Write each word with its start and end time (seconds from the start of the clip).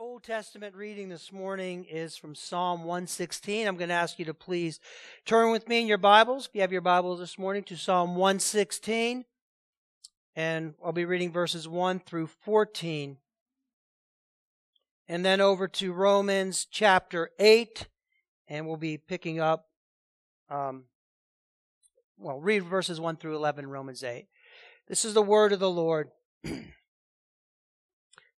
Old 0.00 0.22
Testament 0.22 0.76
reading 0.76 1.08
this 1.08 1.32
morning 1.32 1.84
is 1.84 2.16
from 2.16 2.36
Psalm 2.36 2.84
116. 2.84 3.66
I'm 3.66 3.76
going 3.76 3.88
to 3.88 3.96
ask 3.96 4.16
you 4.20 4.24
to 4.26 4.34
please 4.34 4.78
turn 5.26 5.50
with 5.50 5.66
me 5.66 5.80
in 5.80 5.88
your 5.88 5.98
Bibles, 5.98 6.46
if 6.46 6.54
you 6.54 6.60
have 6.60 6.70
your 6.70 6.82
Bibles 6.82 7.18
this 7.18 7.36
morning, 7.36 7.64
to 7.64 7.76
Psalm 7.76 8.14
116. 8.14 9.24
And 10.36 10.74
I'll 10.84 10.92
be 10.92 11.04
reading 11.04 11.32
verses 11.32 11.66
1 11.66 11.98
through 11.98 12.28
14. 12.28 13.16
And 15.08 15.24
then 15.24 15.40
over 15.40 15.66
to 15.66 15.92
Romans 15.92 16.64
chapter 16.70 17.30
8. 17.40 17.88
And 18.46 18.68
we'll 18.68 18.76
be 18.76 18.98
picking 18.98 19.40
up, 19.40 19.66
um, 20.48 20.84
well, 22.16 22.38
read 22.38 22.62
verses 22.62 23.00
1 23.00 23.16
through 23.16 23.34
11 23.34 23.66
Romans 23.66 24.04
8. 24.04 24.28
This 24.86 25.04
is 25.04 25.14
the 25.14 25.22
word 25.22 25.52
of 25.52 25.58
the 25.58 25.68
Lord. 25.68 26.10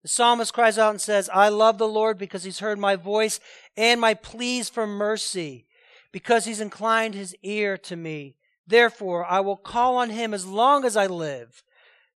The 0.02 0.08
psalmist 0.08 0.54
cries 0.54 0.78
out 0.78 0.90
and 0.90 1.00
says, 1.00 1.28
I 1.32 1.50
love 1.50 1.78
the 1.78 1.88
Lord 1.88 2.16
because 2.16 2.44
he's 2.44 2.60
heard 2.60 2.78
my 2.78 2.96
voice 2.96 3.38
and 3.76 4.00
my 4.00 4.14
pleas 4.14 4.68
for 4.68 4.86
mercy, 4.86 5.66
because 6.10 6.46
he's 6.46 6.60
inclined 6.60 7.14
his 7.14 7.36
ear 7.42 7.76
to 7.78 7.96
me. 7.96 8.36
Therefore, 8.66 9.26
I 9.26 9.40
will 9.40 9.56
call 9.56 9.96
on 9.96 10.10
him 10.10 10.32
as 10.32 10.46
long 10.46 10.84
as 10.84 10.96
I 10.96 11.06
live. 11.06 11.62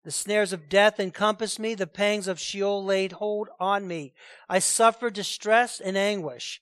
The 0.05 0.11
snares 0.11 0.53
of 0.53 0.69
death 0.69 0.99
encompass 0.99 1.57
me, 1.57 1.75
the 1.75 1.87
pangs 1.87 2.27
of 2.27 2.39
Sheol 2.39 2.83
laid 2.83 3.13
hold 3.13 3.49
on 3.59 3.87
me. 3.87 4.13
I 4.49 4.59
suffered 4.59 5.13
distress 5.13 5.79
and 5.79 5.97
anguish. 5.97 6.61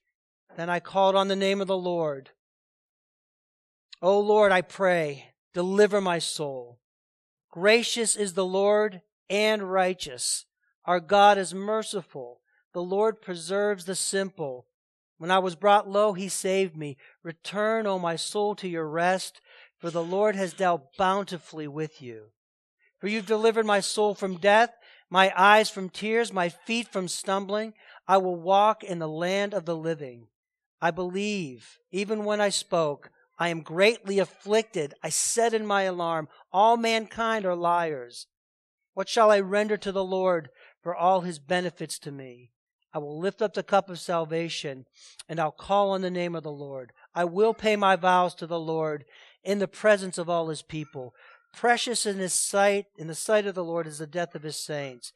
Then 0.57 0.69
I 0.69 0.79
called 0.79 1.15
on 1.15 1.27
the 1.27 1.35
name 1.35 1.61
of 1.61 1.67
the 1.67 1.77
Lord. 1.77 2.29
O 4.01 4.19
Lord, 4.19 4.51
I 4.51 4.61
pray, 4.61 5.33
deliver 5.53 6.01
my 6.01 6.19
soul. 6.19 6.79
Gracious 7.51 8.15
is 8.15 8.33
the 8.33 8.45
Lord 8.45 9.01
and 9.29 9.71
righteous. 9.71 10.45
Our 10.85 10.99
God 10.99 11.37
is 11.37 11.53
merciful. 11.53 12.41
The 12.73 12.81
Lord 12.81 13.21
preserves 13.21 13.85
the 13.85 13.95
simple. 13.95 14.67
When 15.17 15.29
I 15.29 15.39
was 15.39 15.55
brought 15.55 15.89
low, 15.89 16.13
he 16.13 16.29
saved 16.29 16.75
me. 16.75 16.97
Return, 17.21 17.85
O 17.85 17.99
my 17.99 18.15
soul, 18.15 18.55
to 18.55 18.67
your 18.67 18.87
rest, 18.87 19.41
for 19.77 19.91
the 19.91 20.03
Lord 20.03 20.35
has 20.35 20.53
dealt 20.53 20.97
bountifully 20.97 21.67
with 21.67 22.01
you. 22.01 22.31
For 22.99 23.07
you've 23.07 23.25
delivered 23.25 23.65
my 23.65 23.79
soul 23.79 24.15
from 24.15 24.37
death, 24.37 24.71
my 25.09 25.33
eyes 25.35 25.69
from 25.69 25.89
tears, 25.89 26.31
my 26.31 26.49
feet 26.49 26.87
from 26.87 27.07
stumbling. 27.07 27.73
I 28.07 28.17
will 28.17 28.35
walk 28.35 28.83
in 28.83 28.99
the 28.99 29.07
land 29.07 29.53
of 29.53 29.65
the 29.65 29.75
living. 29.75 30.27
I 30.81 30.91
believe, 30.91 31.77
even 31.91 32.25
when 32.25 32.41
I 32.41 32.49
spoke, 32.49 33.11
I 33.37 33.49
am 33.49 33.61
greatly 33.61 34.19
afflicted. 34.19 34.93
I 35.03 35.09
said 35.09 35.53
in 35.53 35.65
my 35.65 35.83
alarm, 35.83 36.29
All 36.51 36.77
mankind 36.77 37.45
are 37.45 37.55
liars. 37.55 38.27
What 38.93 39.09
shall 39.09 39.31
I 39.31 39.39
render 39.39 39.77
to 39.77 39.91
the 39.91 40.03
Lord 40.03 40.49
for 40.81 40.95
all 40.95 41.21
his 41.21 41.39
benefits 41.39 41.99
to 41.99 42.11
me. 42.11 42.51
I 42.93 42.99
will 42.99 43.19
lift 43.19 43.41
up 43.41 43.53
the 43.53 43.63
cup 43.63 43.89
of 43.89 43.99
salvation 43.99 44.85
and 45.29 45.39
I'll 45.39 45.51
call 45.51 45.91
on 45.91 46.01
the 46.01 46.11
name 46.11 46.35
of 46.35 46.43
the 46.43 46.51
Lord. 46.51 46.91
I 47.15 47.25
will 47.25 47.53
pay 47.53 47.75
my 47.75 47.95
vows 47.95 48.35
to 48.35 48.47
the 48.47 48.59
Lord 48.59 49.05
in 49.43 49.59
the 49.59 49.67
presence 49.67 50.17
of 50.17 50.29
all 50.29 50.49
his 50.49 50.61
people. 50.61 51.13
Precious 51.53 52.05
in 52.05 52.17
his 52.17 52.33
sight, 52.33 52.85
in 52.97 53.07
the 53.07 53.15
sight 53.15 53.45
of 53.45 53.55
the 53.55 53.63
Lord 53.63 53.87
is 53.87 53.99
the 53.99 54.07
death 54.07 54.35
of 54.35 54.43
his 54.43 54.57
saints. 54.57 55.13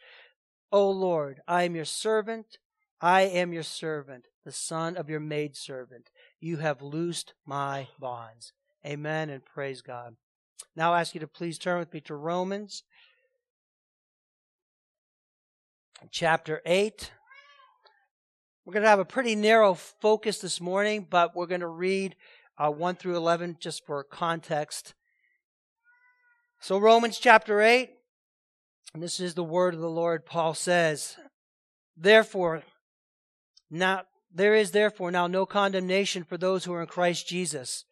O 0.72 0.90
Lord, 0.90 1.42
I 1.48 1.64
am 1.64 1.76
your 1.76 1.86
servant. 1.86 2.58
I 3.02 3.22
am 3.22 3.54
your 3.54 3.64
servant, 3.64 4.28
the 4.46 4.52
son 4.52 4.96
of 4.96 5.10
your 5.10 5.20
maidservant. 5.20 6.10
You 6.40 6.58
have 6.58 6.82
loosed 6.82 7.34
my 7.46 7.90
bonds. 8.00 8.54
Amen 8.86 9.30
and 9.30 9.44
praise 9.46 9.82
God. 9.82 10.16
Now 10.76 10.94
I 10.94 11.02
ask 11.02 11.14
you 11.14 11.20
to 11.22 11.28
please 11.28 11.58
turn 11.58 11.80
with 11.80 11.94
me 11.94 12.02
to 12.02 12.16
Romans 12.16 12.84
chapter 16.12 16.62
8. 16.66 17.12
We're 18.66 18.74
going 18.74 18.84
to 18.84 18.90
have 18.90 19.00
a 19.00 19.06
pretty 19.06 19.36
narrow 19.36 19.74
focus 19.74 20.40
this 20.40 20.60
morning, 20.60 21.06
but 21.10 21.36
we're 21.36 21.46
going 21.46 21.62
to 21.62 21.68
read 21.68 22.16
uh, 22.58 22.70
1 22.70 22.96
through 22.96 23.16
11 23.16 23.58
just 23.60 23.86
for 23.86 24.04
context. 24.04 24.94
So, 26.60 26.78
Romans 26.78 27.20
chapter 27.20 27.62
8, 27.62 27.92
and 28.94 29.04
this 29.04 29.20
is 29.20 29.34
the 29.34 29.44
word 29.44 29.74
of 29.74 29.82
the 29.82 29.90
Lord. 29.90 30.26
Paul 30.26 30.54
says, 30.54 31.16
Therefore, 31.96 32.64
now, 33.70 34.04
there 34.34 34.56
is 34.56 34.72
therefore 34.72 35.12
now 35.12 35.28
no 35.28 35.46
condemnation 35.46 36.24
for 36.24 36.38
those 36.38 36.66
who 36.66 36.74
are 36.74 36.82
in 36.82 36.88
Christ 36.88 37.28
Jesus. 37.28 37.86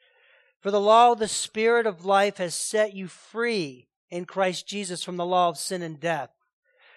For 0.60 0.72
the 0.72 0.82
law 0.82 1.12
of 1.12 1.20
the 1.20 1.28
Spirit 1.28 1.86
of 1.86 2.06
life 2.06 2.38
has 2.38 2.56
set 2.56 2.94
you 2.94 3.08
free 3.08 3.90
in 4.10 4.26
Christ 4.26 4.68
Jesus 4.68 5.04
from 5.04 5.18
the 5.18 5.26
law 5.26 5.50
of 5.50 5.58
sin 5.58 5.82
and 5.82 6.00
death. 6.00 6.30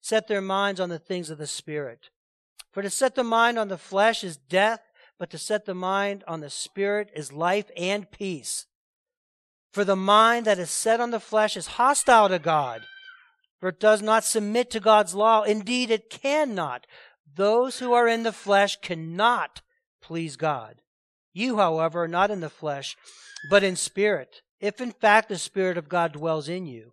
set 0.00 0.28
their 0.28 0.40
minds 0.40 0.80
on 0.80 0.88
the 0.88 0.98
things 0.98 1.30
of 1.30 1.38
the 1.38 1.46
Spirit. 1.46 2.10
For 2.72 2.82
to 2.82 2.90
set 2.90 3.14
the 3.14 3.24
mind 3.24 3.58
on 3.58 3.68
the 3.68 3.78
flesh 3.78 4.22
is 4.22 4.36
death, 4.36 4.80
but 5.18 5.30
to 5.30 5.38
set 5.38 5.64
the 5.64 5.74
mind 5.74 6.24
on 6.28 6.40
the 6.40 6.50
Spirit 6.50 7.10
is 7.14 7.32
life 7.32 7.70
and 7.76 8.10
peace. 8.10 8.66
For 9.72 9.84
the 9.84 9.96
mind 9.96 10.46
that 10.46 10.58
is 10.58 10.70
set 10.70 11.00
on 11.00 11.10
the 11.10 11.20
flesh 11.20 11.56
is 11.56 11.66
hostile 11.66 12.28
to 12.28 12.38
God, 12.38 12.82
for 13.60 13.70
it 13.70 13.80
does 13.80 14.00
not 14.02 14.24
submit 14.24 14.70
to 14.70 14.80
God's 14.80 15.14
law. 15.14 15.42
Indeed, 15.42 15.90
it 15.90 16.10
cannot. 16.10 16.86
Those 17.34 17.78
who 17.78 17.92
are 17.92 18.08
in 18.08 18.22
the 18.22 18.32
flesh 18.32 18.78
cannot 18.80 19.60
please 20.00 20.36
God. 20.36 20.80
You, 21.32 21.58
however, 21.58 22.04
are 22.04 22.08
not 22.08 22.30
in 22.30 22.40
the 22.40 22.50
flesh, 22.50 22.96
but 23.50 23.62
in 23.62 23.76
spirit, 23.76 24.42
if 24.60 24.80
in 24.80 24.90
fact 24.90 25.28
the 25.28 25.38
Spirit 25.38 25.76
of 25.76 25.88
God 25.88 26.12
dwells 26.12 26.48
in 26.48 26.66
you. 26.66 26.92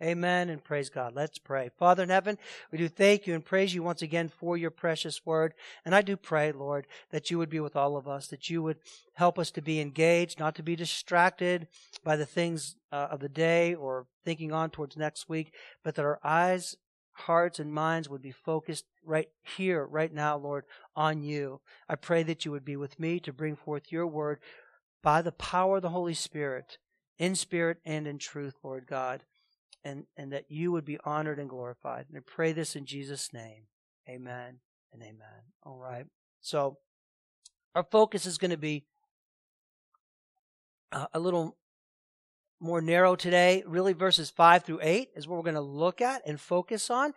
Amen 0.00 0.48
and 0.48 0.62
praise 0.62 0.90
God. 0.90 1.16
Let's 1.16 1.38
pray. 1.38 1.70
Father 1.76 2.04
in 2.04 2.08
heaven, 2.08 2.38
we 2.70 2.78
do 2.78 2.88
thank 2.88 3.26
you 3.26 3.34
and 3.34 3.44
praise 3.44 3.74
you 3.74 3.82
once 3.82 4.00
again 4.00 4.28
for 4.28 4.56
your 4.56 4.70
precious 4.70 5.26
word. 5.26 5.54
And 5.84 5.92
I 5.92 6.02
do 6.02 6.16
pray, 6.16 6.52
Lord, 6.52 6.86
that 7.10 7.32
you 7.32 7.38
would 7.38 7.50
be 7.50 7.58
with 7.58 7.74
all 7.74 7.96
of 7.96 8.06
us, 8.06 8.28
that 8.28 8.48
you 8.48 8.62
would 8.62 8.76
help 9.14 9.40
us 9.40 9.50
to 9.52 9.60
be 9.60 9.80
engaged, 9.80 10.38
not 10.38 10.54
to 10.54 10.62
be 10.62 10.76
distracted 10.76 11.66
by 12.04 12.14
the 12.14 12.26
things 12.26 12.76
uh, 12.92 13.08
of 13.10 13.18
the 13.18 13.28
day 13.28 13.74
or 13.74 14.06
thinking 14.24 14.52
on 14.52 14.70
towards 14.70 14.96
next 14.96 15.28
week, 15.28 15.52
but 15.82 15.96
that 15.96 16.04
our 16.04 16.20
eyes, 16.22 16.76
hearts, 17.12 17.58
and 17.58 17.72
minds 17.72 18.08
would 18.08 18.22
be 18.22 18.30
focused 18.30 18.84
right 19.04 19.30
here, 19.56 19.84
right 19.84 20.14
now, 20.14 20.36
Lord, 20.36 20.64
on 20.94 21.24
you. 21.24 21.60
I 21.88 21.96
pray 21.96 22.22
that 22.22 22.44
you 22.44 22.52
would 22.52 22.64
be 22.64 22.76
with 22.76 23.00
me 23.00 23.18
to 23.18 23.32
bring 23.32 23.56
forth 23.56 23.90
your 23.90 24.06
word 24.06 24.38
by 25.02 25.22
the 25.22 25.32
power 25.32 25.76
of 25.76 25.82
the 25.82 25.90
Holy 25.90 26.14
Spirit, 26.14 26.78
in 27.18 27.34
spirit 27.34 27.78
and 27.84 28.06
in 28.06 28.18
truth, 28.18 28.54
Lord 28.62 28.86
God 28.86 29.24
and, 29.84 30.04
and 30.16 30.32
that 30.32 30.46
you 30.48 30.72
would 30.72 30.84
be 30.84 30.98
honored 31.04 31.38
and 31.38 31.48
glorified. 31.48 32.06
And 32.08 32.18
I 32.18 32.20
pray 32.24 32.52
this 32.52 32.76
in 32.76 32.84
Jesus' 32.84 33.32
name. 33.32 33.64
Amen 34.08 34.60
and 34.92 35.02
amen. 35.02 35.52
All 35.64 35.78
right. 35.78 36.06
So 36.40 36.78
our 37.74 37.84
focus 37.84 38.26
is 38.26 38.38
going 38.38 38.50
to 38.50 38.56
be 38.56 38.84
uh, 40.92 41.06
a 41.12 41.18
little 41.18 41.56
more 42.60 42.80
narrow 42.80 43.14
today. 43.14 43.62
Really, 43.66 43.92
verses 43.92 44.30
5 44.30 44.64
through 44.64 44.80
8 44.82 45.10
is 45.14 45.28
what 45.28 45.36
we're 45.36 45.42
going 45.42 45.54
to 45.54 45.60
look 45.60 46.00
at 46.00 46.22
and 46.26 46.40
focus 46.40 46.90
on. 46.90 47.14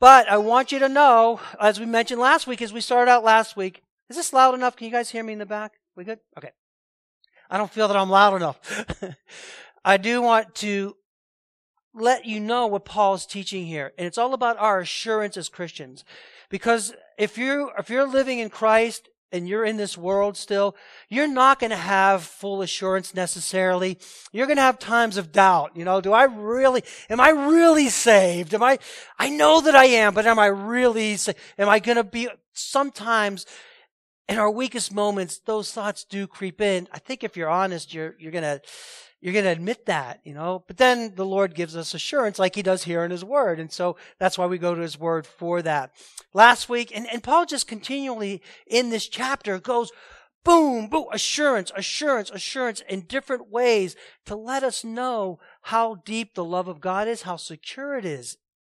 But 0.00 0.28
I 0.28 0.36
want 0.36 0.70
you 0.70 0.78
to 0.78 0.88
know, 0.88 1.40
as 1.60 1.80
we 1.80 1.86
mentioned 1.86 2.20
last 2.20 2.46
week, 2.46 2.62
as 2.62 2.72
we 2.72 2.80
started 2.80 3.10
out 3.10 3.24
last 3.24 3.56
week, 3.56 3.82
is 4.08 4.16
this 4.16 4.32
loud 4.32 4.54
enough? 4.54 4.76
Can 4.76 4.86
you 4.86 4.92
guys 4.92 5.10
hear 5.10 5.24
me 5.24 5.32
in 5.32 5.38
the 5.38 5.46
back? 5.46 5.72
We 5.96 6.04
good? 6.04 6.20
Okay. 6.36 6.52
I 7.50 7.58
don't 7.58 7.70
feel 7.70 7.88
that 7.88 7.96
I'm 7.96 8.10
loud 8.10 8.36
enough. 8.36 8.60
I 9.84 9.96
do 9.96 10.22
want 10.22 10.54
to 10.56 10.96
let 12.00 12.24
you 12.24 12.40
know 12.40 12.66
what 12.66 12.84
Paul's 12.84 13.26
teaching 13.26 13.66
here. 13.66 13.92
And 13.98 14.06
it's 14.06 14.18
all 14.18 14.34
about 14.34 14.58
our 14.58 14.80
assurance 14.80 15.36
as 15.36 15.48
Christians. 15.48 16.04
Because 16.48 16.94
if 17.18 17.36
you're, 17.36 17.72
if 17.78 17.90
you're 17.90 18.06
living 18.06 18.38
in 18.38 18.50
Christ, 18.50 19.08
and 19.32 19.48
you're 19.48 19.64
in 19.64 19.76
this 19.76 19.98
world 19.98 20.36
still, 20.36 20.74
you're 21.08 21.28
not 21.28 21.58
going 21.58 21.70
to 21.70 21.76
have 21.76 22.22
full 22.22 22.62
assurance 22.62 23.14
necessarily. 23.14 23.98
You're 24.32 24.46
going 24.46 24.56
to 24.56 24.62
have 24.62 24.78
times 24.78 25.16
of 25.16 25.32
doubt. 25.32 25.72
You 25.74 25.84
know, 25.84 26.00
do 26.00 26.12
I 26.12 26.24
really, 26.24 26.82
am 27.10 27.20
I 27.20 27.30
really 27.30 27.88
saved? 27.88 28.54
Am 28.54 28.62
I, 28.62 28.78
I 29.18 29.28
know 29.28 29.60
that 29.60 29.74
I 29.74 29.84
am, 29.84 30.14
but 30.14 30.26
am 30.26 30.38
I 30.38 30.46
really, 30.46 31.16
am 31.58 31.68
I 31.68 31.78
going 31.78 31.96
to 31.96 32.04
be, 32.04 32.28
sometimes 32.54 33.44
in 34.28 34.38
our 34.38 34.50
weakest 34.50 34.92
moments, 34.92 35.38
those 35.38 35.72
thoughts 35.72 36.04
do 36.04 36.26
creep 36.26 36.60
in. 36.60 36.88
I 36.92 36.98
think 36.98 37.24
if 37.24 37.36
you're 37.36 37.48
honest, 37.48 37.94
you're, 37.94 38.14
you're 38.18 38.32
going 38.32 38.44
to, 38.44 38.60
you're 39.20 39.32
going 39.32 39.44
to 39.44 39.50
admit 39.50 39.86
that, 39.86 40.20
you 40.24 40.32
know. 40.32 40.64
But 40.66 40.76
then 40.76 41.14
the 41.16 41.26
Lord 41.26 41.54
gives 41.54 41.76
us 41.76 41.94
assurance 41.94 42.38
like 42.38 42.54
he 42.54 42.62
does 42.62 42.84
here 42.84 43.04
in 43.04 43.10
his 43.10 43.24
word. 43.24 43.58
And 43.58 43.72
so 43.72 43.96
that's 44.18 44.38
why 44.38 44.46
we 44.46 44.58
go 44.58 44.74
to 44.74 44.80
his 44.80 44.98
word 44.98 45.26
for 45.26 45.60
that. 45.62 45.92
Last 46.32 46.68
week, 46.68 46.92
and, 46.94 47.06
and 47.08 47.22
Paul 47.22 47.46
just 47.46 47.66
continually 47.66 48.42
in 48.66 48.90
this 48.90 49.08
chapter 49.08 49.58
goes 49.58 49.90
boom, 50.44 50.88
boom, 50.88 51.06
assurance, 51.12 51.72
assurance, 51.76 52.30
assurance 52.30 52.82
in 52.88 53.02
different 53.02 53.50
ways 53.50 53.96
to 54.24 54.36
let 54.36 54.62
us 54.62 54.84
know 54.84 55.38
how 55.62 55.96
deep 56.04 56.34
the 56.34 56.44
love 56.44 56.68
of 56.68 56.80
God 56.80 57.08
is, 57.08 57.22
how 57.22 57.36
secure 57.36 57.98
it 57.98 58.04
is 58.04 58.38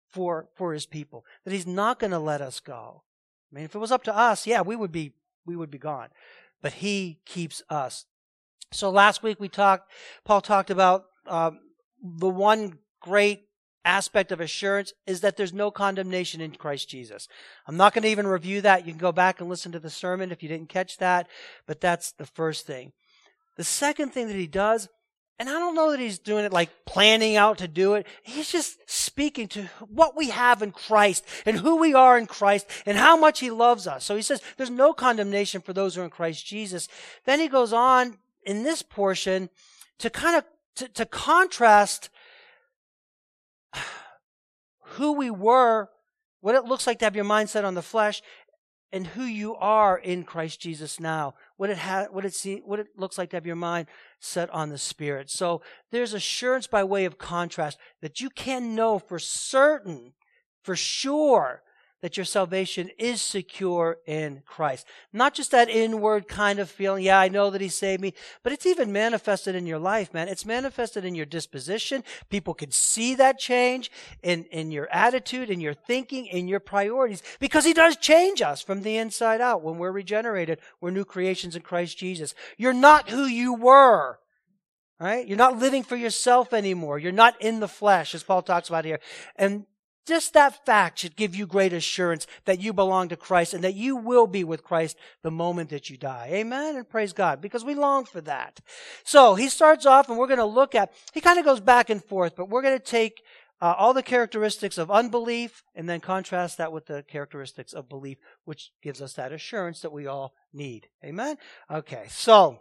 for, 0.10 0.48
for 0.56 0.74
his 0.74 0.86
people, 0.86 1.26
that 1.44 1.54
he's 1.54 1.68
not 1.68 2.00
going 2.00 2.12
to 2.12 2.20
let 2.20 2.42
us 2.42 2.60
go. 2.60 3.04
I 3.52 3.56
mean, 3.56 3.66
if 3.66 3.76
it 3.76 3.80
was 3.80 3.92
up 3.92 4.04
to 4.06 4.16
us, 4.16 4.48
yeah, 4.48 4.62
we 4.62 4.76
would 4.76 4.92
be, 4.92 5.14
we 5.46 5.56
would 5.56 5.70
be 5.70 5.78
gone. 5.78 6.10
But 6.62 6.74
he 6.74 7.20
keeps 7.26 7.62
us. 7.70 8.06
So 8.71 8.89
last 8.89 9.24
week 9.24 9.39
we 9.39 9.50
talked, 9.50 9.92
Paul 10.25 10.42
talked 10.42 10.69
about 10.69 11.06
um, 11.27 11.60
the 12.04 12.30
one 12.30 12.80
great 13.01 13.45
aspect 13.86 14.31
of 14.31 14.39
assurance 14.39 14.94
is 15.07 15.21
that 15.21 15.38
there's 15.38 15.54
no 15.54 15.71
condemnation 15.71 16.42
in 16.42 16.51
Christ 16.51 16.89
Jesus. 16.89 17.27
I'm 17.68 17.77
not 17.77 17.94
going 17.94 18.04
to 18.04 18.10
even 18.10 18.27
review 18.27 18.62
that. 18.62 18.86
You 18.86 18.92
can 18.92 19.00
go 19.00 19.12
back 19.12 19.39
and 19.39 19.50
listen 19.50 19.71
to 19.71 19.80
the 19.80 19.89
sermon 19.89 20.31
if 20.31 20.44
you 20.44 20.50
didn't 20.50 20.69
catch 20.69 20.98
that, 20.98 21.27
but 21.66 21.81
that's 21.81 22.12
the 22.12 22.25
first 22.25 22.68
thing. 22.68 22.92
The 23.57 23.63
second 23.63 24.12
thing 24.12 24.27
that 24.27 24.36
he 24.36 24.48
does, 24.48 24.88
and 25.39 25.50
I 25.50 25.54
don't 25.54 25.75
know 25.75 25.92
that 25.92 26.00
he's 26.00 26.19
doing 26.19 26.45
it 26.45 26.54
like 26.54 26.69
planning 26.86 27.38
out 27.38 27.57
to 27.60 27.68
do 27.68 27.94
it. 27.95 28.06
He's 28.24 28.51
just 28.51 28.77
speaking 28.89 29.48
to 29.50 29.63
what 29.88 30.16
we 30.16 30.30
have 30.30 30.62
in 30.62 30.71
Christ 30.71 31.25
and 31.45 31.57
who 31.57 31.77
we 31.77 31.94
are 31.94 32.18
in 32.18 32.27
Christ 32.27 32.68
and 32.86 32.98
how 32.98 33.18
much 33.18 33.39
he 33.39 33.50
loves 33.50 33.88
us. 33.88 34.04
So 34.04 34.16
he 34.16 34.21
says 34.21 34.42
there's 34.57 34.69
no 34.69 34.94
condemnation 34.94 35.62
for 35.62 35.74
those 35.74 35.95
who 35.95 36.01
are 36.01 36.06
in 36.06 36.10
Christ 36.10 36.45
Jesus. 36.45 36.89
Then 37.25 37.39
he 37.39 37.48
goes 37.48 37.74
on 37.74 38.18
in 38.44 38.64
this 38.64 38.82
portion 38.82 39.50
to 40.00 40.10
kind 40.10 40.36
of 40.36 40.46
to, 40.76 40.88
to 40.88 41.06
contrast 41.06 42.10
who 44.82 45.14
we 45.14 45.30
were, 45.30 45.90
what 46.42 46.56
it 46.56 46.66
looks 46.66 46.88
like 46.88 47.00
to 47.00 47.06
have 47.06 47.16
your 47.16 47.26
mind 47.26 47.50
set 47.50 47.66
on 47.66 47.76
the 47.76 47.82
flesh, 47.82 48.22
and 48.92 49.08
who 49.08 49.24
you 49.24 49.56
are 49.56 49.98
in 49.98 50.24
Christ 50.24 50.60
Jesus 50.60 51.00
now. 51.00 51.36
What 51.58 51.70
it 51.70 51.78
ha- 51.78 52.08
what 52.10 52.26
it 52.26 52.34
see- 52.34 52.62
what 52.66 52.80
it 52.80 52.88
looks 52.98 53.18
like 53.18 53.30
to 53.32 53.36
have 53.36 53.46
your 53.46 53.56
mind 53.56 53.88
set 54.20 54.50
on 54.50 54.70
the 54.70 54.78
Spirit. 54.78 55.30
So 55.30 55.62
there's 55.92 56.14
assurance 56.14 56.66
by 56.66 56.84
way 56.84 57.06
of 57.06 57.18
contrast 57.18 57.78
that 58.02 58.20
you 58.20 58.30
can 58.30 58.76
know 58.76 58.98
for 58.98 59.20
certain, 59.20 60.14
for 60.64 60.76
sure, 60.76 61.62
that 62.01 62.18
your 62.18 62.25
salvation 62.25 62.90
is 62.98 63.22
secure 63.22 63.98
in 64.06 64.42
Christ. 64.46 64.88
Not 65.12 65.34
just 65.34 65.51
that 65.51 65.69
inward 65.69 66.28
kind 66.28 66.60
of 66.60 66.69
feeling, 66.69 67.04
yeah, 67.04 67.19
I 67.19 67.28
know 67.28 67.50
that 67.50 67.62
He 67.62 67.68
saved 67.69 68.01
me, 68.01 68.13
but 68.44 68.54
it's 68.54 68.66
even 68.66 68.92
manifested 68.92 69.56
in 69.56 69.66
your 69.66 69.80
life, 69.80 70.13
man. 70.13 70.28
It's 70.28 70.46
manifested 70.46 71.04
in 71.04 71.16
your 71.16 71.25
disposition. 71.25 72.04
People 72.30 72.54
can 72.54 72.72
see 72.72 73.16
that 73.16 73.40
change 73.40 73.92
in, 74.24 74.46
in 74.46 74.72
your 74.72 74.88
attitude, 74.92 75.50
in 75.50 75.60
your 75.60 75.74
thinking, 75.74 76.25
in 76.25 76.48
your 76.48 76.60
priorities, 76.60 77.24
because 77.40 77.66
He 77.66 77.74
does 77.74 77.98
change 77.98 78.42
us 78.42 78.62
from 78.62 78.81
the 78.81 78.98
inside 78.98 79.42
out. 79.42 79.62
When 79.62 79.78
we're 79.78 79.92
regenerated, 79.92 80.60
we're 80.80 80.92
new 80.92 81.06
creations 81.06 81.56
in 81.56 81.62
Christ 81.62 81.98
Jesus. 81.98 82.34
You're 82.57 82.74
not 82.74 83.10
who 83.10 83.25
you 83.25 83.54
were. 83.54 84.19
Right? 85.02 85.25
You're 85.25 85.38
not 85.38 85.57
living 85.57 85.84
for 85.84 85.95
yourself 85.95 86.52
anymore. 86.52 87.00
You're 87.00 87.13
not 87.13 87.42
in 87.42 87.62
the 87.62 87.69
flesh, 87.69 88.13
as 88.13 88.22
Paul 88.22 88.42
talks 88.42 88.68
about 88.68 88.84
here. 88.84 89.00
And 89.38 89.66
just 90.06 90.34
that 90.34 90.66
fact 90.66 91.00
should 91.00 91.16
give 91.16 91.36
you 91.36 91.46
great 91.46 91.74
assurance 91.74 92.25
that 92.46 92.60
you 92.60 92.74
belong 92.74 93.10
to 93.10 93.16
Christ 93.16 93.54
and 93.54 93.63
that 93.63 93.75
you 93.75 93.96
will 93.96 94.28
be 94.28 94.44
with 94.44 94.63
Christ 94.63 94.98
the 95.22 95.31
moment 95.31 95.69
that 95.69 95.90
you 95.90 95.98
die. 95.98 96.30
Amen. 96.31 96.75
And 96.75 96.90
praise 96.90 97.13
God 97.13 97.42
because 97.42 97.63
we 97.63 97.75
long 97.75 98.06
for 98.06 98.22
that. 98.22 98.60
So 99.04 99.36
he 99.36 99.50
starts 99.50 99.86
off 99.86 100.10
and 100.10 100.18
we're 100.18 100.28
going 100.28 100.40
to 100.40 100.46
look 100.46 100.74
at, 100.75 100.94
he 101.13 101.22
kind 101.22 101.40
of 101.40 101.46
goes 101.46 101.60
back 101.60 101.90
and 101.90 102.04
forth, 102.04 102.36
but 102.36 102.50
we're 102.50 102.62
going 102.62 102.78
to 102.78 102.84
take 102.84 103.22
uh, 103.62 103.75
all 103.78 103.94
the 103.94 104.04
characteristics 104.04 104.78
of 104.78 104.90
unbelief 104.90 105.63
and 105.75 105.88
then 105.90 106.00
contrast 106.00 106.57
that 106.57 106.72
with 106.72 106.86
the 106.86 107.04
characteristics 107.07 107.74
of 107.74 107.90
belief, 107.90 108.18
which 108.45 108.72
gives 108.81 109.02
us 109.02 109.13
that 109.13 109.34
assurance 109.34 109.81
that 109.81 109.92
we 109.92 110.07
all 110.07 110.34
need. 110.54 110.88
Amen. 111.04 111.38
Okay. 111.69 112.06
So 112.10 112.60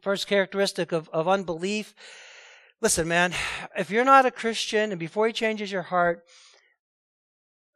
first 0.00 0.26
characteristic 0.26 0.92
of, 0.92 1.08
of 1.10 1.28
unbelief. 1.28 1.94
Listen, 2.80 3.06
man, 3.06 3.32
if 3.76 3.90
you're 3.90 4.04
not 4.04 4.26
a 4.26 4.30
Christian 4.30 4.90
and 4.90 4.98
before 4.98 5.26
he 5.26 5.32
changes 5.32 5.70
your 5.70 5.82
heart, 5.82 6.24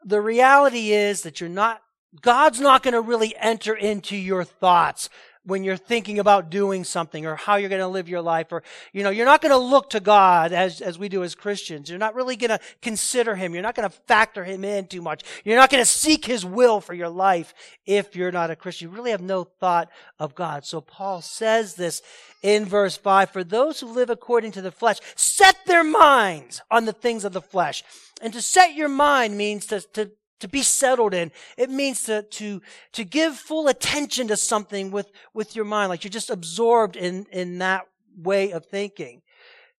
the 0.06 0.20
reality 0.20 0.92
is 0.92 1.22
that 1.22 1.40
you're 1.40 1.50
not, 1.50 1.82
God's 2.22 2.60
not 2.60 2.82
going 2.82 2.94
to 2.94 3.00
really 3.00 3.34
enter 3.38 3.74
into 3.74 4.16
your 4.16 4.44
thoughts 4.44 5.10
when 5.46 5.64
you're 5.64 5.76
thinking 5.76 6.18
about 6.18 6.50
doing 6.50 6.84
something 6.84 7.24
or 7.24 7.36
how 7.36 7.56
you're 7.56 7.68
going 7.68 7.80
to 7.80 7.88
live 7.88 8.08
your 8.08 8.20
life 8.20 8.52
or 8.52 8.62
you 8.92 9.02
know 9.02 9.10
you're 9.10 9.24
not 9.24 9.40
going 9.40 9.52
to 9.52 9.56
look 9.56 9.90
to 9.90 10.00
god 10.00 10.52
as 10.52 10.80
as 10.80 10.98
we 10.98 11.08
do 11.08 11.22
as 11.22 11.34
christians. 11.34 11.88
You're 11.88 11.98
not 11.98 12.14
really 12.14 12.36
going 12.36 12.50
to 12.50 12.60
consider 12.82 13.34
him. 13.34 13.54
You're 13.54 13.62
not 13.62 13.74
going 13.74 13.88
to 13.88 13.96
factor 14.06 14.44
him 14.44 14.64
in 14.64 14.86
too 14.86 15.00
much. 15.00 15.22
You're 15.44 15.56
not 15.56 15.70
going 15.70 15.82
to 15.82 15.90
seek 15.90 16.24
his 16.24 16.44
will 16.44 16.80
for 16.80 16.94
your 16.94 17.08
life 17.08 17.54
if 17.86 18.16
you're 18.16 18.32
not 18.32 18.50
a 18.50 18.56
christian. 18.56 18.88
You 18.88 18.94
really 18.94 19.12
have 19.12 19.22
no 19.22 19.44
thought 19.44 19.88
of 20.18 20.34
god. 20.34 20.66
So 20.66 20.80
paul 20.80 21.22
says 21.22 21.74
this 21.74 22.02
in 22.42 22.64
verse 22.64 22.96
5 22.96 23.30
for 23.30 23.44
those 23.44 23.80
who 23.80 23.86
live 23.86 24.10
according 24.10 24.52
to 24.52 24.62
the 24.62 24.72
flesh 24.72 24.98
set 25.14 25.56
their 25.66 25.84
minds 25.84 26.60
on 26.70 26.84
the 26.84 26.92
things 26.92 27.24
of 27.24 27.32
the 27.32 27.40
flesh. 27.40 27.84
And 28.20 28.32
to 28.32 28.42
set 28.42 28.74
your 28.74 28.88
mind 28.88 29.36
means 29.36 29.66
to, 29.66 29.80
to, 29.92 30.10
to 30.40 30.48
be 30.48 30.62
settled 30.62 31.14
in. 31.14 31.32
It 31.56 31.70
means 31.70 32.02
to, 32.04 32.22
to, 32.22 32.60
to 32.92 33.04
give 33.04 33.36
full 33.36 33.68
attention 33.68 34.28
to 34.28 34.36
something 34.36 34.90
with, 34.90 35.10
with 35.34 35.56
your 35.56 35.64
mind, 35.64 35.88
like 35.88 36.04
you're 36.04 36.10
just 36.10 36.30
absorbed 36.30 36.96
in, 36.96 37.26
in 37.32 37.58
that 37.58 37.86
way 38.16 38.52
of 38.52 38.66
thinking. 38.66 39.22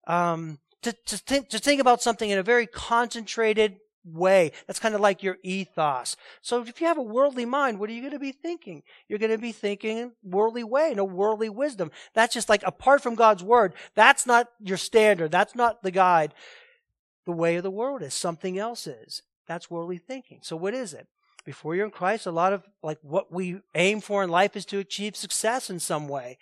Um, 0.05 0.59
to, 0.83 0.93
to 1.07 1.17
think, 1.17 1.49
to 1.49 1.59
think 1.59 1.81
about 1.81 2.01
something 2.01 2.29
in 2.29 2.37
a 2.37 2.43
very 2.43 2.67
concentrated 2.67 3.77
way. 4.05 4.51
That's 4.65 4.79
kind 4.79 4.95
of 4.95 5.01
like 5.01 5.21
your 5.21 5.37
ethos. 5.43 6.15
So 6.41 6.61
if 6.61 6.79
you 6.79 6.87
have 6.87 6.97
a 6.97 7.01
worldly 7.01 7.45
mind, 7.45 7.79
what 7.79 7.89
are 7.89 7.93
you 7.93 8.01
going 8.01 8.13
to 8.13 8.19
be 8.19 8.31
thinking? 8.31 8.83
You're 9.07 9.19
going 9.19 9.31
to 9.31 9.37
be 9.37 9.51
thinking 9.51 9.97
in 9.97 10.11
worldly 10.23 10.63
way, 10.63 10.93
no 10.95 11.03
worldly 11.03 11.49
wisdom. 11.49 11.91
That's 12.13 12.33
just 12.33 12.49
like 12.49 12.63
apart 12.65 13.01
from 13.01 13.15
God's 13.15 13.43
word. 13.43 13.73
That's 13.95 14.25
not 14.25 14.47
your 14.59 14.77
standard. 14.77 15.31
That's 15.31 15.55
not 15.55 15.83
the 15.83 15.91
guide 15.91 16.33
the 17.25 17.33
way 17.33 17.57
of 17.57 17.63
the 17.63 17.71
world 17.71 18.01
is. 18.01 18.13
Something 18.13 18.57
else 18.57 18.87
is. 18.87 19.21
That's 19.47 19.71
worldly 19.71 19.97
thinking. 19.97 20.39
So 20.41 20.55
what 20.55 20.73
is 20.73 20.93
it? 20.93 21.07
Before 21.45 21.75
you're 21.75 21.85
in 21.85 21.91
Christ, 21.91 22.25
a 22.25 22.31
lot 22.31 22.51
of 22.51 22.63
like 22.83 22.99
what 23.01 23.31
we 23.31 23.61
aim 23.73 24.01
for 24.01 24.23
in 24.23 24.29
life 24.29 24.57
is 24.57 24.65
to 24.65 24.79
achieve 24.79 25.15
success 25.15 25.69
in 25.69 25.79
some 25.79 26.07
way. 26.09 26.37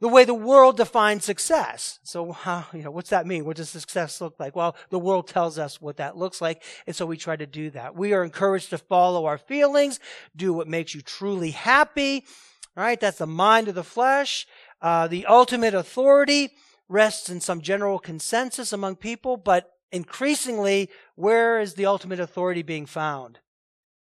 The 0.00 0.08
way 0.08 0.24
the 0.24 0.32
world 0.32 0.78
defines 0.78 1.26
success. 1.26 1.98
So 2.02 2.32
how, 2.32 2.64
you 2.72 2.82
know, 2.82 2.90
what's 2.90 3.10
that 3.10 3.26
mean? 3.26 3.44
What 3.44 3.58
does 3.58 3.68
success 3.68 4.18
look 4.22 4.40
like? 4.40 4.56
Well, 4.56 4.74
the 4.88 4.98
world 4.98 5.28
tells 5.28 5.58
us 5.58 5.78
what 5.78 5.98
that 5.98 6.16
looks 6.16 6.40
like. 6.40 6.62
And 6.86 6.96
so 6.96 7.04
we 7.04 7.18
try 7.18 7.36
to 7.36 7.46
do 7.46 7.68
that. 7.70 7.94
We 7.94 8.14
are 8.14 8.24
encouraged 8.24 8.70
to 8.70 8.78
follow 8.78 9.26
our 9.26 9.36
feelings, 9.36 10.00
do 10.34 10.54
what 10.54 10.68
makes 10.68 10.94
you 10.94 11.02
truly 11.02 11.50
happy. 11.50 12.24
All 12.78 12.84
right. 12.84 12.98
That's 12.98 13.18
the 13.18 13.26
mind 13.26 13.68
of 13.68 13.74
the 13.74 13.84
flesh. 13.84 14.46
Uh, 14.80 15.06
the 15.06 15.26
ultimate 15.26 15.74
authority 15.74 16.52
rests 16.88 17.28
in 17.28 17.40
some 17.42 17.60
general 17.60 17.98
consensus 17.98 18.72
among 18.72 18.96
people, 18.96 19.36
but 19.36 19.70
increasingly, 19.92 20.90
where 21.14 21.60
is 21.60 21.74
the 21.74 21.86
ultimate 21.86 22.20
authority 22.20 22.62
being 22.62 22.86
found? 22.86 23.38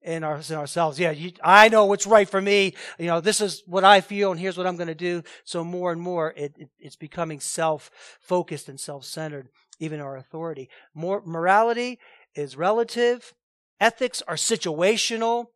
In, 0.03 0.23
our, 0.23 0.37
in 0.37 0.55
ourselves. 0.55 1.01
Yeah, 1.01 1.11
you, 1.11 1.33
I 1.43 1.69
know 1.69 1.87
what's 1.87 2.07
right 2.07 2.29
for 2.29 2.41
me. 2.41 2.75
You 2.97 3.07
know, 3.07 3.21
this 3.21 3.41
is 3.41 3.65
what 3.67 3.83
I 3.83 4.01
feel 4.01 4.31
and 4.31 4.39
here's 4.39 4.57
what 4.57 4.65
I'm 4.65 4.77
going 4.77 4.87
to 4.87 4.95
do. 4.95 5.25
So 5.43 5.65
more 5.65 5.91
and 5.91 6.01
more, 6.01 6.33
it, 6.37 6.55
it, 6.57 6.69
it's 6.79 6.95
becoming 6.95 7.41
self-focused 7.41 8.69
and 8.69 8.79
self-centered, 8.79 9.49
even 9.81 9.99
our 9.99 10.17
authority. 10.17 10.69
More, 10.95 11.23
morality 11.27 11.99
is 12.37 12.57
relative. 12.57 13.35
Ethics 13.81 14.23
are 14.29 14.37
situational. 14.37 15.47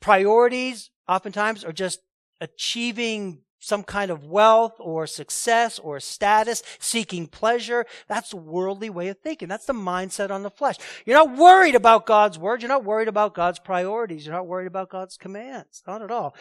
Priorities 0.00 0.90
oftentimes 1.08 1.64
are 1.64 1.72
just 1.72 2.00
achieving 2.42 3.40
some 3.58 3.82
kind 3.82 4.10
of 4.10 4.24
wealth 4.24 4.74
or 4.78 5.06
success 5.06 5.78
or 5.78 6.00
status, 6.00 6.62
seeking 6.78 7.26
pleasure. 7.26 7.86
That's 8.06 8.32
a 8.32 8.36
worldly 8.36 8.90
way 8.90 9.08
of 9.08 9.18
thinking. 9.18 9.48
That's 9.48 9.66
the 9.66 9.72
mindset 9.72 10.30
on 10.30 10.42
the 10.42 10.50
flesh. 10.50 10.76
You're 11.04 11.16
not 11.16 11.36
worried 11.36 11.74
about 11.74 12.06
God's 12.06 12.38
word. 12.38 12.62
You're 12.62 12.68
not 12.68 12.84
worried 12.84 13.08
about 13.08 13.34
God's 13.34 13.58
priorities. 13.58 14.24
You're 14.24 14.34
not 14.34 14.46
worried 14.46 14.66
about 14.66 14.90
God's 14.90 15.16
commands. 15.16 15.82
Not 15.86 16.02
at 16.02 16.10
all. 16.10 16.34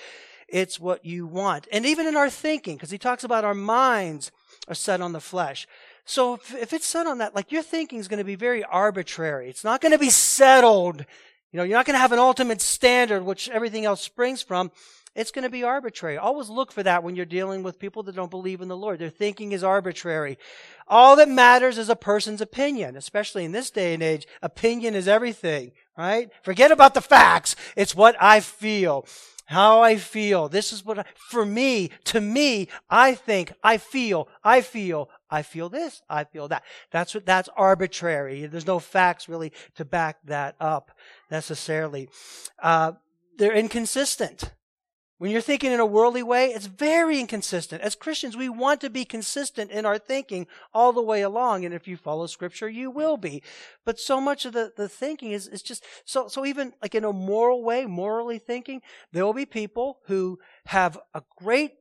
It's 0.47 0.79
what 0.79 1.03
you 1.03 1.27
want. 1.27 1.67
And 1.71 1.85
even 1.85 2.07
in 2.07 2.15
our 2.15 2.29
thinking, 2.29 2.75
because 2.75 2.91
he 2.91 2.97
talks 2.97 3.23
about 3.23 3.43
our 3.43 3.53
minds 3.53 4.31
are 4.67 4.75
set 4.75 5.01
on 5.01 5.11
the 5.11 5.19
flesh. 5.19 5.67
So 6.05 6.35
if, 6.35 6.55
if 6.55 6.73
it's 6.73 6.85
set 6.85 7.05
on 7.05 7.17
that, 7.17 7.35
like 7.35 7.51
your 7.51 7.63
thinking 7.63 7.99
is 7.99 8.07
going 8.07 8.19
to 8.19 8.23
be 8.23 8.35
very 8.35 8.63
arbitrary. 8.63 9.49
It's 9.49 9.63
not 9.63 9.81
going 9.81 9.91
to 9.91 9.97
be 9.97 10.09
settled. 10.09 11.05
You 11.51 11.57
know, 11.57 11.63
you're 11.63 11.77
not 11.77 11.85
going 11.85 11.95
to 11.95 12.01
have 12.01 12.13
an 12.13 12.19
ultimate 12.19 12.61
standard, 12.61 13.23
which 13.23 13.49
everything 13.49 13.85
else 13.85 14.01
springs 14.01 14.41
from 14.41 14.71
It's 15.17 15.31
going 15.31 15.43
to 15.43 15.49
be 15.49 15.63
arbitrary. 15.63 16.15
Always 16.15 16.47
look 16.47 16.71
for 16.71 16.83
that 16.83 17.03
when 17.03 17.15
you're 17.15 17.25
dealing 17.25 17.63
with 17.63 17.79
people 17.79 18.03
that 18.03 18.15
don't 18.15 18.29
believe 18.29 18.61
in 18.61 18.67
the 18.67 18.77
Lord. 18.77 18.99
Their 18.99 19.09
thinking 19.09 19.51
is 19.51 19.63
arbitrary. 19.63 20.37
All 20.87 21.15
that 21.15 21.27
matters 21.27 21.79
is 21.79 21.89
a 21.89 21.95
person's 21.95 22.39
opinion, 22.39 22.95
especially 22.95 23.43
in 23.43 23.51
this 23.51 23.71
day 23.71 23.95
and 23.95 24.03
age. 24.03 24.27
Opinion 24.43 24.93
is 24.93 25.07
everything, 25.07 25.71
right? 25.97 26.29
Forget 26.43 26.71
about 26.71 26.93
the 26.93 27.01
facts. 27.01 27.55
It's 27.75 27.95
what 27.95 28.15
I 28.21 28.41
feel. 28.41 29.07
How 29.47 29.81
I 29.81 29.95
feel. 29.95 30.49
This 30.49 30.71
is 30.71 30.85
what 30.85 30.99
I, 30.99 31.05
for 31.15 31.45
me, 31.45 31.89
to 32.05 32.21
me, 32.21 32.67
I 32.87 33.15
think, 33.15 33.53
I 33.63 33.77
feel, 33.77 34.27
I 34.43 34.61
feel, 34.61 35.09
I 35.31 35.41
feel 35.41 35.69
this, 35.69 36.03
I 36.07 36.25
feel 36.25 36.47
that. 36.49 36.61
That's 36.91 37.15
what, 37.15 37.25
that's 37.25 37.49
arbitrary. 37.57 38.45
There's 38.45 38.67
no 38.67 38.77
facts 38.77 39.27
really 39.27 39.51
to 39.77 39.85
back 39.85 40.17
that 40.25 40.55
up 40.59 40.91
necessarily. 41.31 42.07
Uh, 42.61 42.91
they're 43.37 43.55
inconsistent. 43.55 44.51
When 45.19 45.31
you're 45.31 45.41
thinking 45.41 45.71
in 45.71 45.79
a 45.79 45.85
worldly 45.85 46.21
way, 46.21 46.49
it's 46.49 46.67
very 46.67 47.19
inconsistent. 47.19 47.81
As 47.81 47.95
Christians, 47.95 48.37
we 48.37 48.49
want 48.49 48.81
to 48.81 48.89
be 48.89 49.03
consistent 49.03 49.71
in 49.71 49.83
our 49.83 49.97
thinking 49.97 50.45
all 50.75 50.93
the 50.93 51.01
way 51.01 51.21
along. 51.21 51.65
And 51.65 51.73
if 51.73 51.87
you 51.87 51.97
follow 51.97 52.27
scripture, 52.27 52.69
you 52.69 52.91
will 52.91 53.17
be. 53.17 53.41
But 53.83 53.99
so 53.99 54.21
much 54.21 54.45
of 54.45 54.53
the, 54.53 54.73
the 54.77 54.87
thinking 54.87 55.31
is, 55.31 55.47
is 55.47 55.63
just, 55.63 55.83
so, 56.05 56.27
so 56.27 56.45
even 56.45 56.73
like 56.83 56.93
in 56.93 57.03
a 57.03 57.11
moral 57.11 57.63
way, 57.63 57.87
morally 57.87 58.37
thinking, 58.37 58.81
there 59.11 59.25
will 59.25 59.33
be 59.33 59.47
people 59.47 59.99
who 60.05 60.37
have 60.67 60.99
a 61.15 61.23
great, 61.35 61.71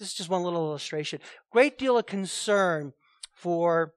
this 0.00 0.08
is 0.08 0.14
just 0.14 0.30
one 0.30 0.42
little 0.42 0.66
illustration, 0.66 1.20
great 1.52 1.78
deal 1.78 1.96
of 1.96 2.06
concern 2.06 2.94
for 3.32 3.92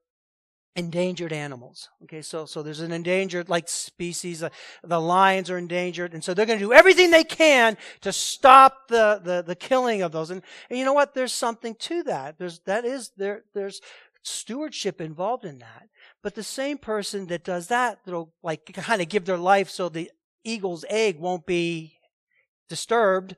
endangered 0.75 1.33
animals. 1.33 1.89
Okay, 2.03 2.21
so 2.21 2.45
so 2.45 2.63
there's 2.63 2.79
an 2.79 2.91
endangered 2.91 3.49
like 3.49 3.67
species. 3.67 4.43
Uh, 4.43 4.49
the 4.83 4.99
lions 4.99 5.49
are 5.49 5.57
endangered, 5.57 6.13
and 6.13 6.23
so 6.23 6.33
they're 6.33 6.45
going 6.45 6.59
to 6.59 6.65
do 6.65 6.73
everything 6.73 7.11
they 7.11 7.23
can 7.23 7.77
to 8.01 8.11
stop 8.11 8.88
the, 8.88 9.21
the 9.23 9.43
the 9.45 9.55
killing 9.55 10.01
of 10.01 10.11
those. 10.11 10.29
And, 10.29 10.41
and 10.69 10.79
you 10.79 10.85
know 10.85 10.93
what? 10.93 11.13
There's 11.13 11.33
something 11.33 11.75
to 11.75 12.03
that. 12.03 12.38
There's 12.38 12.59
that 12.61 12.85
is 12.85 13.11
there. 13.17 13.43
There's 13.53 13.81
stewardship 14.23 15.01
involved 15.01 15.45
in 15.45 15.59
that. 15.59 15.89
But 16.21 16.35
the 16.35 16.43
same 16.43 16.77
person 16.77 17.27
that 17.27 17.43
does 17.43 17.67
that, 17.67 17.99
that'll 18.05 18.33
like 18.43 18.71
kind 18.73 19.01
of 19.01 19.09
give 19.09 19.25
their 19.25 19.38
life 19.38 19.69
so 19.69 19.89
the 19.89 20.11
eagle's 20.43 20.85
egg 20.89 21.19
won't 21.19 21.45
be 21.45 21.93
disturbed 22.67 23.35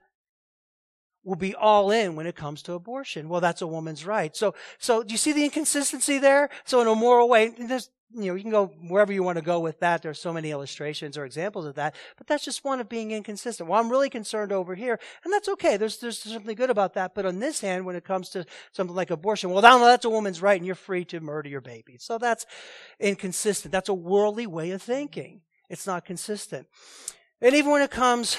will 1.23 1.35
be 1.35 1.53
all 1.55 1.91
in 1.91 2.15
when 2.15 2.25
it 2.25 2.35
comes 2.35 2.61
to 2.63 2.73
abortion. 2.73 3.29
Well, 3.29 3.41
that's 3.41 3.61
a 3.61 3.67
woman's 3.67 4.05
right. 4.05 4.35
So, 4.35 4.55
so 4.79 5.03
do 5.03 5.11
you 5.11 5.17
see 5.17 5.33
the 5.33 5.43
inconsistency 5.43 6.17
there? 6.17 6.49
So 6.63 6.81
in 6.81 6.87
a 6.87 6.95
moral 6.95 7.29
way, 7.29 7.53
there's, 7.59 7.89
you 8.13 8.25
know, 8.25 8.35
you 8.35 8.41
can 8.41 8.51
go 8.51 8.67
wherever 8.87 9.13
you 9.13 9.23
want 9.23 9.37
to 9.37 9.43
go 9.43 9.59
with 9.59 9.79
that. 9.79 10.01
There's 10.01 10.19
so 10.19 10.33
many 10.33 10.51
illustrations 10.51 11.17
or 11.17 11.23
examples 11.23 11.65
of 11.65 11.75
that, 11.75 11.95
but 12.17 12.27
that's 12.27 12.43
just 12.43 12.65
one 12.65 12.81
of 12.81 12.89
being 12.89 13.11
inconsistent. 13.11 13.69
Well, 13.69 13.79
I'm 13.79 13.89
really 13.89 14.09
concerned 14.09 14.51
over 14.51 14.75
here, 14.75 14.99
and 15.23 15.31
that's 15.31 15.47
okay. 15.47 15.77
There's, 15.77 15.97
there's 15.99 16.19
something 16.19 16.55
good 16.55 16.69
about 16.69 16.95
that. 16.95 17.15
But 17.15 17.25
on 17.25 17.39
this 17.39 17.61
hand, 17.61 17.85
when 17.85 17.95
it 17.95 18.03
comes 18.03 18.29
to 18.31 18.45
something 18.73 18.95
like 18.95 19.11
abortion, 19.11 19.51
well, 19.51 19.61
that's 19.61 20.05
a 20.05 20.09
woman's 20.09 20.41
right 20.41 20.57
and 20.57 20.65
you're 20.65 20.75
free 20.75 21.05
to 21.05 21.21
murder 21.21 21.49
your 21.49 21.61
baby. 21.61 21.97
So 21.99 22.17
that's 22.17 22.45
inconsistent. 22.99 23.71
That's 23.71 23.89
a 23.89 23.93
worldly 23.93 24.47
way 24.47 24.71
of 24.71 24.81
thinking. 24.81 25.41
It's 25.69 25.87
not 25.87 26.03
consistent. 26.03 26.67
And 27.39 27.55
even 27.55 27.71
when 27.71 27.81
it 27.81 27.91
comes 27.91 28.35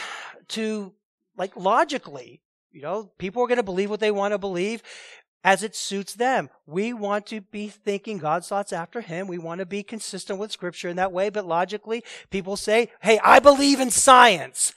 to 0.48 0.92
like 1.36 1.56
logically, 1.56 2.42
you 2.72 2.82
know, 2.82 3.10
people 3.18 3.42
are 3.42 3.48
going 3.48 3.56
to 3.56 3.62
believe 3.62 3.90
what 3.90 4.00
they 4.00 4.10
want 4.10 4.32
to 4.32 4.38
believe 4.38 4.82
as 5.44 5.62
it 5.62 5.74
suits 5.74 6.14
them. 6.14 6.48
We 6.66 6.92
want 6.92 7.26
to 7.26 7.40
be 7.40 7.68
thinking 7.68 8.18
God's 8.18 8.48
thoughts 8.48 8.72
after 8.72 9.00
Him. 9.00 9.26
We 9.26 9.38
want 9.38 9.58
to 9.58 9.66
be 9.66 9.82
consistent 9.82 10.38
with 10.38 10.52
Scripture 10.52 10.88
in 10.88 10.96
that 10.96 11.12
way, 11.12 11.30
but 11.30 11.46
logically, 11.46 12.04
people 12.30 12.56
say, 12.56 12.90
hey, 13.00 13.18
I 13.24 13.40
believe 13.40 13.80
in 13.80 13.90
science, 13.90 14.74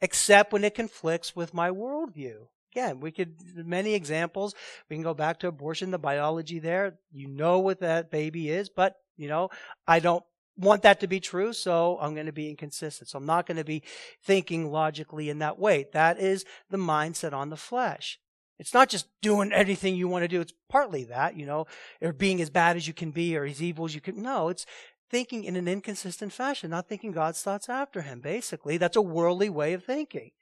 except 0.00 0.52
when 0.52 0.64
it 0.64 0.74
conflicts 0.74 1.36
with 1.36 1.54
my 1.54 1.70
worldview. 1.70 2.46
Again, 2.72 3.00
we 3.00 3.10
could, 3.10 3.34
many 3.54 3.94
examples. 3.94 4.54
We 4.88 4.96
can 4.96 5.02
go 5.02 5.14
back 5.14 5.40
to 5.40 5.48
abortion, 5.48 5.90
the 5.90 5.98
biology 5.98 6.60
there. 6.60 6.98
You 7.12 7.26
know 7.26 7.58
what 7.58 7.80
that 7.80 8.10
baby 8.10 8.48
is, 8.48 8.68
but, 8.68 8.96
you 9.16 9.28
know, 9.28 9.50
I 9.88 9.98
don't 9.98 10.24
want 10.60 10.82
that 10.82 11.00
to 11.00 11.06
be 11.06 11.20
true, 11.20 11.52
so 11.52 11.98
I'm 12.00 12.14
going 12.14 12.26
to 12.26 12.32
be 12.32 12.50
inconsistent. 12.50 13.08
So 13.08 13.18
I'm 13.18 13.26
not 13.26 13.46
going 13.46 13.56
to 13.56 13.64
be 13.64 13.82
thinking 14.22 14.70
logically 14.70 15.30
in 15.30 15.38
that 15.38 15.58
way. 15.58 15.86
That 15.92 16.20
is 16.20 16.44
the 16.68 16.76
mindset 16.76 17.32
on 17.32 17.50
the 17.50 17.56
flesh. 17.56 18.18
It's 18.58 18.74
not 18.74 18.90
just 18.90 19.06
doing 19.22 19.52
anything 19.52 19.96
you 19.96 20.06
want 20.06 20.22
to 20.22 20.28
do. 20.28 20.40
It's 20.42 20.52
partly 20.68 21.04
that, 21.04 21.34
you 21.34 21.46
know, 21.46 21.66
or 22.02 22.12
being 22.12 22.42
as 22.42 22.50
bad 22.50 22.76
as 22.76 22.86
you 22.86 22.92
can 22.92 23.10
be 23.10 23.34
or 23.36 23.44
as 23.44 23.62
evil 23.62 23.86
as 23.86 23.94
you 23.94 24.02
can. 24.02 24.20
No, 24.22 24.50
it's 24.50 24.66
thinking 25.10 25.44
in 25.44 25.56
an 25.56 25.66
inconsistent 25.66 26.32
fashion, 26.32 26.70
not 26.70 26.86
thinking 26.86 27.10
God's 27.10 27.40
thoughts 27.42 27.70
after 27.70 28.02
him, 28.02 28.20
basically. 28.20 28.76
That's 28.76 28.96
a 28.96 29.02
worldly 29.02 29.48
way 29.48 29.72
of 29.72 29.84
thinking. 29.84 30.32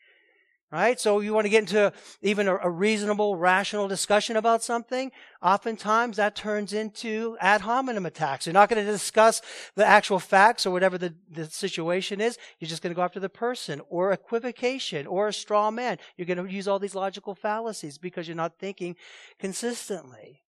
Right? 0.70 1.00
So 1.00 1.20
you 1.20 1.32
want 1.32 1.46
to 1.46 1.50
get 1.50 1.60
into 1.60 1.94
even 2.20 2.46
a, 2.46 2.58
a, 2.58 2.68
reasonable, 2.68 3.36
rational 3.36 3.88
discussion 3.88 4.36
about 4.36 4.62
something. 4.62 5.10
Oftentimes 5.42 6.18
that 6.18 6.36
turns 6.36 6.74
into 6.74 7.38
ad 7.40 7.62
hominem 7.62 8.04
attacks. 8.04 8.44
You're 8.44 8.52
not 8.52 8.68
going 8.68 8.84
to 8.84 8.92
discuss 8.92 9.40
the 9.76 9.86
actual 9.86 10.18
facts 10.18 10.66
or 10.66 10.70
whatever 10.70 10.98
the, 10.98 11.14
the 11.30 11.46
situation 11.46 12.20
is. 12.20 12.36
You're 12.58 12.68
just 12.68 12.82
going 12.82 12.90
to 12.90 12.96
go 12.96 13.02
after 13.02 13.18
the 13.18 13.30
person 13.30 13.80
or 13.88 14.12
equivocation 14.12 15.06
or 15.06 15.28
a 15.28 15.32
straw 15.32 15.70
man. 15.70 15.96
You're 16.18 16.26
going 16.26 16.46
to 16.46 16.52
use 16.52 16.68
all 16.68 16.78
these 16.78 16.94
logical 16.94 17.34
fallacies 17.34 17.96
because 17.96 18.28
you're 18.28 18.36
not 18.36 18.58
thinking 18.58 18.96
consistently. 19.38 20.42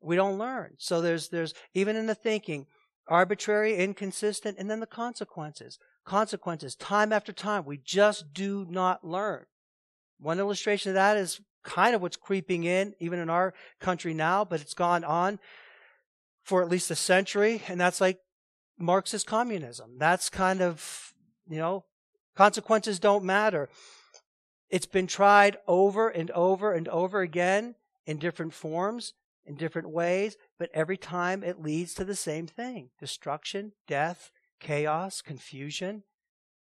We 0.00 0.16
don't 0.16 0.36
learn. 0.36 0.74
So 0.78 1.00
there's, 1.00 1.28
there's, 1.28 1.54
even 1.74 1.94
in 1.94 2.06
the 2.06 2.16
thinking, 2.16 2.66
arbitrary, 3.12 3.76
inconsistent, 3.76 4.56
and 4.58 4.70
then 4.70 4.80
the 4.80 4.86
consequences 4.86 5.78
consequences 6.04 6.74
time 6.74 7.12
after 7.12 7.32
time. 7.32 7.64
We 7.64 7.76
just 7.76 8.32
do 8.32 8.66
not 8.68 9.04
learn. 9.04 9.44
One 10.18 10.40
illustration 10.40 10.90
of 10.90 10.94
that 10.94 11.16
is 11.16 11.40
kind 11.62 11.94
of 11.94 12.02
what's 12.02 12.16
creeping 12.16 12.64
in, 12.64 12.94
even 12.98 13.20
in 13.20 13.30
our 13.30 13.54
country 13.80 14.14
now, 14.14 14.44
but 14.44 14.60
it's 14.60 14.74
gone 14.74 15.04
on 15.04 15.38
for 16.42 16.62
at 16.62 16.68
least 16.68 16.90
a 16.90 16.96
century, 16.96 17.62
and 17.68 17.80
that's 17.80 18.00
like 18.00 18.18
Marxist 18.78 19.26
communism. 19.26 19.98
That's 19.98 20.28
kind 20.28 20.60
of, 20.60 21.12
you 21.48 21.58
know, 21.58 21.84
consequences 22.34 22.98
don't 22.98 23.24
matter. 23.24 23.68
It's 24.70 24.86
been 24.86 25.06
tried 25.06 25.58
over 25.68 26.08
and 26.08 26.30
over 26.32 26.72
and 26.72 26.88
over 26.88 27.20
again 27.20 27.76
in 28.06 28.16
different 28.16 28.54
forms, 28.54 29.12
in 29.46 29.56
different 29.56 29.90
ways, 29.90 30.36
but 30.58 30.70
every 30.72 30.96
time 30.96 31.42
it 31.42 31.60
leads 31.60 31.94
to 31.94 32.04
the 32.04 32.14
same 32.14 32.46
thing 32.46 32.90
destruction, 32.98 33.72
death, 33.86 34.30
chaos, 34.60 35.20
confusion, 35.20 36.04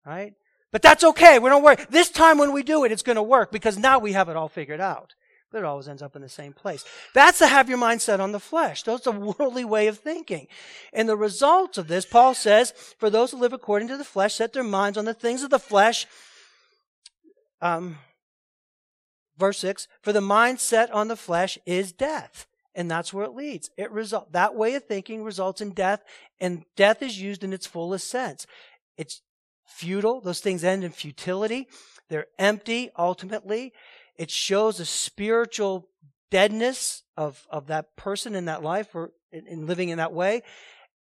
right? 0.07 0.35
But 0.71 0.83
that's 0.83 1.05
okay. 1.05 1.39
We 1.39 1.49
don't 1.49 1.63
worry. 1.63 1.77
This 1.91 2.11
time 2.11 2.39
when 2.39 2.53
we 2.53 2.63
do 2.63 2.85
it, 2.85 2.93
it's 2.93 3.03
going 3.03 3.17
to 3.17 3.23
work 3.23 3.51
because 3.51 3.79
now 3.79 3.99
we 3.99 4.13
have 4.13 4.29
it 4.29 4.37
all 4.37 4.49
figured 4.49 4.81
out. 4.81 5.15
But 5.51 5.59
it 5.59 5.65
always 5.65 5.89
ends 5.89 6.03
up 6.03 6.15
in 6.15 6.21
the 6.21 6.29
same 6.29 6.53
place. 6.53 6.85
That's 7.15 7.39
to 7.39 7.47
have 7.47 7.71
your 7.71 7.79
mindset 7.79 8.21
on 8.21 8.33
the 8.33 8.41
flesh. 8.41 8.83
That's 8.83 9.07
a 9.07 9.13
worldly 9.13 9.65
way 9.65 9.87
of 9.87 9.99
thinking. 9.99 10.47
And 10.93 11.09
the 11.09 11.17
results 11.17 11.79
of 11.79 11.89
this, 11.89 12.05
Paul 12.05 12.35
says, 12.35 12.73
for 12.99 13.09
those 13.09 13.31
who 13.31 13.39
live 13.39 13.55
according 13.55 13.89
to 13.89 13.97
the 13.97 14.05
flesh, 14.05 14.35
set 14.35 14.53
their 14.53 14.63
minds 14.63 14.99
on 14.99 15.07
the 15.07 15.15
things 15.15 15.43
of 15.43 15.49
the 15.49 15.59
flesh. 15.59 16.07
Um, 17.63 17.97
verse 19.39 19.59
6 19.59 19.89
For 20.03 20.13
the 20.13 20.21
mindset 20.21 20.95
on 20.95 21.09
the 21.09 21.17
flesh 21.17 21.57
is 21.65 21.93
death 21.93 22.47
and 22.79 22.89
that's 22.89 23.13
where 23.13 23.25
it 23.25 23.35
leads. 23.35 23.71
It 23.77 23.91
result 23.91 24.33
that 24.33 24.55
way 24.55 24.75
of 24.77 24.85
thinking 24.85 25.25
results 25.25 25.61
in 25.61 25.73
death, 25.73 26.01
and 26.41 26.65
death 26.77 27.03
is 27.03 27.21
used 27.21 27.43
in 27.43 27.53
its 27.53 27.67
fullest 27.67 28.09
sense. 28.09 28.47
It's 28.97 29.21
futile; 29.67 30.21
those 30.21 30.39
things 30.39 30.63
end 30.63 30.85
in 30.85 30.93
futility. 30.93 31.67
They're 32.09 32.29
empty 32.39 32.91
ultimately. 32.97 33.73
It 34.17 34.31
shows 34.31 34.79
a 34.79 34.85
spiritual 34.85 35.89
deadness 36.31 37.03
of 37.17 37.49
of 37.51 37.67
that 37.67 37.97
person 37.97 38.37
in 38.37 38.45
that 38.45 38.63
life 38.63 38.95
or 38.95 39.11
in, 39.33 39.49
in 39.49 39.67
living 39.67 39.89
in 39.89 39.99
that 39.99 40.13
way. 40.13 40.43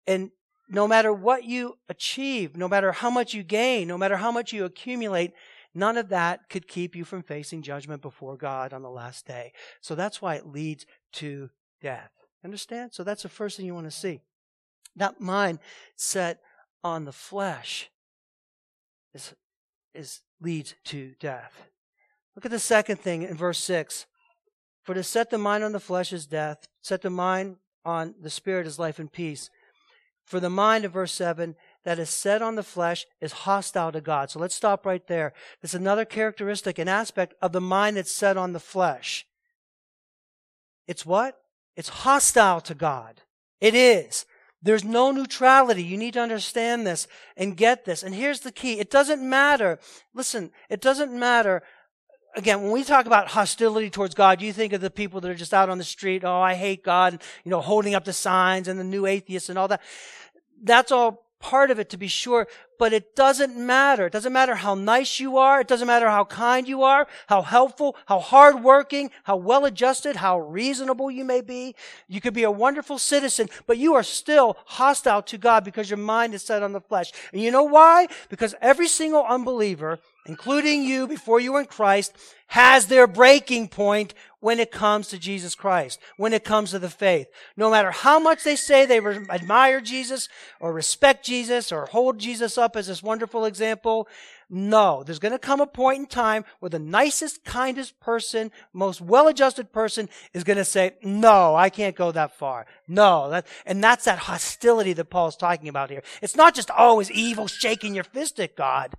And 0.07 0.31
no 0.69 0.87
matter 0.87 1.13
what 1.13 1.43
you 1.43 1.75
achieve, 1.89 2.57
no 2.57 2.69
matter 2.69 2.93
how 2.93 3.11
much 3.11 3.35
you 3.35 3.43
gain, 3.43 3.89
no 3.89 3.99
matter 3.99 4.17
how 4.17 4.31
much 4.31 4.53
you 4.53 4.65
accumulate, 4.65 5.33
none 5.75 5.97
of 5.97 6.11
that 6.11 6.49
could 6.49 6.69
keep 6.69 6.95
you 6.95 7.05
from 7.05 7.25
facing 7.25 7.63
judgment 7.63 8.01
before 8.01 8.37
God 8.37 8.73
on 8.73 8.83
the 8.83 8.91
last 8.91 9.27
day. 9.27 9.53
So 9.81 9.97
that's 9.97 10.23
why 10.23 10.37
it 10.37 10.47
leads 10.47 10.87
to 11.15 11.51
death. 11.81 12.11
Understand? 12.45 12.93
So 12.93 13.05
that's 13.05 13.23
the 13.23 13.29
first 13.29 13.57
thing 13.57 13.67
you 13.67 13.75
want 13.75 13.87
to 13.87 13.91
see. 13.91 14.21
That 14.97 15.21
mind 15.21 15.59
set 15.97 16.41
on 16.83 17.05
the 17.05 17.13
flesh 17.13 17.91
is, 19.15 19.35
is 19.95 20.21
leads 20.41 20.75
to 20.85 21.15
death. 21.19 21.69
Look 22.37 22.45
at 22.45 22.51
the 22.51 22.59
second 22.59 23.01
thing 23.01 23.23
in 23.23 23.37
verse 23.37 23.59
6. 23.59 24.07
For 24.83 24.95
to 24.95 25.03
set 25.03 25.31
the 25.31 25.39
mind 25.39 25.65
on 25.65 25.73
the 25.73 25.81
flesh 25.81 26.13
is 26.13 26.27
death, 26.27 26.69
set 26.83 27.03
the 27.03 27.11
mind 27.11 27.57
on 27.85 28.15
the 28.21 28.31
spirit 28.31 28.67
is 28.67 28.79
life 28.79 28.99
and 28.99 29.11
peace. 29.11 29.51
For 30.25 30.41
the 30.41 30.51
mind, 30.51 30.85
in 30.85 30.91
verse 30.91 31.13
7, 31.13 31.55
that 31.85 31.99
is 31.99 32.09
set 32.09 32.41
on 32.41 32.55
the 32.55 32.63
flesh 32.63 33.05
is 33.21 33.33
hostile 33.33 33.93
to 33.93 34.01
God. 34.01 34.31
So 34.31 34.39
let's 34.39 34.55
stop 34.55 34.87
right 34.87 35.07
there. 35.07 35.35
There's 35.61 35.75
another 35.75 36.07
characteristic, 36.07 36.79
an 36.79 36.89
aspect 36.89 37.35
of 37.43 37.53
the 37.53 37.61
mind 37.61 37.99
that's 37.99 38.13
set 38.13 38.39
on 38.39 38.55
the 38.55 38.61
flesh. 38.61 39.27
It's 40.87 41.05
what? 41.05 41.39
It's 41.77 41.89
hostile 41.89 42.61
to 42.63 42.75
God. 42.75 43.23
It 43.61 43.75
is. 43.75 44.27
There's 44.63 44.85
no 44.85 45.11
neutrality. 45.11 45.83
You 45.83 45.97
need 45.97 46.15
to 46.15 46.21
understand 46.21 46.87
this 46.87 47.07
and 47.37 47.57
get 47.57 47.85
this. 47.85 48.03
And 48.03 48.15
here's 48.15 48.41
the 48.41 48.53
key. 48.53 48.79
It 48.79 48.91
doesn't 48.91 49.23
matter. 49.23 49.79
Listen, 50.15 50.51
it 50.71 50.81
doesn't 50.81 51.13
matter 51.13 51.63
again, 52.35 52.63
when 52.63 52.73
we 52.73 52.85
talk 52.85 53.07
about 53.07 53.29
hostility 53.29 53.91
towards 53.91 54.15
God, 54.15 54.43
you 54.43 54.53
think 54.53 54.73
of 54.73 54.81
the 54.81 54.91
people 54.91 55.21
that 55.21 55.31
are 55.31 55.35
just 55.35 55.55
out 55.55 55.69
on 55.69 55.79
the 55.79 55.85
street, 55.85 56.25
oh, 56.25 56.41
I 56.41 56.55
hate 56.55 56.83
God, 56.83 57.21
you 57.45 57.51
know, 57.51 57.61
holding 57.61 57.95
up 57.95 58.05
the 58.05 58.13
signs 58.13 58.69
and 58.69 58.79
the 58.79 58.85
new 58.85 59.07
atheists 59.07 59.49
and 59.49 59.59
all 59.59 59.69
that. 59.69 59.83
That's 60.63 60.93
all 60.93 61.27
part 61.45 61.71
of 61.71 61.79
it 61.79 61.91
to 61.91 61.99
be 61.99 62.09
sure, 62.09 62.49
but 62.79 62.95
it 62.95 63.15
doesn't 63.15 63.55
matter. 63.55 64.07
It 64.07 64.15
doesn't 64.15 64.33
matter 64.33 64.55
how 64.55 64.75
nice 64.75 65.21
you 65.21 65.37
are. 65.37 65.61
It 65.61 65.69
doesn't 65.69 65.87
matter 65.87 66.09
how 66.09 66.25
kind 66.25 66.67
you 66.67 66.83
are, 66.83 67.07
how 67.27 67.43
helpful, 67.43 67.97
how 68.07 68.19
hardworking, 68.19 69.11
how 69.25 69.37
well 69.37 69.67
adjusted, 69.67 70.17
how 70.17 70.41
reasonable 70.41 71.11
you 71.11 71.23
may 71.23 71.43
be. 71.43 71.77
You 72.09 72.23
could 72.23 72.33
be 72.33 72.45
a 72.45 72.51
wonderful 72.51 72.99
citizen, 72.99 73.51
but 73.67 73.77
you 73.77 73.93
are 73.95 74.03
still 74.03 74.57
hostile 74.65 75.21
to 75.25 75.37
God 75.37 75.65
because 75.65 75.91
your 75.91 75.99
mind 75.99 76.33
is 76.33 76.43
set 76.43 76.63
on 76.63 76.73
the 76.73 76.81
flesh. 76.81 77.13
And 77.31 77.43
you 77.43 77.51
know 77.51 77.65
why? 77.65 78.07
Because 78.31 78.55
every 78.63 78.89
single 78.89 79.23
unbeliever, 79.23 79.99
including 80.27 80.85
you 80.85 81.07
before 81.07 81.41
you 81.41 81.53
were 81.53 81.61
in 81.61 81.67
Christ, 81.67 82.15
has 82.49 82.87
their 82.87 83.07
breaking 83.07 83.69
point 83.69 84.15
when 84.41 84.61
it 84.61 84.71
comes 84.71 85.09
to 85.09 85.19
Jesus 85.19 85.55
Christ, 85.55 85.99
when 86.19 86.33
it 86.33 86.45
comes 86.45 86.71
to 86.71 86.79
the 86.79 86.91
faith. 86.91 87.29
No 87.57 87.71
matter 87.71 87.91
how 87.91 88.19
much 88.19 88.45
they 88.45 88.57
say 88.57 88.85
they 88.85 88.99
admire 89.31 89.81
Jesus 89.81 90.29
or 90.61 90.73
respect 90.73 91.25
Jesus 91.25 91.73
or 91.73 91.87
hold 91.87 92.19
Jesus 92.19 92.59
up 92.59 92.77
as 92.77 92.87
this 92.87 93.03
wonderful 93.03 93.47
example, 93.47 94.07
no, 94.51 95.03
there's 95.03 95.19
going 95.19 95.33
to 95.33 95.39
come 95.39 95.63
a 95.63 95.67
point 95.67 95.99
in 95.99 96.07
time 96.07 96.45
where 96.61 96.69
the 96.69 96.79
nicest, 96.79 97.45
kindest 97.45 97.99
person, 98.01 98.53
most 98.75 99.01
well-adjusted 99.01 99.73
person 99.73 100.11
is 100.35 100.45
going 100.45 100.59
to 100.59 100.65
say, 100.65 100.93
no, 101.03 101.57
I 101.57 101.71
can't 101.71 101.97
go 101.97 102.13
that 102.13 102.37
far. 102.37 102.67
No, 102.87 103.31
that, 103.31 103.47
and 103.65 103.83
that's 103.83 104.05
that 104.05 104.19
hostility 104.19 104.93
that 104.93 105.07
Paul's 105.07 105.37
talking 105.37 105.69
about 105.69 105.91
here. 105.91 106.03
It's 106.21 106.37
not 106.37 106.55
just 106.55 106.71
always 106.71 107.11
evil 107.11 107.47
shaking 107.47 107.95
your 107.95 108.05
fist 108.05 108.39
at 108.39 108.55
God. 108.55 108.95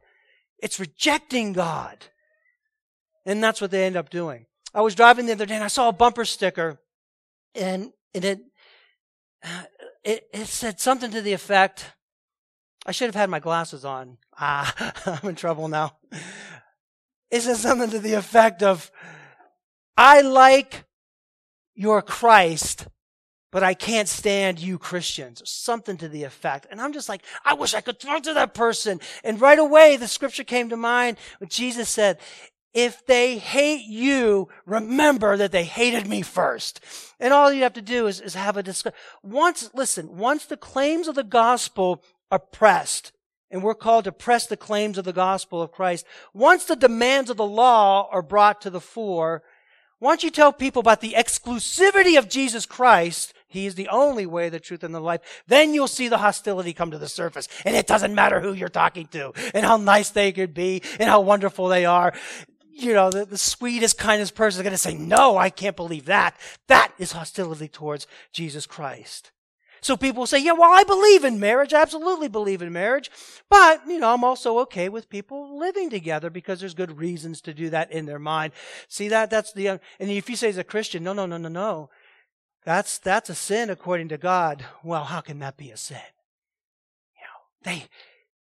It's 0.60 0.80
rejecting 0.80 1.54
God. 1.54 1.98
And 3.26 3.44
that's 3.44 3.60
what 3.62 3.72
they 3.72 3.86
end 3.86 3.96
up 3.96 4.10
doing. 4.10 4.46
I 4.74 4.82
was 4.82 4.96
driving 4.96 5.26
the 5.26 5.32
other 5.32 5.46
day 5.46 5.56
and 5.56 5.64
I 5.64 5.70
saw 5.70 5.90
a 5.90 5.94
bumper 5.94 6.26
sticker 6.26 6.80
and, 7.56 7.92
and 8.14 8.26
it, 8.26 8.42
it, 10.04 10.28
it 10.34 10.48
said 10.48 10.80
something 10.80 11.12
to 11.12 11.22
the 11.22 11.34
effect, 11.34 11.86
I 12.86 12.92
should 12.92 13.08
have 13.08 13.16
had 13.16 13.30
my 13.30 13.40
glasses 13.40 13.86
on. 13.86 14.18
Ah, 14.38 14.92
I'm 15.24 15.30
in 15.30 15.36
trouble 15.36 15.70
now. 15.70 15.96
It 17.32 17.40
said 17.40 17.56
something 17.56 17.90
to 17.92 18.00
the 18.00 18.16
effect 18.16 18.62
of, 18.62 18.92
I 19.96 20.20
like 20.20 20.84
your 21.74 22.02
Christ, 22.02 22.88
but 23.56 23.64
I 23.64 23.74
can't 23.74 24.10
stand 24.10 24.60
you 24.60 24.78
Christians, 24.78 25.42
or 25.42 25.46
something 25.46 25.96
to 26.00 26.10
the 26.10 26.26
effect. 26.26 26.68
And 26.70 26.82
I'm 26.82 26.92
just 26.92 27.08
like, 27.08 27.22
I 27.46 27.54
wish 27.54 27.74
I 27.74 27.80
could 27.80 28.02
talk 28.02 28.24
to 28.24 28.34
that 28.34 28.54
person. 28.54 29.00
And 29.24 29.40
right 29.40 29.58
away, 29.58 29.96
the 29.96 30.10
scripture 30.10 30.44
came 30.44 30.68
to 30.72 30.76
mind 30.76 31.16
when 31.38 31.48
Jesus 31.48 31.88
said, 31.88 32.20
if 32.74 33.06
they 33.06 33.38
hate 33.38 33.86
you, 33.86 34.50
remember 34.66 35.38
that 35.38 35.54
they 35.54 35.64
hated 35.64 36.06
me 36.06 36.22
first. 36.22 36.82
And 37.18 37.32
all 37.32 37.50
you 37.50 37.64
have 37.64 37.72
to 37.76 37.82
do 37.82 38.08
is, 38.08 38.20
is 38.20 38.36
have 38.36 38.58
a 38.58 38.62
discussion. 38.62 39.00
Once, 39.24 39.70
listen, 39.74 40.18
once 40.18 40.46
the 40.46 40.58
claims 40.58 41.08
of 41.08 41.16
the 41.16 41.24
gospel 41.24 42.04
are 42.30 42.40
pressed, 42.40 43.14
and 43.50 43.64
we're 43.64 43.74
called 43.74 44.04
to 44.04 44.12
press 44.12 44.46
the 44.48 44.58
claims 44.58 44.98
of 44.98 45.06
the 45.06 45.14
gospel 45.14 45.62
of 45.62 45.72
Christ, 45.72 46.06
once 46.34 46.66
the 46.66 46.76
demands 46.76 47.30
of 47.30 47.38
the 47.38 47.46
law 47.46 48.10
are 48.12 48.22
brought 48.22 48.60
to 48.64 48.70
the 48.70 48.82
fore, 48.82 49.44
once 50.02 50.26
you 50.26 50.30
tell 50.30 50.52
people 50.52 50.82
about 50.82 51.00
the 51.00 51.14
exclusivity 51.14 52.18
of 52.18 52.28
Jesus 52.28 52.66
Christ, 52.66 53.34
he 53.56 53.66
is 53.66 53.76
the 53.76 53.90
only 53.90 54.26
way, 54.26 54.50
the 54.50 54.60
truth, 54.60 54.84
and 54.84 54.94
the 54.94 55.00
life. 55.00 55.44
Then 55.48 55.74
you'll 55.74 55.88
see 55.88 56.08
the 56.08 56.18
hostility 56.18 56.74
come 56.74 56.92
to 56.92 56.98
the 56.98 57.08
surface. 57.08 57.48
And 57.66 57.76
it 57.76 57.88
doesn't 57.88 58.14
matter 58.14 58.40
who 58.40 58.54
you're 58.54 58.70
talking 58.70 59.08
to 59.08 59.34
and 59.54 59.66
how 59.66 59.78
nice 59.78 60.10
they 60.10 60.32
could 60.32 60.54
be 60.54 60.82
and 61.00 61.10
how 61.10 61.22
wonderful 61.22 61.68
they 61.68 61.86
are 61.86 62.14
you 62.78 62.94
know, 62.94 63.10
the, 63.10 63.26
the 63.26 63.38
sweetest, 63.38 63.98
kindest 63.98 64.36
person 64.36 64.60
is 64.60 64.64
going 64.64 64.74
to 64.74 64.78
say, 64.78 64.94
no, 64.94 65.38
I 65.38 65.50
can't 65.50 65.78
believe 65.78 66.06
that. 66.06 66.36
That 66.68 66.92
is 66.98 67.14
hostility 67.14 67.70
towards 67.70 68.06
Jesus 68.34 68.66
Christ. 68.66 69.32
So 69.80 69.96
people 69.96 70.26
say, 70.26 70.40
yeah, 70.40 70.54
well, 70.54 70.72
I 70.74 70.84
believe 70.84 71.24
in 71.24 71.40
marriage. 71.40 71.72
I 71.72 71.82
absolutely 71.82 72.28
believe 72.28 72.62
in 72.62 72.74
marriage. 72.74 73.12
But, 73.50 73.82
you 73.88 74.00
know, 74.00 74.14
I'm 74.14 74.24
also 74.24 74.58
okay 74.62 74.90
with 74.90 75.10
people 75.10 75.60
living 75.60 75.90
together 75.90 76.30
because 76.30 76.60
there's 76.60 76.74
good 76.74 76.98
reasons 76.98 77.40
to 77.42 77.54
do 77.54 77.70
that 77.70 77.92
in 77.92 78.08
their 78.08 78.20
mind. 78.20 78.54
See 78.88 79.10
that? 79.10 79.30
That's 79.30 79.54
the, 79.54 79.68
and 79.68 79.80
if 80.00 80.28
you 80.28 80.36
say 80.36 80.50
as 80.50 80.58
a 80.58 80.64
Christian, 80.64 81.04
no, 81.04 81.14
no, 81.14 81.28
no, 81.28 81.38
no, 81.38 81.50
no. 81.50 81.90
That's, 82.66 82.98
that's 82.98 83.30
a 83.30 83.36
sin 83.36 83.70
according 83.70 84.10
to 84.10 84.18
God. 84.18 84.66
Well, 84.84 85.06
how 85.06 85.22
can 85.22 85.40
that 85.40 85.56
be 85.56 85.70
a 85.70 85.78
sin? 85.78 85.98
You 87.16 87.22
know, 87.22 87.72
they, 87.72 87.86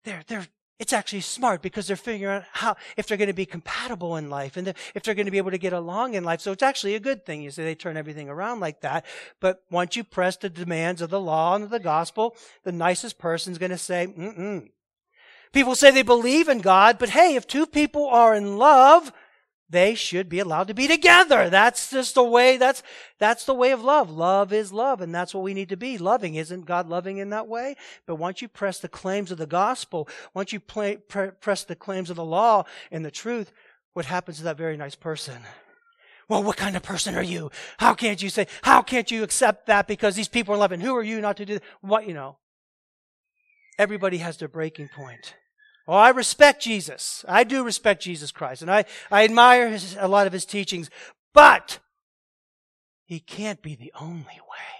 they're, 0.04 0.24
they're, 0.28 0.48
it's 0.80 0.94
actually 0.94 1.22
smart 1.22 1.62
because 1.62 1.88
they're 1.88 1.96
figuring 1.96 2.38
out 2.38 2.44
how, 2.52 2.76
if 2.98 3.08
they're 3.08 3.18
going 3.18 3.28
to 3.30 3.34
be 3.34 3.46
compatible 3.46 4.16
in 4.16 4.30
life 4.30 4.58
and 4.58 4.74
if 4.96 5.04
they're 5.04 5.16
going 5.16 5.26
to 5.26 5.32
be 5.32 5.38
able 5.38 5.52
to 5.52 5.58
get 5.58 5.74
along 5.74 6.16
in 6.16 6.24
life. 6.24 6.42
So 6.42 6.52
it's 6.52 6.64
actually 6.64 6.96
a 6.96 7.00
good 7.00 7.26
thing. 7.26 7.42
You 7.42 7.52
see, 7.52 7.64
they 7.64 7.76
turn 7.76 7.98
everything 7.98 8.28
around 8.28 8.60
like 8.60 8.82
that. 8.82 9.06
But 9.40 9.64
once 9.70 9.96
you 9.96 10.04
press 10.04 10.36
the 10.36 10.50
demands 10.50 11.02
of 11.02 11.10
the 11.12 11.22
law 11.22 11.56
and 11.56 11.64
of 11.64 11.70
the 11.70 11.80
gospel, 11.80 12.36
the 12.64 12.72
nicest 12.72 13.20
person's 13.20 13.58
going 13.58 13.72
to 13.72 13.78
say, 13.78 14.08
mm-mm. 14.08 14.70
People 15.54 15.76
say 15.76 15.92
they 15.92 16.02
believe 16.02 16.50
in 16.50 16.60
God, 16.60 16.98
but 17.00 17.10
hey, 17.10 17.36
if 17.36 17.48
two 17.48 17.66
people 17.66 18.08
are 18.08 18.36
in 18.36 18.58
love, 18.58 19.12
they 19.70 19.96
should 19.96 20.30
be 20.30 20.40
allowed 20.40 20.68
to 20.70 20.74
be 20.74 20.88
together. 20.88 21.50
That's 21.50 21.90
just 21.90 22.16
the 22.16 22.24
way, 22.24 22.58
that's, 22.58 22.84
that's 23.20 23.46
the 23.46 23.54
way 23.54 23.72
of 23.72 23.84
love. 23.84 24.10
Love 24.10 24.54
is 24.54 24.72
love, 24.72 25.02
and 25.02 25.14
that's 25.14 25.34
what 25.34 25.44
we 25.44 25.54
need 25.54 25.70
to 25.70 25.78
be. 25.78 25.98
Loving. 25.98 26.36
Isn't 26.36 26.66
God 26.66 26.88
loving 26.88 27.18
in 27.18 27.32
that 27.32 27.48
way? 27.48 27.76
But 28.06 28.16
once 28.16 28.42
you 28.42 28.48
press 28.48 28.80
the 28.80 28.88
claims 28.88 29.32
of 29.32 29.38
the 29.38 29.46
gospel, 29.46 30.08
once 30.34 30.54
you 30.54 30.60
play, 30.60 30.98
pre- 30.98 31.32
press 31.32 31.64
the 31.64 31.76
claims 31.76 32.10
of 32.10 32.16
the 32.16 32.24
law 32.26 32.64
and 32.92 33.04
the 33.04 33.12
truth, 33.12 33.52
what 33.94 34.06
happens 34.06 34.38
to 34.38 34.44
that 34.44 34.58
very 34.58 34.78
nice 34.78 34.96
person? 34.96 35.42
Well, 36.30 36.44
what 36.44 36.58
kind 36.58 36.76
of 36.76 36.84
person 36.84 37.16
are 37.16 37.24
you? 37.24 37.52
How 37.78 37.94
can't 37.94 38.22
you 38.22 38.30
say, 38.30 38.48
how 38.62 38.82
can't 38.82 39.10
you 39.10 39.24
accept 39.24 39.68
that 39.68 39.88
because 39.88 40.16
these 40.16 40.28
people 40.28 40.54
are 40.54 40.58
loving? 40.58 40.82
Who 40.82 40.96
are 40.96 41.04
you 41.04 41.22
not 41.22 41.38
to 41.38 41.46
do 41.46 41.60
what, 41.82 42.08
you 42.08 42.14
know? 42.14 42.38
Everybody 43.80 44.18
has 44.18 44.38
their 44.38 44.48
breaking 44.48 44.90
point. 44.90 45.36
Well, 45.88 45.98
I 45.98 46.10
respect 46.10 46.62
Jesus. 46.62 47.24
I 47.28 47.46
do 47.46 47.64
respect 47.64 48.04
Jesus 48.04 48.32
Christ, 48.32 48.62
and 48.62 48.70
I, 48.70 48.86
I 49.10 49.24
admire 49.24 49.70
his, 49.70 49.96
a 50.00 50.08
lot 50.08 50.28
of 50.28 50.34
his 50.34 50.46
teachings, 50.46 50.90
but 51.34 51.80
he 53.06 53.20
can't 53.22 53.62
be 53.62 53.74
the 53.76 53.94
only 54.00 54.26
way. 54.26 54.78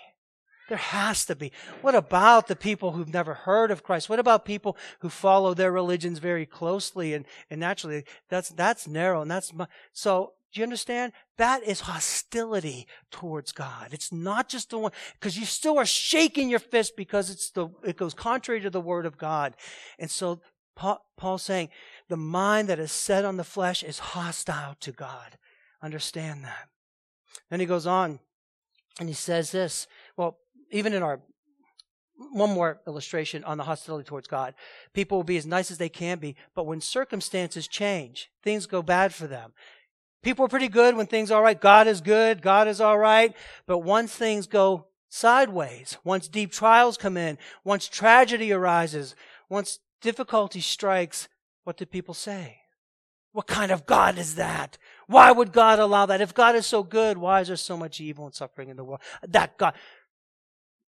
There 0.68 0.78
has 0.78 1.26
to 1.28 1.36
be. 1.36 1.54
What 1.82 1.96
about 1.96 2.48
the 2.48 2.56
people 2.56 2.92
who've 2.92 3.14
never 3.14 3.34
heard 3.34 3.72
of 3.72 3.84
Christ? 3.84 4.10
What 4.10 4.20
about 4.20 4.44
people 4.44 4.76
who 5.00 5.08
follow 5.08 5.54
their 5.54 5.72
religions 5.72 6.20
very 6.20 6.46
closely 6.46 7.14
and, 7.14 7.26
and 7.50 7.62
naturally? 7.62 8.04
That's, 8.30 8.50
that's 8.50 8.86
narrow 8.86 9.22
and 9.22 9.32
that's, 9.32 9.54
so 9.94 10.34
do 10.54 10.60
you 10.60 10.64
understand? 10.64 11.14
That 11.38 11.64
is 11.64 11.82
hostility 11.82 12.88
towards 13.12 13.54
God. 13.54 13.90
It's 13.92 14.12
not 14.12 14.50
just 14.50 14.72
the 14.72 14.78
one, 14.78 14.92
because 15.14 15.38
you 15.38 15.46
still 15.46 15.78
are 15.78 15.86
shaking 15.86 16.50
your 16.50 16.60
fist 16.60 16.98
because 16.98 17.30
it's 17.30 17.52
the, 17.52 17.70
it 17.86 17.96
goes 17.96 18.14
contrary 18.14 18.60
to 18.62 18.70
the 18.70 18.82
word 18.82 19.06
of 19.06 19.18
God. 19.18 19.56
And 20.00 20.12
so 20.12 20.42
Paul, 20.78 21.04
Paul's 21.18 21.44
saying 21.44 21.70
the 22.08 22.16
mind 22.16 22.70
that 22.70 22.80
is 22.80 22.92
set 22.92 23.26
on 23.26 23.36
the 23.36 23.44
flesh 23.44 23.84
is 23.84 24.00
hostile 24.00 24.76
to 24.80 24.92
God. 24.92 25.38
Understand 25.82 26.46
that. 26.46 26.70
Then 27.50 27.60
he 27.60 27.66
goes 27.66 27.88
on 27.88 28.20
and 29.00 29.10
he 29.10 29.16
says 29.16 29.52
this. 29.52 29.88
Well, 30.16 30.38
even 30.72 30.94
in 30.94 31.04
our 31.04 31.20
one 32.32 32.52
more 32.52 32.82
illustration 32.88 33.44
on 33.44 33.58
the 33.58 33.64
hostility 33.64 34.08
towards 34.08 34.28
God. 34.28 34.56
People 34.94 35.20
will 35.20 35.24
be 35.24 35.38
as 35.38 35.46
nice 35.46 35.70
as 35.70 35.78
they 35.78 35.90
can 35.90 36.18
be, 36.18 36.36
but 36.56 36.66
when 36.66 36.82
circumstances 36.82 37.68
change, 37.68 38.32
things 38.44 38.66
go 38.66 38.82
bad 38.82 39.14
for 39.14 39.28
them. 39.28 39.54
People 40.24 40.44
are 40.46 40.50
pretty 40.50 40.68
good 40.68 40.96
when 40.96 41.06
things 41.06 41.30
are 41.30 41.38
all 41.38 41.44
right. 41.44 41.62
God 41.62 41.86
is 41.86 42.02
good. 42.02 42.42
God 42.42 42.68
is 42.68 42.82
all 42.82 42.98
right. 42.98 43.36
But 43.68 43.80
once 43.80 44.16
things 44.16 44.48
go 44.48 44.88
sideways, 45.10 46.00
once 46.04 46.28
deep 46.28 46.52
trials 46.52 46.98
come 46.98 47.18
in, 47.18 47.38
once 47.64 47.88
tragedy 47.88 48.52
arises, 48.52 49.16
once 49.48 49.78
difficulty 50.02 50.62
strikes, 50.62 51.28
what 51.64 51.78
do 51.78 51.86
people 51.86 52.14
say? 52.14 52.62
What 53.34 53.48
kind 53.48 53.72
of 53.72 53.86
God 53.86 54.18
is 54.18 54.36
that? 54.36 54.78
Why 55.06 55.32
would 55.32 55.52
God 55.52 55.80
allow 55.80 56.06
that? 56.08 56.22
If 56.22 56.34
God 56.34 56.56
is 56.56 56.66
so 56.66 56.82
good, 56.82 57.18
why 57.18 57.42
is 57.42 57.48
there 57.48 57.58
so 57.58 57.78
much 57.78 58.02
evil 58.02 58.26
and 58.26 58.34
suffering 58.34 58.70
in 58.70 58.78
the 58.78 58.84
world? 58.84 59.02
That 59.28 59.58
God. 59.58 59.76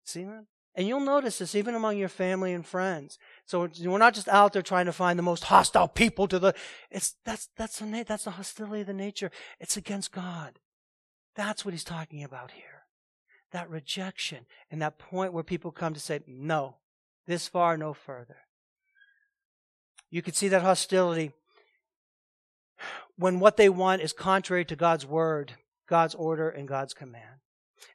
See 0.05 0.25
that? 0.25 0.47
And 0.75 0.87
you'll 0.87 1.01
notice 1.01 1.39
this 1.39 1.55
even 1.55 1.75
among 1.75 1.99
your 1.99 2.09
family 2.09 2.53
and 2.53 2.65
friends. 2.65 3.19
So 3.45 3.69
we're 3.83 3.99
not 3.99 4.15
just 4.15 4.29
out 4.29 4.53
there 4.53 4.63
trying 4.63 4.87
to 4.87 4.93
find 4.93 5.19
the 5.19 5.25
most 5.25 5.45
hostile 5.45 5.89
people 5.89 6.29
to 6.29 6.39
the. 6.39 6.55
It's 6.91 7.17
that's 7.25 7.49
that's 7.57 7.81
the 7.81 8.05
that's 8.07 8.25
the 8.25 8.31
hostility 8.31 8.83
of 8.83 8.87
the 8.87 8.93
nature. 8.95 9.31
It's 9.59 9.77
against 9.77 10.13
God. 10.13 10.61
That's 11.35 11.65
what 11.65 11.75
he's 11.75 11.85
talking 11.85 12.23
about 12.23 12.53
here. 12.53 12.85
That 13.51 13.69
rejection 13.69 14.47
and 14.71 14.81
that 14.81 14.99
point 14.99 15.33
where 15.33 15.43
people 15.43 15.73
come 15.73 15.95
to 15.95 16.01
say, 16.01 16.21
"No, 16.27 16.77
this 17.27 17.49
far, 17.49 17.77
no 17.77 17.93
further." 17.93 18.37
You 20.11 20.23
can 20.23 20.35
see 20.35 20.49
that 20.49 20.63
hostility 20.63 21.33
when 23.17 23.41
what 23.41 23.57
they 23.57 23.69
want 23.69 24.03
is 24.03 24.13
contrary 24.13 24.65
to 24.65 24.77
God's 24.77 25.05
word, 25.05 25.55
God's 25.89 26.15
order, 26.15 26.49
and 26.49 26.69
God's 26.69 26.95
command. 26.95 27.41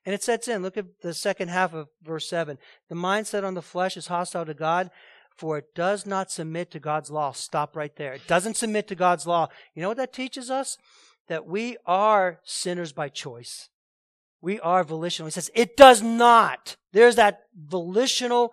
And 0.05 0.13
it 0.13 0.23
sets 0.23 0.47
in. 0.47 0.61
Look 0.61 0.77
at 0.77 1.01
the 1.01 1.13
second 1.13 1.49
half 1.49 1.73
of 1.73 1.87
verse 2.03 2.27
7. 2.29 2.57
The 2.89 2.95
mindset 2.95 3.43
on 3.43 3.53
the 3.53 3.61
flesh 3.61 3.95
is 3.95 4.07
hostile 4.07 4.45
to 4.45 4.53
God, 4.53 4.91
for 5.35 5.57
it 5.57 5.73
does 5.75 6.05
not 6.05 6.29
submit 6.29 6.71
to 6.71 6.79
God's 6.79 7.09
law. 7.09 7.31
Stop 7.31 7.75
right 7.75 7.95
there. 7.95 8.13
It 8.13 8.27
doesn't 8.27 8.57
submit 8.57 8.87
to 8.89 8.95
God's 8.95 9.25
law. 9.25 9.47
You 9.73 9.81
know 9.81 9.87
what 9.87 9.97
that 9.97 10.13
teaches 10.13 10.51
us? 10.51 10.77
that 11.27 11.45
we 11.45 11.77
are 11.85 12.39
sinners 12.43 12.91
by 12.91 13.09
choice. 13.09 13.69
We 14.41 14.59
are 14.59 14.83
volitional. 14.83 15.27
He 15.27 15.31
says 15.31 15.51
it 15.55 15.77
does 15.77 16.01
not. 16.01 16.75
There's 16.91 17.15
that 17.15 17.43
volitional 17.57 18.51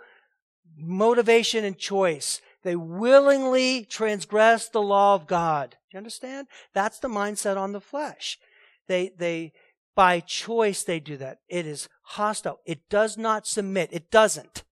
motivation 0.77 1.65
and 1.65 1.77
choice. 1.77 2.41
They 2.63 2.77
willingly 2.77 3.85
transgress 3.85 4.69
the 4.69 4.83
law 4.83 5.15
of 5.15 5.27
God. 5.27 5.71
Do 5.71 5.77
you 5.93 5.99
understand? 5.99 6.47
That's 6.75 6.99
the 6.99 7.09
mindset 7.09 7.57
on 7.57 7.73
the 7.73 7.81
flesh. 7.81 8.39
They, 8.87 9.13
they, 9.17 9.53
by 9.95 10.21
choice, 10.21 10.83
they 10.83 11.01
do 11.01 11.17
that. 11.17 11.39
It 11.49 11.67
is 11.67 11.89
hostile. 12.03 12.61
It 12.67 12.89
does 12.89 13.17
not 13.17 13.47
submit. 13.47 13.91
It 13.93 14.11
doesn't. 14.11 14.65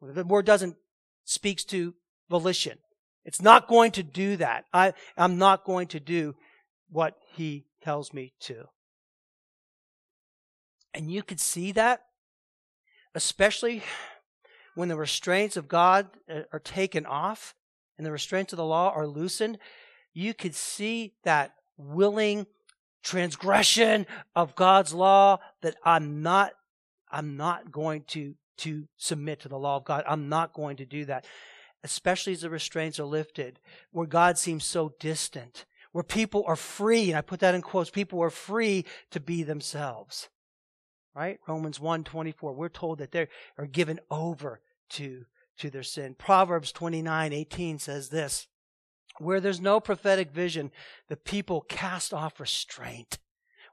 The 0.00 0.24
word 0.24 0.46
doesn't 0.46 0.76
speaks 1.24 1.64
to 1.64 1.94
volition. 2.30 2.78
It's 3.24 3.42
not 3.42 3.68
going 3.68 3.90
to 3.92 4.02
do 4.02 4.36
that. 4.36 4.64
I, 4.72 4.94
I'm 5.16 5.36
not 5.36 5.64
going 5.64 5.88
to 5.88 6.00
do 6.00 6.36
what 6.88 7.16
he 7.34 7.66
tells 7.82 8.14
me 8.14 8.32
to. 8.40 8.66
And 10.94 11.10
you 11.10 11.22
could 11.22 11.40
see 11.40 11.72
that, 11.72 12.02
especially 13.14 13.82
when 14.76 14.88
the 14.88 14.96
restraints 14.96 15.56
of 15.56 15.66
God 15.66 16.06
uh, 16.30 16.42
are 16.52 16.60
taken 16.60 17.06
off 17.06 17.56
and 17.96 18.06
the 18.06 18.12
restraints 18.12 18.52
of 18.52 18.58
the 18.58 18.64
law 18.64 18.92
are 18.94 19.06
loosened. 19.06 19.58
You 20.12 20.34
could 20.34 20.54
see 20.54 21.14
that 21.24 21.54
willing 21.78 22.46
transgression 23.02 24.06
of 24.36 24.54
God's 24.54 24.92
law 24.92 25.38
that 25.62 25.76
I'm 25.82 26.22
not, 26.22 26.52
I'm 27.10 27.36
not 27.36 27.72
going 27.72 28.02
to, 28.08 28.34
to 28.58 28.86
submit 28.98 29.40
to 29.40 29.48
the 29.48 29.58
law 29.58 29.76
of 29.76 29.84
God. 29.84 30.04
I'm 30.06 30.28
not 30.28 30.52
going 30.52 30.76
to 30.76 30.84
do 30.84 31.06
that. 31.06 31.24
Especially 31.82 32.34
as 32.34 32.42
the 32.42 32.50
restraints 32.50 33.00
are 33.00 33.04
lifted, 33.04 33.58
where 33.92 34.06
God 34.06 34.36
seems 34.36 34.64
so 34.64 34.92
distant, 35.00 35.64
where 35.92 36.04
people 36.04 36.44
are 36.46 36.56
free, 36.56 37.08
and 37.08 37.16
I 37.16 37.22
put 37.22 37.40
that 37.40 37.54
in 37.54 37.62
quotes, 37.62 37.90
people 37.90 38.22
are 38.22 38.30
free 38.30 38.84
to 39.10 39.20
be 39.20 39.42
themselves 39.42 40.28
right? 41.16 41.40
Romans 41.48 41.80
1 41.80 42.04
24. 42.04 42.52
We're 42.52 42.68
told 42.68 42.98
that 42.98 43.10
they 43.10 43.26
are 43.56 43.66
given 43.66 43.98
over 44.10 44.60
to, 44.90 45.24
to 45.58 45.70
their 45.70 45.82
sin. 45.82 46.14
Proverbs 46.18 46.72
29 46.72 47.32
18 47.32 47.78
says 47.78 48.08
this 48.08 48.46
Where 49.18 49.40
there's 49.40 49.60
no 49.60 49.80
prophetic 49.80 50.30
vision, 50.30 50.70
the 51.08 51.16
people 51.16 51.62
cast 51.62 52.12
off 52.12 52.40
restraint. 52.40 53.18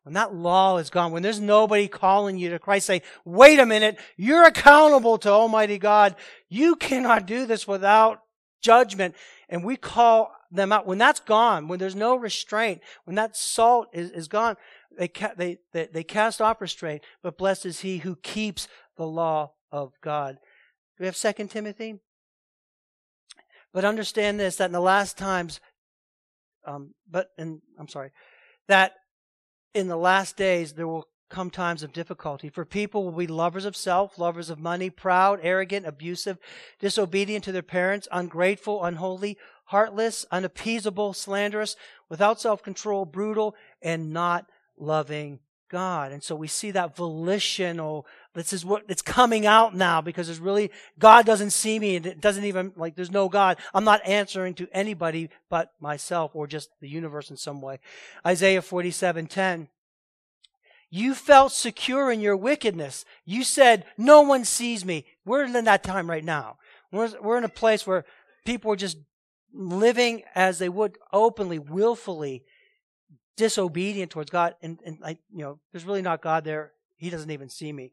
When 0.03 0.13
that 0.13 0.35
law 0.35 0.77
is 0.77 0.89
gone, 0.89 1.13
when 1.13 1.23
there's 1.23 1.39
nobody 1.39 1.87
calling 1.87 2.37
you 2.37 2.49
to 2.49 2.59
Christ, 2.59 2.87
say, 2.87 3.03
wait 3.23 3.57
a 3.57 3.65
minute, 3.65 3.97
you're 4.17 4.43
accountable 4.43 5.17
to 5.19 5.29
Almighty 5.29 5.77
God. 5.77 6.17
You 6.49 6.75
cannot 6.75 7.25
do 7.25 7.45
this 7.45 7.65
without 7.65 8.19
judgment. 8.61 9.15
And 9.47 9.63
we 9.63 9.77
call 9.77 10.35
them 10.51 10.73
out. 10.73 10.85
When 10.85 10.97
that's 10.97 11.21
gone, 11.21 11.69
when 11.69 11.79
there's 11.79 11.95
no 11.95 12.17
restraint, 12.17 12.81
when 13.05 13.15
that 13.15 13.37
salt 13.37 13.87
is, 13.93 14.11
is 14.11 14.27
gone, 14.27 14.57
they, 14.97 15.07
ca- 15.07 15.33
they, 15.37 15.59
they, 15.71 15.87
they 15.91 16.03
cast 16.03 16.41
off 16.41 16.61
restraint, 16.61 17.01
but 17.21 17.37
blessed 17.37 17.65
is 17.65 17.79
he 17.79 17.99
who 17.99 18.17
keeps 18.17 18.67
the 18.97 19.07
law 19.07 19.53
of 19.71 19.93
God. 20.01 20.37
We 20.99 21.05
have 21.05 21.15
Second 21.15 21.49
Timothy? 21.49 21.99
But 23.73 23.85
understand 23.85 24.39
this, 24.39 24.57
that 24.57 24.67
in 24.67 24.71
the 24.71 24.79
last 24.79 25.17
times, 25.17 25.59
um, 26.65 26.93
but, 27.09 27.29
and 27.37 27.61
I'm 27.79 27.87
sorry, 27.87 28.11
that 28.67 28.93
in 29.73 29.87
the 29.87 29.97
last 29.97 30.37
days 30.37 30.73
there 30.73 30.87
will 30.87 31.07
come 31.29 31.49
times 31.49 31.81
of 31.81 31.91
difficulty. 31.91 32.49
For 32.49 32.63
people 32.63 33.03
will 33.03 33.17
be 33.17 33.27
lovers 33.27 33.65
of 33.65 33.75
self, 33.75 34.19
lovers 34.19 34.51
of 34.51 34.59
money, 34.59 34.89
proud, 34.91 35.39
arrogant, 35.41 35.87
abusive, 35.87 36.37
disobedient 36.79 37.43
to 37.45 37.51
their 37.51 37.63
parents, 37.63 38.07
ungrateful, 38.11 38.83
unholy, 38.83 39.37
heartless, 39.65 40.25
unappeasable, 40.31 41.13
slanderous, 41.13 41.75
without 42.09 42.39
self 42.39 42.61
control, 42.61 43.05
brutal, 43.05 43.55
and 43.81 44.13
not 44.13 44.45
loving 44.77 45.39
God. 45.69 46.11
And 46.11 46.23
so 46.23 46.35
we 46.35 46.47
see 46.47 46.69
that 46.71 46.95
volitional, 46.95 48.05
this 48.33 48.53
is 48.53 48.65
what 48.65 48.83
it's 48.87 49.01
coming 49.01 49.45
out 49.45 49.75
now 49.75 50.01
because 50.01 50.27
there's 50.27 50.39
really, 50.39 50.71
God 50.97 51.25
doesn't 51.25 51.51
see 51.51 51.77
me 51.77 51.95
and 51.95 52.05
it 52.05 52.19
doesn't 52.19 52.45
even, 52.45 52.73
like, 52.75 52.95
there's 52.95 53.11
no 53.11 53.29
God. 53.29 53.57
I'm 53.73 53.83
not 53.83 54.05
answering 54.05 54.55
to 54.55 54.67
anybody 54.73 55.29
but 55.49 55.71
myself 55.79 56.31
or 56.33 56.47
just 56.47 56.69
the 56.81 56.89
universe 56.89 57.29
in 57.29 57.37
some 57.37 57.61
way. 57.61 57.79
Isaiah 58.25 58.61
47 58.61 59.27
10. 59.27 59.67
You 60.89 61.15
felt 61.15 61.51
secure 61.51 62.11
in 62.11 62.21
your 62.21 62.37
wickedness. 62.37 63.03
You 63.25 63.43
said, 63.43 63.85
no 63.97 64.21
one 64.21 64.45
sees 64.45 64.85
me. 64.85 65.05
We're 65.25 65.43
in 65.43 65.53
that 65.65 65.83
time 65.83 66.09
right 66.09 66.23
now. 66.23 66.57
We're, 66.91 67.09
we're 67.19 67.37
in 67.37 67.43
a 67.43 67.49
place 67.49 67.87
where 67.87 68.05
people 68.45 68.71
are 68.71 68.75
just 68.75 68.97
living 69.53 70.23
as 70.35 70.59
they 70.59 70.69
would 70.69 70.97
openly, 71.11 71.59
willfully, 71.59 72.43
disobedient 73.37 74.11
towards 74.11 74.29
God, 74.29 74.55
and, 74.61 74.79
and 74.85 74.99
like, 74.99 75.17
you 75.31 75.43
know, 75.43 75.59
there's 75.71 75.85
really 75.85 76.01
not 76.01 76.21
God 76.21 76.43
there. 76.43 76.71
He 77.03 77.09
doesn't 77.09 77.31
even 77.31 77.49
see 77.49 77.73
me. 77.73 77.91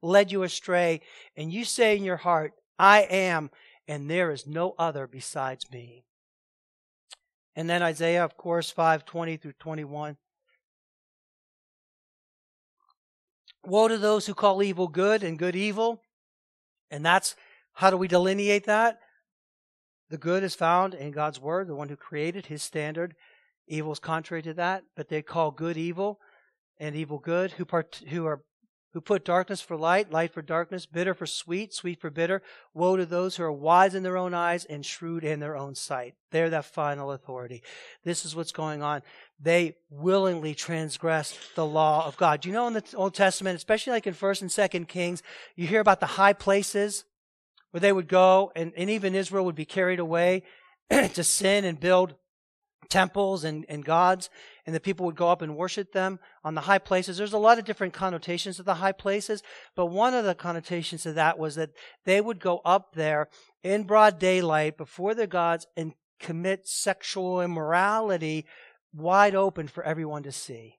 Led 0.00 0.32
you 0.32 0.42
astray, 0.42 1.02
and 1.36 1.52
you 1.52 1.66
say 1.66 1.98
in 1.98 2.02
your 2.02 2.16
heart, 2.16 2.54
I 2.78 3.02
am, 3.02 3.50
and 3.86 4.08
there 4.08 4.30
is 4.30 4.46
no 4.46 4.74
other 4.78 5.06
besides 5.06 5.70
me. 5.70 6.06
And 7.54 7.68
then 7.68 7.82
Isaiah, 7.82 8.24
of 8.24 8.38
course, 8.38 8.70
520 8.70 9.36
through 9.36 9.52
21. 9.58 10.16
Woe 13.66 13.88
to 13.88 13.98
those 13.98 14.24
who 14.24 14.32
call 14.32 14.62
evil 14.62 14.88
good 14.88 15.22
and 15.22 15.38
good 15.38 15.56
evil. 15.56 16.00
And 16.90 17.04
that's 17.04 17.36
how 17.74 17.90
do 17.90 17.98
we 17.98 18.08
delineate 18.08 18.64
that? 18.64 19.00
The 20.08 20.16
good 20.16 20.42
is 20.42 20.54
found 20.54 20.94
in 20.94 21.10
God's 21.10 21.38
word, 21.38 21.66
the 21.66 21.74
one 21.74 21.90
who 21.90 21.96
created 21.96 22.46
his 22.46 22.62
standard. 22.62 23.14
Evil 23.68 23.92
is 23.92 23.98
contrary 23.98 24.42
to 24.42 24.54
that, 24.54 24.84
but 24.94 25.08
they 25.08 25.22
call 25.22 25.50
good 25.50 25.76
evil 25.76 26.20
and 26.78 26.94
evil 26.94 27.18
good, 27.18 27.52
who 27.52 27.64
part, 27.64 28.02
who 28.08 28.26
are 28.26 28.42
who 28.96 29.00
put 29.02 29.26
darkness 29.26 29.60
for 29.60 29.76
light, 29.76 30.10
light 30.10 30.32
for 30.32 30.40
darkness, 30.40 30.86
bitter 30.86 31.12
for 31.12 31.26
sweet, 31.26 31.74
sweet 31.74 32.00
for 32.00 32.08
bitter. 32.08 32.40
Woe 32.72 32.96
to 32.96 33.04
those 33.04 33.36
who 33.36 33.42
are 33.42 33.52
wise 33.52 33.94
in 33.94 34.02
their 34.02 34.16
own 34.16 34.32
eyes 34.32 34.64
and 34.64 34.86
shrewd 34.86 35.22
in 35.22 35.38
their 35.38 35.54
own 35.54 35.74
sight. 35.74 36.14
They're 36.30 36.48
that 36.48 36.64
final 36.64 37.12
authority. 37.12 37.62
This 38.04 38.24
is 38.24 38.34
what's 38.34 38.52
going 38.52 38.82
on. 38.82 39.02
They 39.38 39.76
willingly 39.90 40.54
transgress 40.54 41.38
the 41.56 41.66
law 41.66 42.06
of 42.06 42.16
God. 42.16 42.46
You 42.46 42.54
know 42.54 42.66
in 42.68 42.72
the 42.72 42.84
Old 42.94 43.12
Testament, 43.12 43.56
especially 43.56 43.92
like 43.92 44.06
in 44.06 44.14
First 44.14 44.40
and 44.40 44.50
Second 44.50 44.88
Kings, 44.88 45.22
you 45.56 45.66
hear 45.66 45.80
about 45.80 46.00
the 46.00 46.06
high 46.06 46.32
places 46.32 47.04
where 47.72 47.82
they 47.82 47.92
would 47.92 48.08
go, 48.08 48.50
and, 48.56 48.72
and 48.78 48.88
even 48.88 49.14
Israel 49.14 49.44
would 49.44 49.54
be 49.54 49.66
carried 49.66 49.98
away 49.98 50.42
to 50.90 51.22
sin 51.22 51.66
and 51.66 51.78
build 51.78 52.14
temples 52.88 53.44
and, 53.44 53.64
and 53.68 53.84
gods, 53.84 54.30
and 54.64 54.74
the 54.74 54.80
people 54.80 55.06
would 55.06 55.16
go 55.16 55.28
up 55.28 55.42
and 55.42 55.56
worship 55.56 55.92
them 55.92 56.18
on 56.44 56.54
the 56.54 56.62
high 56.62 56.78
places. 56.78 57.16
There's 57.16 57.32
a 57.32 57.38
lot 57.38 57.58
of 57.58 57.64
different 57.64 57.92
connotations 57.92 58.58
of 58.58 58.64
the 58.64 58.74
high 58.74 58.92
places, 58.92 59.42
but 59.74 59.86
one 59.86 60.14
of 60.14 60.24
the 60.24 60.34
connotations 60.34 61.06
of 61.06 61.14
that 61.14 61.38
was 61.38 61.54
that 61.54 61.70
they 62.04 62.20
would 62.20 62.40
go 62.40 62.60
up 62.64 62.94
there 62.94 63.28
in 63.62 63.84
broad 63.84 64.18
daylight 64.18 64.76
before 64.76 65.14
their 65.14 65.26
gods 65.26 65.66
and 65.76 65.94
commit 66.20 66.66
sexual 66.66 67.40
immorality 67.40 68.46
wide 68.94 69.34
open 69.34 69.68
for 69.68 69.84
everyone 69.84 70.22
to 70.22 70.32
see. 70.32 70.78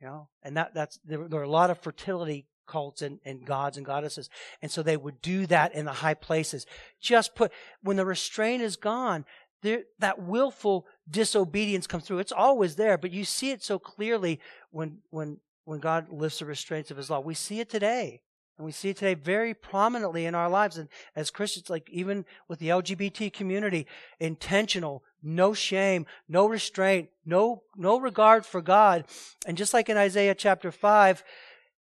You 0.00 0.08
know, 0.08 0.28
and 0.42 0.56
that 0.56 0.74
that's 0.74 0.98
there, 1.04 1.28
there 1.28 1.40
are 1.40 1.44
a 1.44 1.48
lot 1.48 1.70
of 1.70 1.78
fertility 1.78 2.46
cults 2.66 3.02
and, 3.02 3.20
and 3.24 3.44
gods 3.44 3.76
and 3.76 3.86
goddesses. 3.86 4.30
And 4.60 4.70
so 4.70 4.82
they 4.82 4.96
would 4.96 5.20
do 5.20 5.46
that 5.46 5.74
in 5.74 5.84
the 5.84 5.92
high 5.92 6.14
places. 6.14 6.66
Just 7.00 7.34
put, 7.34 7.52
when 7.82 7.96
the 7.96 8.06
restraint 8.06 8.62
is 8.62 8.76
gone, 8.76 9.24
there, 9.62 9.84
that 9.98 10.22
willful 10.22 10.86
disobedience 11.08 11.86
comes 11.86 12.04
through. 12.04 12.18
It's 12.18 12.32
always 12.32 12.76
there, 12.76 12.98
but 12.98 13.12
you 13.12 13.24
see 13.24 13.50
it 13.50 13.62
so 13.62 13.78
clearly 13.78 14.40
when, 14.70 14.98
when, 15.10 15.38
when 15.64 15.80
God 15.80 16.08
lifts 16.10 16.40
the 16.40 16.44
restraints 16.44 16.90
of 16.90 16.96
his 16.96 17.10
law. 17.10 17.20
We 17.20 17.34
see 17.34 17.60
it 17.60 17.70
today. 17.70 18.22
And 18.58 18.66
we 18.66 18.72
see 18.72 18.90
it 18.90 18.96
today 18.98 19.14
very 19.14 19.54
prominently 19.54 20.26
in 20.26 20.34
our 20.34 20.50
lives. 20.50 20.76
And 20.76 20.88
as 21.16 21.30
Christians, 21.30 21.70
like 21.70 21.88
even 21.90 22.24
with 22.48 22.58
the 22.58 22.68
LGBT 22.68 23.32
community, 23.32 23.86
intentional, 24.20 25.02
no 25.22 25.54
shame, 25.54 26.06
no 26.28 26.46
restraint, 26.46 27.08
no, 27.24 27.62
no 27.76 27.98
regard 27.98 28.44
for 28.44 28.60
God. 28.60 29.04
And 29.46 29.56
just 29.56 29.72
like 29.72 29.88
in 29.88 29.96
Isaiah 29.96 30.34
chapter 30.34 30.70
5, 30.70 31.24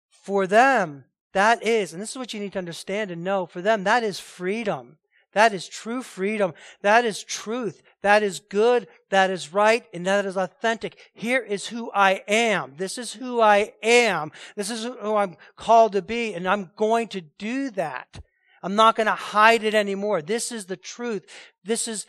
for 0.09 0.47
them, 0.47 1.05
that 1.33 1.61
is, 1.63 1.93
and 1.93 2.01
this 2.01 2.11
is 2.11 2.17
what 2.17 2.33
you 2.33 2.39
need 2.39 2.53
to 2.53 2.59
understand 2.59 3.11
and 3.11 3.23
know, 3.23 3.45
for 3.45 3.61
them, 3.61 3.83
that 3.83 4.03
is 4.03 4.19
freedom. 4.19 4.97
That 5.35 5.53
is 5.53 5.67
true 5.67 6.01
freedom. 6.01 6.53
That 6.81 7.05
is 7.05 7.23
truth. 7.23 7.83
That 8.01 8.23
is 8.23 8.39
good. 8.39 8.87
That 9.09 9.29
is 9.29 9.53
right. 9.53 9.83
And 9.93 10.07
that 10.07 10.25
is 10.25 10.37
authentic. 10.37 10.97
Here 11.13 11.41
is 11.41 11.67
who 11.67 11.91
I 11.93 12.23
am. 12.27 12.73
This 12.77 12.97
is 12.97 13.13
who 13.13 13.41
I 13.41 13.73
am. 13.83 14.31
This 14.55 14.71
is 14.71 14.85
who 14.85 15.15
I'm 15.15 15.35
called 15.57 15.91
to 15.91 16.01
be. 16.01 16.33
And 16.33 16.47
I'm 16.47 16.71
going 16.77 17.09
to 17.09 17.21
do 17.21 17.69
that. 17.71 18.21
I'm 18.63 18.75
not 18.75 18.95
going 18.95 19.07
to 19.07 19.13
hide 19.13 19.63
it 19.63 19.75
anymore. 19.75 20.21
This 20.21 20.51
is 20.53 20.65
the 20.65 20.77
truth. 20.77 21.25
This 21.63 21.87
is, 21.87 22.07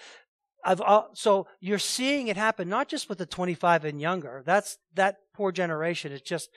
I've, 0.65 0.81
so 1.13 1.49
you're 1.61 1.79
seeing 1.79 2.29
it 2.29 2.37
happen, 2.37 2.69
not 2.69 2.89
just 2.89 3.09
with 3.09 3.19
the 3.19 3.27
25 3.27 3.85
and 3.85 4.01
younger. 4.01 4.43
That's, 4.47 4.79
that 4.95 5.17
poor 5.35 5.51
generation 5.51 6.13
is 6.13 6.23
just, 6.23 6.49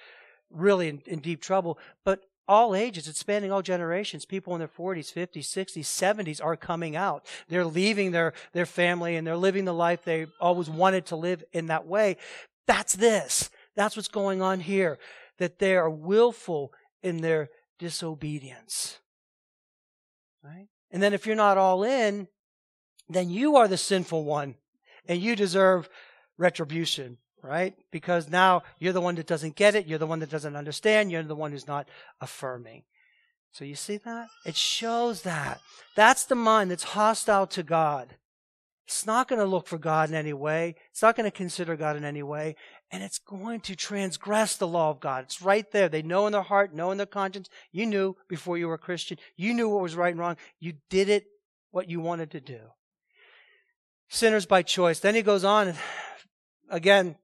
really 0.50 0.90
in, 0.90 1.02
in 1.06 1.20
deep 1.20 1.42
trouble. 1.42 1.78
But 2.04 2.22
all 2.50 2.76
ages. 2.76 3.08
It's 3.08 3.20
spanning 3.20 3.52
all 3.52 3.62
generations. 3.62 4.26
People 4.26 4.56
in 4.56 4.60
their 4.60 4.68
40s, 4.68 5.14
50s, 5.14 5.46
60s, 5.46 5.84
70s 5.84 6.44
are 6.44 6.58
coming 6.58 6.96
out. 6.96 7.26
They're 7.48 7.64
leaving 7.64 8.12
their, 8.12 8.34
their 8.54 8.66
family 8.66 9.16
and 9.16 9.26
they're 9.26 9.38
living 9.38 9.66
the 9.66 9.74
life 9.74 10.04
they 10.04 10.26
always 10.42 10.68
wanted 10.68 11.06
to 11.08 11.16
live 11.16 11.44
in 11.54 11.68
that 11.68 11.86
way. 11.86 12.18
That's 12.66 12.96
this. 12.96 13.52
That's 13.76 13.96
what's 13.96 14.08
going 14.08 14.42
on 14.42 14.62
here. 14.62 14.98
That 15.38 15.60
they 15.60 15.76
are 15.76 15.90
willful 15.90 16.74
in 17.04 17.18
their 17.22 17.50
disobedience. 17.78 18.98
Right? 20.44 20.68
And 20.90 21.04
then 21.04 21.14
if 21.14 21.28
you're 21.28 21.36
not 21.36 21.60
all 21.60 21.84
in, 21.84 22.28
then 23.08 23.30
you 23.30 23.58
are 23.58 23.68
the 23.68 23.78
sinful 23.78 24.24
one 24.24 24.56
and 25.08 25.22
you 25.22 25.36
deserve 25.36 25.88
retribution, 26.38 27.20
right? 27.42 27.76
Because 27.92 28.30
now 28.30 28.64
you're 28.80 28.94
the 28.94 29.02
one 29.02 29.16
that 29.16 29.28
doesn't 29.28 29.56
get 29.56 29.76
it, 29.76 29.88
you're 29.88 30.00
the 30.00 30.08
one 30.08 30.20
that 30.20 30.30
doesn't 30.30 30.56
understand, 30.56 31.12
you're 31.12 31.24
the 31.24 31.36
one 31.36 31.52
who's 31.52 31.68
not 31.68 31.88
affirming. 32.22 32.84
So 33.52 33.66
you 33.66 33.76
see 33.76 33.98
that? 33.98 34.28
It 34.46 34.56
shows 34.56 35.24
that. 35.24 35.60
That's 35.96 36.24
the 36.26 36.36
mind 36.36 36.72
that's 36.72 36.84
hostile 36.84 37.48
to 37.48 37.64
God. 37.64 38.16
It's 38.90 39.06
not 39.06 39.28
going 39.28 39.40
to 39.40 39.46
look 39.46 39.68
for 39.68 39.78
God 39.78 40.10
in 40.10 40.16
any 40.16 40.34
way. 40.34 40.76
It's 40.90 41.04
not 41.04 41.16
going 41.16 41.30
to 41.30 41.36
consider 41.36 41.76
God 41.76 41.96
in 41.96 42.04
any 42.04 42.24
way. 42.24 42.56
And 42.90 43.04
it's 43.04 43.20
going 43.20 43.60
to 43.62 43.76
transgress 43.76 44.56
the 44.56 44.68
law 44.68 44.90
of 44.90 45.00
God. 45.00 45.26
It's 45.26 45.44
right 45.44 45.70
there. 45.72 45.90
They 45.90 46.02
know 46.02 46.26
in 46.26 46.34
their 46.34 46.42
heart, 46.42 46.74
know 46.74 46.90
in 46.90 46.98
their 46.98 47.06
conscience. 47.06 47.50
You 47.72 47.86
knew 47.86 48.16
before 48.28 48.58
you 48.58 48.68
were 48.68 48.74
a 48.74 48.80
Christian. 48.80 49.20
You 49.36 49.54
knew 49.54 49.70
what 49.70 49.84
was 49.84 49.96
right 49.96 50.10
and 50.10 50.20
wrong. 50.20 50.38
You 50.60 50.74
did 50.90 51.08
it 51.08 51.26
what 51.70 51.88
you 51.88 52.00
wanted 52.00 52.32
to 52.32 52.42
do. 52.42 52.60
Sinners 54.08 54.48
by 54.48 54.64
choice. 54.64 55.00
Then 55.00 55.14
he 55.14 55.22
goes 55.22 55.44
on 55.44 55.76
again, 56.70 57.16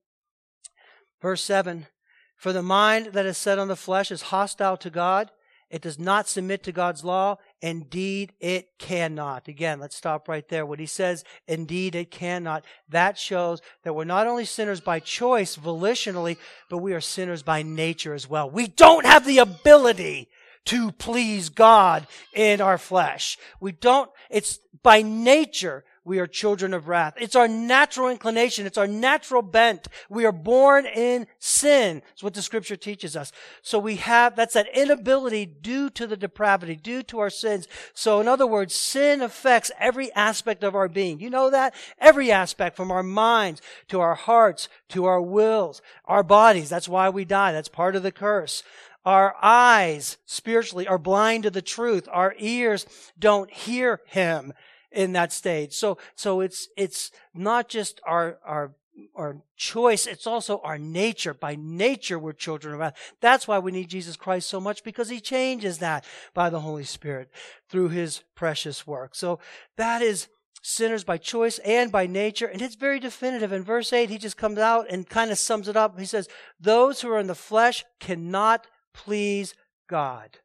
verse 1.25 1.43
7 1.43 1.87
For 2.35 2.53
the 2.53 2.61
mind 2.61 3.07
that 3.13 3.25
is 3.25 3.35
set 3.35 3.57
on 3.57 3.67
the 3.67 3.75
flesh 3.75 4.11
is 4.11 4.29
hostile 4.33 4.77
to 4.77 4.91
God. 4.91 5.31
It 5.71 5.81
does 5.81 5.97
not 5.97 6.27
submit 6.27 6.61
to 6.63 6.71
God's 6.71 7.03
law. 7.03 7.37
Indeed, 7.63 8.33
it 8.39 8.77
cannot. 8.77 9.47
Again, 9.47 9.79
let's 9.79 9.95
stop 9.95 10.27
right 10.27 10.47
there. 10.47 10.67
What 10.67 10.79
he 10.79 10.85
says, 10.85 11.23
indeed, 11.47 11.95
it 11.95 12.11
cannot. 12.11 12.63
That 12.87 13.17
shows 13.17 13.59
that 13.83 13.95
we're 13.95 14.03
not 14.03 14.27
only 14.27 14.45
sinners 14.45 14.81
by 14.81 14.99
choice, 14.99 15.57
volitionally, 15.57 16.37
but 16.69 16.77
we 16.77 16.93
are 16.93 17.01
sinners 17.01 17.41
by 17.41 17.63
nature 17.63 18.13
as 18.13 18.29
well. 18.29 18.47
We 18.47 18.67
don't 18.67 19.07
have 19.07 19.25
the 19.25 19.39
ability 19.39 20.29
to 20.65 20.91
please 20.91 21.49
God 21.49 22.05
in 22.33 22.61
our 22.61 22.77
flesh. 22.77 23.39
We 23.59 23.71
don't, 23.71 24.11
it's 24.29 24.59
by 24.83 25.01
nature 25.01 25.85
we 26.05 26.19
are 26.19 26.27
children 26.27 26.73
of 26.73 26.87
wrath. 26.87 27.15
It's 27.17 27.35
our 27.35 27.47
natural 27.47 28.09
inclination. 28.09 28.67
It's 28.67 28.77
our 28.77 28.87
natural 28.87 29.41
bent. 29.41 29.87
We 30.07 30.23
are 30.25 30.31
born 30.31 30.85
in 30.85 31.25
sin. 31.39 32.03
That's 32.05 32.23
what 32.23 32.35
the 32.35 32.43
scripture 32.43 32.75
teaches 32.75 33.17
us. 33.17 33.31
So 33.63 33.79
we 33.79 33.95
have, 33.95 34.35
that's 34.35 34.53
that 34.53 34.67
inability 34.77 35.47
due 35.47 35.89
to 35.89 36.05
the 36.05 36.15
depravity, 36.15 36.75
due 36.75 37.01
to 37.03 37.19
our 37.19 37.31
sins. 37.31 37.67
So 37.95 38.21
in 38.21 38.27
other 38.27 38.45
words, 38.45 38.75
sin 38.75 39.23
affects 39.23 39.71
every 39.79 40.13
aspect 40.13 40.63
of 40.63 40.75
our 40.75 40.87
being. 40.87 41.19
You 41.19 41.31
know 41.31 41.49
that? 41.49 41.73
Every 41.99 42.31
aspect 42.31 42.77
from 42.77 42.91
our 42.91 43.03
minds 43.03 43.61
to 43.87 43.99
our 43.99 44.15
hearts 44.15 44.69
to 44.89 45.05
our 45.05 45.21
wills, 45.21 45.81
our 46.05 46.23
bodies. 46.23 46.69
That's 46.69 46.87
why 46.87 47.09
we 47.09 47.25
die. 47.25 47.51
That's 47.51 47.67
part 47.67 47.95
of 47.95 48.03
the 48.03 48.11
curse. 48.11 48.63
Our 49.05 49.35
eyes 49.41 50.17
spiritually 50.25 50.87
are 50.87 50.97
blind 50.97 51.43
to 51.43 51.51
the 51.51 51.61
truth. 51.61 52.07
Our 52.11 52.35
ears 52.37 52.85
don't 53.17 53.51
hear 53.51 54.01
him 54.05 54.53
in 54.95 55.13
that 55.13 55.31
stage. 55.31 55.73
So, 55.73 55.97
so 56.15 56.41
it's, 56.41 56.67
it's 56.77 57.11
not 57.33 57.69
just 57.69 57.99
our, 58.05 58.39
our, 58.45 58.71
our 59.15 59.37
choice, 59.57 60.07
it's 60.07 60.25
also 60.25 60.59
our 60.63 60.77
nature. 60.77 61.33
By 61.33 61.55
nature, 61.59 62.17
we're 62.17 62.33
children 62.33 62.73
of 62.73 62.79
wrath. 62.79 63.13
That's 63.21 63.47
why 63.47 63.59
we 63.59 63.71
need 63.71 63.89
Jesus 63.89 64.15
Christ 64.15 64.49
so 64.49 64.59
much 64.59 64.83
because 64.83 65.09
he 65.09 65.19
changes 65.19 65.79
that 65.79 66.05
by 66.33 66.49
the 66.49 66.61
Holy 66.61 66.85
Spirit 66.85 67.29
through 67.69 67.89
his 67.89 68.23
precious 68.35 68.87
work. 68.87 69.15
So 69.15 69.39
that 69.77 70.01
is 70.01 70.29
sinners 70.61 71.03
by 71.03 71.17
choice 71.17 71.59
and 71.59 71.91
by 71.91 72.07
nature. 72.07 72.47
And 72.47 72.61
it's 72.61 72.75
very 72.75 72.99
definitive. 72.99 73.51
In 73.51 73.63
verse 73.63 73.93
8, 73.93 74.09
he 74.09 74.17
just 74.17 74.37
comes 74.37 74.57
out 74.57 74.87
and 74.89 75.07
kind 75.07 75.29
of 75.29 75.37
sums 75.37 75.67
it 75.67 75.77
up. 75.77 75.99
He 75.99 76.05
says, 76.05 76.27
Those 76.59 77.01
who 77.01 77.09
are 77.11 77.19
in 77.19 77.27
the 77.27 77.35
flesh 77.35 77.85
cannot 77.99 78.65
please 78.93 79.53
God. 79.87 80.39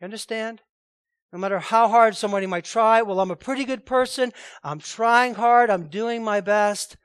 You 0.00 0.06
understand? 0.06 0.62
No 1.32 1.38
matter 1.38 1.60
how 1.60 1.88
hard 1.88 2.16
somebody 2.16 2.46
might 2.46 2.64
try, 2.64 3.02
well, 3.02 3.20
I'm 3.20 3.30
a 3.30 3.36
pretty 3.36 3.64
good 3.64 3.86
person. 3.86 4.32
I'm 4.64 4.80
trying 4.80 5.34
hard. 5.34 5.70
I'm 5.70 5.88
doing 5.88 6.24
my 6.24 6.40
best. 6.40 6.96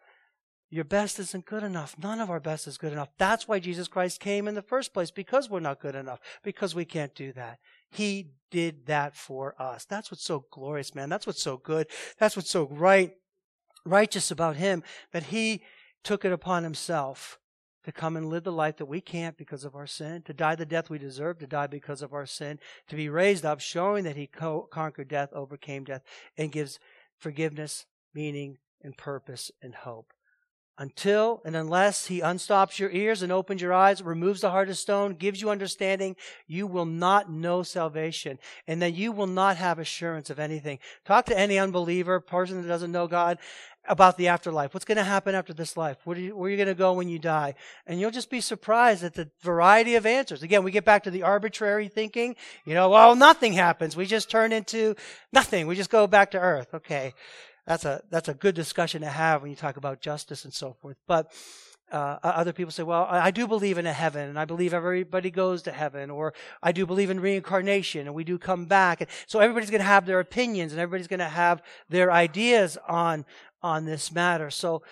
Your 0.72 0.84
best 0.84 1.20
isn't 1.20 1.46
good 1.46 1.64
enough. 1.64 1.96
None 2.02 2.20
of 2.20 2.30
our 2.30 2.40
best 2.40 2.66
is 2.68 2.78
good 2.78 2.92
enough. 2.92 3.10
That's 3.20 3.48
why 3.48 3.60
Jesus 3.60 3.88
Christ 3.88 4.20
came 4.20 4.48
in 4.48 4.56
the 4.56 4.64
first 4.64 4.94
place, 4.94 5.12
because 5.12 5.50
we're 5.50 5.60
not 5.60 5.80
good 5.80 5.96
enough, 5.96 6.20
because 6.44 6.74
we 6.74 6.86
can't 6.86 7.14
do 7.14 7.32
that. 7.34 7.60
He 7.92 8.32
did 8.50 8.88
that 8.88 9.16
for 9.16 9.54
us. 9.62 9.86
That's 9.86 10.10
what's 10.10 10.26
so 10.26 10.46
glorious, 10.52 10.96
man. 10.96 11.08
That's 11.08 11.28
what's 11.28 11.42
so 11.42 11.58
good. 11.58 11.88
That's 12.20 12.36
what's 12.36 12.50
so 12.50 12.68
right, 12.72 13.12
righteous 13.86 14.32
about 14.32 14.56
Him, 14.56 14.84
that 15.14 15.24
He 15.24 15.62
took 16.04 16.26
it 16.26 16.32
upon 16.32 16.64
Himself 16.64 17.38
to 17.86 17.91
come 17.91 18.17
and 18.17 18.30
live 18.30 18.43
the 18.43 18.52
life 18.52 18.78
that 18.78 18.88
we 18.88 19.00
can't 19.00 19.38
because 19.38 19.63
of 19.63 19.76
our 19.76 19.86
sin, 19.86 20.24
to 20.24 20.34
die 20.34 20.56
the 20.56 20.65
death 20.65 20.89
we 20.89 20.98
deserve, 20.98 21.38
to 21.39 21.48
die 21.48 21.67
because 21.67 22.02
of 22.02 22.13
our 22.13 22.26
sin, 22.26 22.60
to 22.88 22.95
be 22.95 23.08
raised 23.10 23.45
up, 23.45 23.60
showing 23.60 24.04
that 24.04 24.15
he 24.15 24.26
co- 24.26 24.67
conquered 24.71 25.08
death, 25.08 25.30
overcame 25.34 25.84
death, 25.84 26.02
and 26.36 26.52
gives 26.52 26.80
forgiveness, 27.17 27.86
meaning, 28.13 28.58
and 28.82 28.98
purpose 28.98 29.52
and 29.62 29.76
hope. 29.76 30.13
Until 30.78 31.41
and 31.45 31.56
unless 31.56 32.08
he 32.08 32.19
unstops 32.19 32.80
your 32.80 32.91
ears 32.91 33.21
and 33.21 33.32
opens 33.32 33.62
your 33.62 33.71
eyes, 33.71 34.04
removes 34.04 34.41
the 34.41 34.50
heart 34.50 34.67
of 34.67 34.78
stone, 34.78 35.13
gives 35.13 35.39
you 35.39 35.50
understanding, 35.50 36.17
you 36.48 36.67
will 36.67 36.86
not 36.86 37.32
know 37.32 37.63
salvation. 37.63 38.39
And 38.67 38.82
then 38.82 38.93
you 38.93 39.13
will 39.13 39.28
not 39.28 39.56
have 39.56 39.80
assurance 39.80 40.30
of 40.30 40.38
anything. 40.38 40.80
Talk 41.06 41.28
to 41.28 41.39
any 41.39 41.58
unbeliever, 41.58 42.19
person 42.19 42.62
that 42.62 42.67
doesn't 42.67 42.91
know 42.91 43.08
God, 43.08 43.38
about 43.88 44.17
the 44.17 44.28
afterlife. 44.28 44.74
What's 44.74 44.86
going 44.86 44.98
to 44.98 45.04
happen 45.04 45.36
after 45.36 45.54
this 45.54 45.78
life? 45.78 45.98
Where, 46.04 46.17
you, 46.17 46.36
where 46.36 46.48
are 46.48 46.52
you 46.52 46.58
going 46.58 46.67
to 46.67 46.74
go 46.74 46.93
when 46.93 47.10
you 47.10 47.19
die? 47.19 47.56
And 47.86 48.00
you'll 48.00 48.12
just 48.12 48.30
be 48.30 48.41
surprised 48.41 49.04
at 49.04 49.13
the 49.13 49.30
variety 49.41 49.95
of 49.95 50.06
answers. 50.06 50.43
Again, 50.43 50.63
we 50.63 50.71
get 50.71 50.86
back 50.86 51.04
to 51.04 51.12
the 51.12 51.24
arbitrary 51.24 51.88
thinking. 51.88 52.36
You 52.65 52.74
know, 52.74 52.89
well, 52.89 53.15
nothing 53.15 53.54
happens. 53.54 53.95
We 53.95 54.06
just 54.06 54.30
turn 54.30 54.52
into 54.52 54.95
nothing. 55.32 55.67
We 55.67 55.76
just 55.76 55.89
go 55.89 56.08
back 56.08 56.32
to 56.32 56.39
earth. 56.39 56.74
Okay. 56.74 57.13
That's 57.65 57.86
a, 57.86 58.02
that's 58.10 58.30
a 58.30 58.34
good 58.34 58.56
discussion 58.56 59.02
to 59.02 59.10
have 59.10 59.41
when 59.41 59.50
you 59.50 59.58
talk 59.58 59.78
about 59.78 60.02
justice 60.02 60.45
and 60.45 60.54
so 60.54 60.74
forth. 60.74 60.98
But, 61.08 61.32
uh, 61.91 62.17
other 62.24 62.52
people 62.52 62.71
say, 62.71 62.84
well, 62.84 63.08
I 63.10 63.32
do 63.32 63.48
believe 63.48 63.78
in 63.78 63.86
a 63.86 63.93
heaven 63.93 64.28
and 64.28 64.39
I 64.39 64.45
believe 64.45 64.74
everybody 64.74 65.30
goes 65.30 65.62
to 65.63 65.71
heaven 65.71 66.10
or 66.10 66.34
I 66.62 66.71
do 66.71 66.86
believe 66.86 67.10
in 67.10 67.19
reincarnation 67.19 68.08
and 68.08 68.15
we 68.15 68.24
do 68.24 68.38
come 68.38 68.65
back. 68.65 69.02
And 69.02 69.10
so 69.28 69.39
everybody's 69.39 69.69
going 69.69 69.82
to 69.82 69.88
have 69.88 70.06
their 70.06 70.19
opinions 70.19 70.71
and 70.71 70.82
everybody's 70.82 71.08
going 71.08 71.19
to 71.19 71.26
have 71.26 71.62
their 71.88 72.12
ideas 72.12 72.78
on, 72.88 73.24
on 73.65 73.86
this 73.86 74.12
matter. 74.12 74.51
So, 74.51 74.84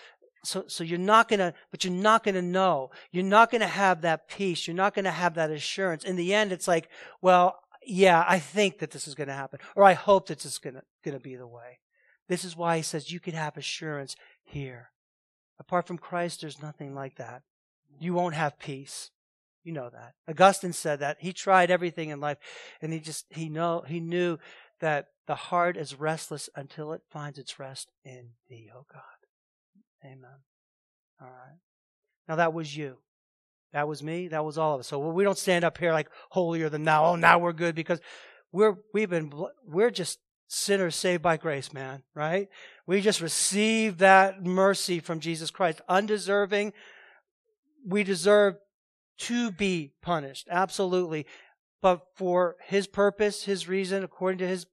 so, 0.43 0.65
so 0.67 0.83
you're 0.83 0.97
not 0.97 1.29
gonna, 1.29 1.53
but 1.69 1.83
you're 1.83 1.93
not 1.93 2.23
gonna 2.23 2.41
know. 2.41 2.89
You're 3.11 3.23
not 3.23 3.51
gonna 3.51 3.67
have 3.67 4.01
that 4.01 4.27
peace. 4.27 4.67
You're 4.67 4.75
not 4.75 4.95
gonna 4.95 5.11
have 5.11 5.35
that 5.35 5.51
assurance. 5.51 6.03
In 6.03 6.15
the 6.15 6.33
end, 6.33 6.51
it's 6.51 6.67
like, 6.67 6.89
well, 7.21 7.59
yeah, 7.85 8.25
I 8.27 8.39
think 8.39 8.79
that 8.79 8.89
this 8.89 9.07
is 9.07 9.13
gonna 9.13 9.33
happen, 9.33 9.59
or 9.75 9.83
I 9.83 9.93
hope 9.93 10.27
that 10.27 10.39
this 10.39 10.53
is 10.53 10.57
gonna, 10.57 10.81
gonna 11.05 11.19
be 11.19 11.35
the 11.35 11.47
way. 11.47 11.79
This 12.27 12.43
is 12.43 12.57
why 12.57 12.77
he 12.77 12.83
says 12.83 13.11
you 13.11 13.19
can 13.19 13.35
have 13.35 13.57
assurance 13.57 14.15
here. 14.43 14.89
Apart 15.59 15.85
from 15.85 15.99
Christ, 15.99 16.41
there's 16.41 16.61
nothing 16.61 16.95
like 16.95 17.17
that. 17.17 17.43
You 17.99 18.15
won't 18.15 18.33
have 18.33 18.57
peace. 18.57 19.11
You 19.63 19.71
know 19.71 19.89
that. 19.91 20.13
Augustine 20.27 20.73
said 20.73 20.99
that. 20.99 21.17
He 21.19 21.31
tried 21.31 21.69
everything 21.69 22.09
in 22.09 22.19
life 22.19 22.37
and 22.81 22.91
he 22.91 22.99
just, 22.99 23.25
he 23.29 23.49
know, 23.49 23.83
he 23.87 23.99
knew 23.99 24.37
that 24.83 25.07
the 25.27 25.35
heart 25.35 25.77
is 25.77 25.97
restless 25.97 26.49
until 26.57 26.91
it 26.91 27.01
finds 27.09 27.39
its 27.39 27.57
rest 27.57 27.89
in 28.03 28.31
thee, 28.49 28.69
O 28.75 28.85
God. 28.91 29.01
Amen. 30.03 30.41
All 31.21 31.29
right. 31.29 31.57
Now 32.27 32.35
that 32.35 32.53
was 32.53 32.75
you. 32.75 32.97
That 33.71 33.87
was 33.87 34.03
me. 34.03 34.27
That 34.27 34.43
was 34.43 34.57
all 34.57 34.73
of 34.73 34.81
us. 34.81 34.87
So 34.87 34.99
we 34.99 35.23
don't 35.23 35.37
stand 35.37 35.63
up 35.63 35.77
here 35.77 35.93
like 35.93 36.09
holier 36.31 36.67
than 36.67 36.83
thou. 36.83 37.05
Oh, 37.05 37.15
now 37.15 37.39
we're 37.39 37.53
good 37.53 37.75
because 37.75 38.01
we're 38.51 38.75
we've 38.93 39.09
been 39.09 39.31
we're 39.65 39.89
just 39.89 40.19
sinners 40.49 40.97
saved 40.97 41.23
by 41.23 41.37
grace, 41.37 41.71
man. 41.71 42.03
Right? 42.13 42.49
We 42.85 42.99
just 42.99 43.21
received 43.21 43.99
that 43.99 44.43
mercy 44.43 44.99
from 44.99 45.21
Jesus 45.21 45.49
Christ, 45.49 45.79
undeserving. 45.87 46.73
We 47.87 48.03
deserve 48.03 48.55
to 49.19 49.49
be 49.49 49.93
punished, 50.01 50.49
absolutely. 50.51 51.25
But 51.83 52.07
for 52.15 52.55
His 52.63 52.87
purpose, 52.87 53.43
His 53.43 53.67
reason, 53.67 54.03
according 54.03 54.39
to 54.39 54.47
His 54.47 54.65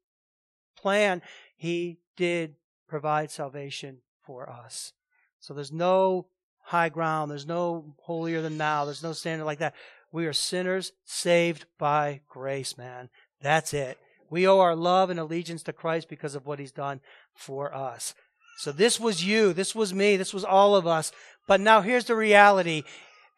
plan, 0.79 1.21
He 1.57 1.99
did 2.17 2.55
provide 2.89 3.31
salvation 3.31 3.99
for 4.25 4.49
us. 4.49 4.95
So 5.41 5.53
there's 5.53 5.73
no 5.73 6.29
high 6.63 6.89
ground. 6.89 7.31
There's 7.31 7.47
no 7.47 7.97
holier 8.03 8.41
than 8.41 8.57
thou. 8.57 8.85
There's 8.85 9.03
no 9.03 9.13
standard 9.13 9.45
like 9.45 9.59
that. 9.59 9.75
We 10.13 10.27
are 10.27 10.33
sinners 10.33 10.93
saved 11.05 11.67
by 11.79 12.21
grace, 12.29 12.79
man. 12.79 13.11
That's 13.43 13.75
it. 13.75 13.99
We 14.29 14.47
owe 14.47 14.61
our 14.61 14.77
love 14.77 15.11
and 15.11 15.19
allegiance 15.19 15.65
to 15.65 15.73
Christ 15.73 16.09
because 16.09 16.37
of 16.37 16.47
what 16.47 16.61
he's 16.61 16.73
done 16.73 17.01
for 17.35 17.75
us. 17.75 18.15
So 18.59 18.71
this 18.71 19.01
was 19.01 19.25
you. 19.25 19.53
This 19.53 19.75
was 19.75 19.93
me. 19.93 20.17
This 20.17 20.35
was 20.35 20.45
all 20.45 20.77
of 20.77 20.87
us. 20.87 21.11
But 21.49 21.61
now 21.61 21.81
here's 21.81 22.05
the 22.05 22.15
reality. 22.15 22.85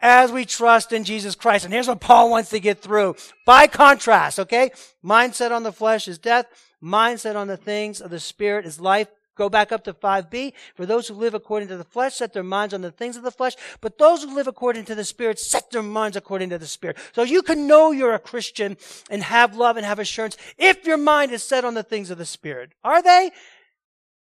As 0.03 0.33
we 0.33 0.45
trust 0.45 0.93
in 0.93 1.05
Jesus 1.05 1.35
Christ. 1.35 1.65
And 1.65 1.73
here's 1.73 1.89
what 1.89 2.01
Paul 2.01 2.29
wants 2.29 2.51
to 2.51 2.61
get 2.61 2.81
through. 2.81 3.15
By 3.47 3.69
contrast, 3.69 4.41
okay? 4.41 4.73
Mindset 5.03 5.53
on 5.53 5.63
the 5.63 5.73
flesh 5.73 6.09
is 6.09 6.19
death. 6.19 6.47
Mindset 6.83 7.37
on 7.37 7.47
the 7.47 7.57
things 7.57 8.01
of 8.01 8.11
the 8.11 8.21
spirit 8.21 8.67
is 8.67 8.81
life. 8.81 9.09
Go 9.35 9.49
back 9.49 9.73
up 9.73 9.85
to 9.85 9.95
5b. 9.95 10.53
For 10.75 10.85
those 10.85 11.09
who 11.09 11.15
live 11.15 11.33
according 11.33 11.69
to 11.69 11.77
the 11.77 11.85
flesh 11.85 12.17
set 12.17 12.35
their 12.35 12.43
minds 12.43 12.75
on 12.75 12.83
the 12.83 12.91
things 12.91 13.17
of 13.17 13.23
the 13.23 13.31
flesh, 13.31 13.55
but 13.81 13.97
those 13.97 14.23
who 14.23 14.35
live 14.35 14.47
according 14.47 14.85
to 14.87 14.95
the 14.95 15.05
Spirit 15.05 15.39
set 15.39 15.71
their 15.71 15.83
minds 15.83 16.19
according 16.19 16.51
to 16.51 16.59
the 16.59 16.67
Spirit. 16.67 16.99
So 17.13 17.23
you 17.23 17.43
can 17.43 17.67
know 17.67 17.93
you're 17.93 18.13
a 18.13 18.19
Christian 18.19 18.77
and 19.09 19.23
have 19.23 19.57
love 19.57 19.79
and 19.79 19.87
have 19.87 19.99
assurance 19.99 20.37
if 20.59 20.85
your 20.85 20.99
mind 20.99 21.33
is 21.33 21.43
set 21.43 21.65
on 21.65 21.73
the 21.73 21.83
things 21.83 22.11
of 22.11 22.19
the 22.19 22.27
Spirit. 22.27 22.73
Are 22.85 23.03
they? 23.03 23.31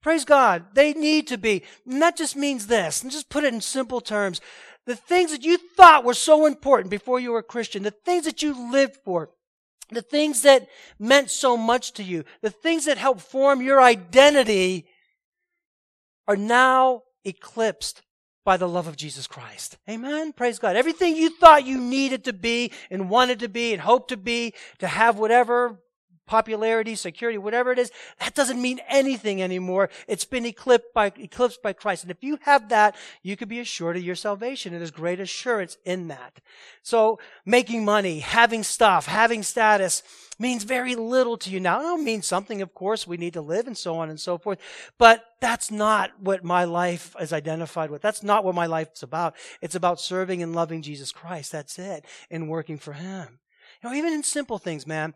Praise 0.01 0.25
God. 0.25 0.67
They 0.75 0.95
need 0.95 1.27
to 1.29 1.39
be. 1.39 1.65
And 1.87 2.01
that 2.01 2.17
just 2.17 2.37
means 2.37 2.67
this, 2.67 3.03
and 3.03 3.11
just 3.11 3.29
put 3.29 3.45
it 3.45 3.53
in 3.53 3.61
simple 3.61 4.01
terms. 4.01 4.41
The 4.87 4.97
things 4.97 5.31
that 5.31 5.45
you 5.45 5.57
thought 5.57 6.05
were 6.05 6.15
so 6.15 6.47
important 6.47 6.91
before 6.91 7.19
you 7.19 7.33
were 7.33 7.39
a 7.39 7.43
Christian, 7.43 7.83
the 7.83 7.91
things 7.91 8.25
that 8.25 8.43
you 8.43 8.71
lived 8.71 8.99
for, 9.05 9.31
the 9.91 10.03
things 10.03 10.43
that 10.43 10.69
meant 10.99 11.31
so 11.31 11.57
much 11.57 11.93
to 11.95 12.03
you, 12.03 12.25
the 12.43 12.51
things 12.51 12.85
that 12.85 12.99
helped 12.99 13.21
form 13.21 13.63
your 13.63 13.81
identity 13.81 14.87
are 16.27 16.37
now 16.37 17.03
eclipsed 17.25 18.03
by 18.45 18.57
the 18.59 18.69
love 18.69 18.87
of 18.87 18.97
Jesus 18.97 19.27
Christ. 19.27 19.79
Amen. 19.89 20.33
Praise 20.33 20.59
God. 20.59 20.77
Everything 20.77 21.17
you 21.17 21.31
thought 21.31 21.67
you 21.67 21.81
needed 21.81 22.25
to 22.25 22.33
be 22.35 22.73
and 22.91 23.09
wanted 23.09 23.39
to 23.41 23.49
be 23.49 23.73
and 23.73 23.81
hoped 23.81 24.11
to 24.11 24.19
be 24.19 24.53
to 24.79 24.87
have 24.87 25.19
whatever 25.19 25.81
popularity, 26.27 26.95
security, 26.95 27.39
whatever 27.39 27.73
it 27.73 27.79
is, 27.79 27.91
that 28.21 28.35
doesn't 28.35 28.61
mean 28.61 28.81
anything 28.89 29.43
anymore. 29.43 29.91
It's 30.09 30.25
been 30.25 30.47
eclipsed 30.47 30.95
by, 30.95 31.13
eclipsed 31.17 31.63
by 31.63 31.73
Christ. 31.73 32.05
And 32.05 32.11
if 32.11 32.23
you 32.23 32.39
have 32.43 32.69
that, 32.71 32.97
you 33.23 33.37
can 33.37 33.49
be 33.49 33.61
assured 33.61 33.97
of 33.97 34.03
your 34.03 34.15
salvation. 34.15 34.73
And 34.73 34.81
there's 34.81 34.91
great 34.91 35.21
assurance 35.21 35.77
in 35.85 36.09
that. 36.09 36.41
So 36.83 37.19
making 37.45 37.85
money, 37.85 38.21
having 38.21 38.63
stuff, 38.63 39.07
having 39.07 39.43
status 39.43 40.03
means 40.39 40.65
very 40.65 40.95
little 40.95 41.37
to 41.39 41.51
you 41.51 41.61
now. 41.61 41.81
It'll 41.81 41.99
mean 41.99 42.23
something, 42.23 42.63
of 42.63 42.75
course. 42.75 43.07
We 43.07 43.17
need 43.17 43.35
to 43.35 43.43
live 43.43 43.67
and 43.67 43.77
so 43.77 43.97
on 43.97 44.11
and 44.11 44.19
so 44.19 44.39
forth. 44.39 44.59
But 44.99 45.25
that's 45.41 45.71
not 45.71 46.19
what 46.21 46.43
my 46.43 46.65
life 46.65 47.15
is 47.21 47.33
identified 47.33 47.91
with. 47.91 48.03
That's 48.03 48.23
not 48.23 48.45
what 48.45 48.55
my 48.55 48.67
life's 48.67 49.03
about. 49.03 49.35
It's 49.61 49.75
about 49.75 50.01
serving 50.01 50.43
and 50.43 50.55
loving 50.55 50.83
Jesus 50.83 51.13
Christ. 51.13 51.53
That's 51.53 51.79
it. 51.79 52.05
And 52.31 52.49
working 52.49 52.79
for 52.79 52.95
Him. 52.95 53.39
You 53.83 53.91
know, 53.91 53.97
even 53.97 54.13
in 54.13 54.23
simple 54.23 54.59
things, 54.59 54.87
man 54.87 55.15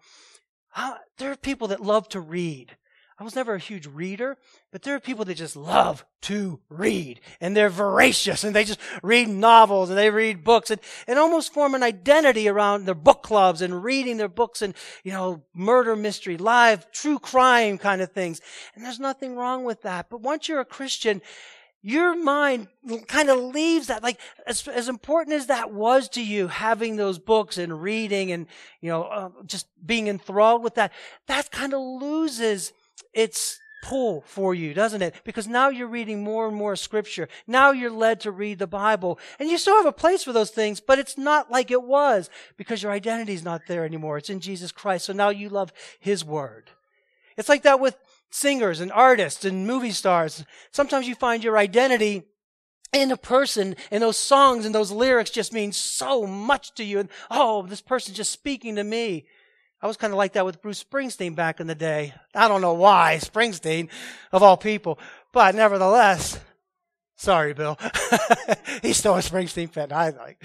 there 1.19 1.31
are 1.31 1.37
people 1.37 1.69
that 1.69 1.83
love 1.83 2.09
to 2.11 2.21
read. 2.21 2.77
I 3.21 3.25
was 3.25 3.35
never 3.35 3.55
a 3.55 3.59
huge 3.59 3.89
reader, 3.89 4.37
but 4.71 4.83
there 4.83 4.95
are 4.95 5.01
people 5.01 5.25
that 5.25 5.35
just 5.35 5.57
love 5.57 6.05
to 6.23 6.61
read 6.69 7.21
and 7.41 7.57
they're 7.57 7.69
voracious 7.69 8.45
and 8.45 8.55
they 8.55 8.63
just 8.63 8.79
read 9.03 9.29
novels 9.29 9.89
and 9.89 9.99
they 9.99 10.11
read 10.11 10.45
books 10.45 10.71
and, 10.71 10.81
and 11.09 11.19
almost 11.19 11.53
form 11.53 11.75
an 11.75 11.83
identity 11.83 12.49
around 12.49 12.85
their 12.85 12.95
book 12.95 13.25
clubs 13.25 13.61
and 13.61 13.83
reading 13.83 14.19
their 14.19 14.29
books 14.29 14.63
and, 14.63 14.73
you 15.03 15.11
know, 15.11 15.43
murder 15.53 15.97
mystery, 15.97 16.37
live, 16.37 16.89
true 16.93 17.19
crime 17.19 17.77
kind 17.77 18.03
of 18.03 18.13
things. 18.13 18.41
And 18.77 18.85
there's 18.85 19.01
nothing 19.01 19.35
wrong 19.35 19.65
with 19.65 19.83
that. 19.83 20.09
But 20.11 20.21
once 20.21 20.49
you're 20.49 20.61
a 20.61 20.65
Christian, 20.65 21.21
your 21.83 22.17
mind 22.17 22.69
kind 23.07 23.31
of 23.31 23.39
leaves 23.39 23.87
that 23.87 24.03
like 24.03 24.19
as, 24.47 24.67
as 24.69 24.89
important 24.89 25.37
as 25.37 25.47
that 25.47 25.73
was 25.73 26.09
to 26.09 26.25
you 26.25 26.49
having 26.49 26.97
those 26.97 27.19
books 27.19 27.57
and 27.57 27.83
reading 27.83 28.33
and 28.33 28.47
you 28.81 28.91
know 28.91 29.05
uh, 29.05 29.31
just 29.47 29.67
being 29.85 30.09
enthralled 30.09 30.63
with 30.63 30.75
that 30.75 30.93
that 31.27 31.51
kind 31.51 31.73
of 31.73 31.81
loses 31.81 32.73
its 33.13 33.61
pull 33.81 34.23
for 34.23 34.57
you 34.57 34.75
doesn't 34.75 35.03
it? 35.03 35.15
Because 35.23 35.47
now 35.47 35.69
you're 35.69 35.87
reading 35.87 36.25
more 36.25 36.49
and 36.49 36.57
more 36.57 36.75
scripture. 36.75 37.29
Now 37.47 37.71
you're 37.71 37.93
led 37.93 38.19
to 38.23 38.33
read 38.33 38.59
the 38.59 38.67
bible. 38.67 39.21
And 39.39 39.49
you 39.49 39.57
still 39.57 39.77
have 39.77 39.87
a 39.87 39.93
place 39.93 40.25
for 40.25 40.33
those 40.33 40.51
things 40.51 40.81
but 40.81 40.99
it's 40.99 41.17
not 41.17 41.51
like 41.51 41.71
it 41.71 41.83
was 41.83 42.29
because 42.57 42.83
your 42.83 42.91
identity 42.91 43.35
is 43.35 43.45
not 43.45 43.63
there 43.69 43.85
anymore. 43.85 44.19
It's 44.19 44.31
in 44.31 44.41
jesus 44.41 44.73
christ. 44.73 45.05
So 45.05 45.13
now 45.13 45.29
you 45.29 45.49
love 45.49 45.73
his 46.01 46.25
word. 46.25 46.71
It's 47.37 47.49
like 47.49 47.63
that 47.63 47.79
with 47.79 47.97
singers 48.31 48.81
and 48.81 48.93
artists 48.93 49.45
and 49.45 49.67
movie 49.67 49.91
stars. 49.91 50.45
Sometimes 50.73 51.09
you 51.09 51.15
find 51.15 51.43
your 51.43 51.59
identity 51.59 52.25
in 52.93 53.11
a 53.11 53.17
person 53.17 53.77
and 53.91 54.03
those 54.03 54.19
songs 54.19 54.65
and 54.65 54.75
those 54.75 54.91
lyrics 54.91 55.31
just 55.31 55.53
mean 55.53 55.73
so 55.73 56.27
much 56.27 56.75
to 56.75 56.85
you. 56.85 56.99
And 57.01 57.09
oh, 57.31 57.63
this 57.63 57.81
person's 57.81 58.17
just 58.17 58.33
speaking 58.33 58.77
to 58.77 58.85
me. 58.85 59.27
I 59.81 59.87
was 59.87 59.97
kind 59.97 60.13
of 60.13 60.17
like 60.17 60.33
that 60.33 60.45
with 60.45 60.61
Bruce 60.61 60.83
Springsteen 60.83 61.37
back 61.37 61.61
in 61.61 61.69
the 61.69 61.75
day. 61.75 62.13
I 62.35 62.49
don't 62.49 62.61
know 62.61 62.75
why, 62.75 63.19
Springsteen, 63.21 63.89
of 64.33 64.43
all 64.43 64.57
people. 64.57 64.99
But 65.33 65.55
nevertheless, 65.55 66.41
sorry, 67.15 67.55
Bill. 67.55 67.79
He's 68.83 68.97
still 68.97 69.15
a 69.15 69.21
Springsteen 69.21 69.71
fan. 69.71 69.93
I 69.93 70.11
like. 70.11 70.43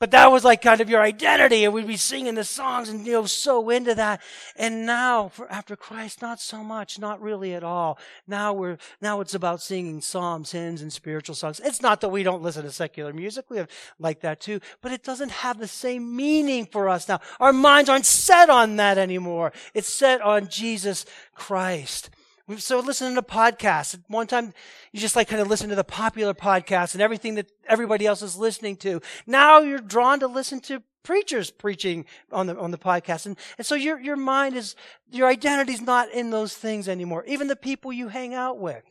But 0.00 0.12
that 0.12 0.32
was 0.32 0.44
like 0.44 0.62
kind 0.62 0.80
of 0.80 0.88
your 0.88 1.02
identity, 1.02 1.62
and 1.62 1.74
we'd 1.74 1.86
be 1.86 1.98
singing 1.98 2.34
the 2.34 2.42
songs 2.42 2.88
and 2.88 3.06
you 3.06 3.12
know 3.12 3.26
so 3.26 3.68
into 3.68 3.94
that. 3.94 4.22
And 4.56 4.86
now, 4.86 5.28
for 5.28 5.46
after 5.52 5.76
Christ, 5.76 6.22
not 6.22 6.40
so 6.40 6.64
much, 6.64 6.98
not 6.98 7.20
really 7.20 7.52
at 7.52 7.62
all. 7.62 7.98
Now 8.26 8.54
we're 8.54 8.78
now 9.02 9.20
it's 9.20 9.34
about 9.34 9.60
singing 9.60 10.00
psalms, 10.00 10.52
hymns, 10.52 10.80
and 10.80 10.90
spiritual 10.90 11.34
songs. 11.34 11.60
It's 11.62 11.82
not 11.82 12.00
that 12.00 12.08
we 12.08 12.22
don't 12.22 12.42
listen 12.42 12.62
to 12.62 12.72
secular 12.72 13.12
music; 13.12 13.50
we 13.50 13.58
have 13.58 13.68
like 13.98 14.20
that 14.20 14.40
too. 14.40 14.60
But 14.80 14.92
it 14.92 15.04
doesn't 15.04 15.32
have 15.32 15.58
the 15.58 15.68
same 15.68 16.16
meaning 16.16 16.64
for 16.64 16.88
us 16.88 17.06
now. 17.06 17.20
Our 17.38 17.52
minds 17.52 17.90
aren't 17.90 18.06
set 18.06 18.48
on 18.48 18.76
that 18.76 18.96
anymore. 18.96 19.52
It's 19.74 19.92
set 19.92 20.22
on 20.22 20.48
Jesus 20.48 21.04
Christ. 21.34 22.08
So 22.56 22.80
listening 22.80 23.14
to 23.14 23.22
podcasts. 23.22 23.98
One 24.08 24.26
time 24.26 24.52
you 24.92 25.00
just 25.00 25.14
like 25.14 25.28
kind 25.28 25.40
of 25.40 25.48
listen 25.48 25.68
to 25.68 25.74
the 25.76 25.84
popular 25.84 26.34
podcasts 26.34 26.94
and 26.94 27.02
everything 27.02 27.34
that 27.36 27.50
everybody 27.68 28.06
else 28.06 28.22
is 28.22 28.36
listening 28.36 28.76
to. 28.76 29.00
Now 29.26 29.60
you're 29.60 29.78
drawn 29.78 30.20
to 30.20 30.26
listen 30.26 30.60
to 30.62 30.82
preachers 31.02 31.50
preaching 31.50 32.06
on 32.32 32.46
the 32.46 32.58
on 32.58 32.70
the 32.70 32.78
podcast. 32.78 33.26
And, 33.26 33.36
and 33.58 33.66
so 33.66 33.74
your 33.74 34.00
your 34.00 34.16
mind 34.16 34.56
is 34.56 34.74
your 35.10 35.28
identity's 35.28 35.80
not 35.80 36.10
in 36.10 36.30
those 36.30 36.54
things 36.54 36.88
anymore. 36.88 37.24
Even 37.26 37.48
the 37.48 37.56
people 37.56 37.92
you 37.92 38.08
hang 38.08 38.34
out 38.34 38.58
with. 38.58 38.82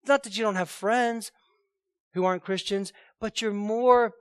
It's 0.00 0.08
not 0.08 0.22
that 0.24 0.36
you 0.36 0.42
don't 0.44 0.56
have 0.56 0.70
friends 0.70 1.32
who 2.14 2.24
aren't 2.24 2.44
Christians, 2.44 2.92
but 3.20 3.40
you're 3.42 3.52
more 3.52 4.14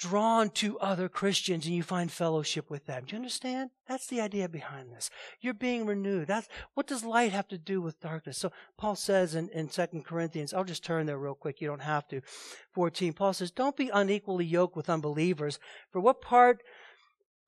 drawn 0.00 0.48
to 0.48 0.78
other 0.78 1.10
Christians 1.10 1.66
and 1.66 1.74
you 1.74 1.82
find 1.82 2.10
fellowship 2.10 2.70
with 2.70 2.86
them. 2.86 3.04
Do 3.06 3.12
you 3.12 3.18
understand? 3.18 3.68
That's 3.86 4.06
the 4.06 4.22
idea 4.22 4.48
behind 4.48 4.90
this. 4.90 5.10
You're 5.42 5.52
being 5.52 5.84
renewed. 5.84 6.26
That's 6.26 6.48
what 6.72 6.86
does 6.86 7.04
light 7.04 7.32
have 7.32 7.48
to 7.48 7.58
do 7.58 7.82
with 7.82 8.00
darkness? 8.00 8.38
So 8.38 8.50
Paul 8.78 8.96
says 8.96 9.34
in, 9.34 9.50
in 9.50 9.68
2 9.68 9.86
Corinthians, 10.02 10.54
I'll 10.54 10.64
just 10.64 10.82
turn 10.82 11.04
there 11.04 11.18
real 11.18 11.34
quick, 11.34 11.60
you 11.60 11.68
don't 11.68 11.82
have 11.82 12.08
to. 12.08 12.22
14, 12.72 13.12
Paul 13.12 13.34
says, 13.34 13.50
Don't 13.50 13.76
be 13.76 13.90
unequally 13.92 14.46
yoked 14.46 14.74
with 14.74 14.88
unbelievers. 14.88 15.58
For 15.90 16.00
what 16.00 16.22
part 16.22 16.62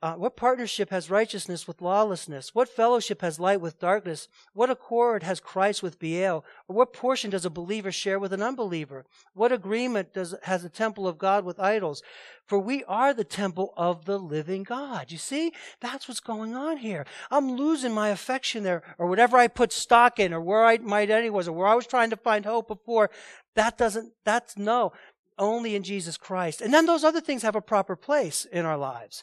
uh, 0.03 0.15
what 0.15 0.35
partnership 0.37 0.91
has 0.91 1.09
righteousness 1.09 1.69
with 1.69 1.81
lawlessness? 1.81 2.53
What 2.57 2.69
fellowship 2.69 3.21
has 3.21 3.39
light 3.39 3.61
with 3.61 3.79
darkness? 3.79 4.27
What 4.53 4.69
accord 4.69 5.23
has 5.23 5.39
Christ 5.39 5.81
with 5.81 6.01
Belial? 6.01 6.45
Or 6.67 6.75
what 6.75 6.93
portion 6.93 7.31
does 7.31 7.45
a 7.45 7.51
believer 7.51 7.93
share 7.93 8.19
with 8.19 8.33
an 8.33 8.43
unbeliever? 8.43 9.05
What 9.33 9.53
agreement 9.53 10.13
does 10.13 10.35
has 10.43 10.65
the 10.65 10.69
temple 10.69 11.07
of 11.07 11.19
God 11.19 11.45
with 11.45 11.61
idols? 11.61 12.03
For 12.45 12.59
we 12.59 12.83
are 12.85 13.15
the 13.15 13.23
temple 13.23 13.73
of 13.77 14.05
the 14.05 14.19
living 14.19 14.65
God. 14.65 15.13
You 15.13 15.19
see, 15.19 15.53
that's 15.81 16.09
what's 16.09 16.19
going 16.19 16.57
on 16.57 16.79
here. 16.79 17.07
I'm 17.31 17.53
losing 17.53 17.93
my 17.93 18.09
affection 18.09 18.65
there, 18.65 18.83
or 18.99 19.07
whatever 19.07 19.37
I 19.37 19.47
put 19.47 19.73
stock 19.73 20.19
in, 20.19 20.35
or 20.35 20.41
where 20.41 20.65
I, 20.65 20.79
my 20.79 21.03
identity 21.03 21.31
was, 21.31 21.47
or 21.47 21.53
where 21.53 21.69
I 21.69 21.77
was 21.77 21.87
trying 21.87 22.11
to 22.11 22.17
find 22.17 22.45
hope 22.45 22.67
before. 22.67 23.09
That 23.55 23.79
doesn't. 23.79 24.15
That's 24.25 24.59
no. 24.59 24.93
Only 25.39 25.77
in 25.77 25.85
Jesus 25.85 26.17
Christ. 26.17 26.61
And 26.61 26.75
then 26.75 26.87
those 26.87 27.05
other 27.05 27.21
things 27.21 27.43
have 27.43 27.55
a 27.55 27.61
proper 27.61 27.95
place 27.95 28.45
in 28.45 28.67
our 28.67 28.77
lives. 28.77 29.23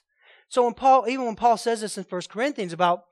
So 0.49 0.63
when 0.65 0.73
Paul, 0.73 1.05
even 1.07 1.25
when 1.25 1.35
Paul 1.35 1.57
says 1.57 1.81
this 1.81 1.97
in 1.97 2.03
1 2.03 2.21
Corinthians 2.29 2.73
about 2.73 3.05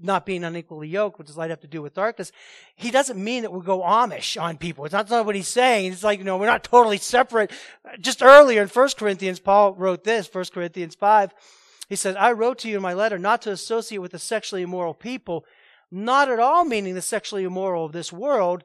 not 0.00 0.26
being 0.26 0.44
unequally 0.44 0.88
yoked, 0.88 1.18
what 1.18 1.26
does 1.26 1.36
light 1.36 1.50
have 1.50 1.60
to 1.60 1.66
do 1.66 1.82
with 1.82 1.94
darkness? 1.94 2.32
He 2.74 2.90
doesn't 2.90 3.22
mean 3.22 3.42
that 3.42 3.52
we 3.52 3.64
go 3.64 3.80
Amish 3.80 4.40
on 4.40 4.56
people. 4.56 4.84
It's 4.84 4.92
not, 4.92 5.10
not 5.10 5.26
what 5.26 5.34
he's 5.34 5.48
saying. 5.48 5.92
It's 5.92 6.04
like, 6.04 6.18
you 6.18 6.24
know, 6.24 6.36
we're 6.36 6.46
not 6.46 6.64
totally 6.64 6.98
separate. 6.98 7.50
Just 8.00 8.22
earlier 8.22 8.62
in 8.62 8.68
1 8.68 8.88
Corinthians, 8.96 9.40
Paul 9.40 9.74
wrote 9.74 10.04
this, 10.04 10.32
1 10.32 10.44
Corinthians 10.52 10.94
5. 10.94 11.34
He 11.88 11.96
said, 11.96 12.16
I 12.16 12.32
wrote 12.32 12.58
to 12.60 12.68
you 12.68 12.76
in 12.76 12.82
my 12.82 12.94
letter 12.94 13.18
not 13.18 13.42
to 13.42 13.50
associate 13.50 13.98
with 13.98 14.12
the 14.12 14.18
sexually 14.18 14.62
immoral 14.62 14.94
people, 14.94 15.44
not 15.90 16.30
at 16.30 16.40
all 16.40 16.64
meaning 16.64 16.94
the 16.94 17.02
sexually 17.02 17.44
immoral 17.44 17.84
of 17.84 17.92
this 17.92 18.12
world, 18.12 18.64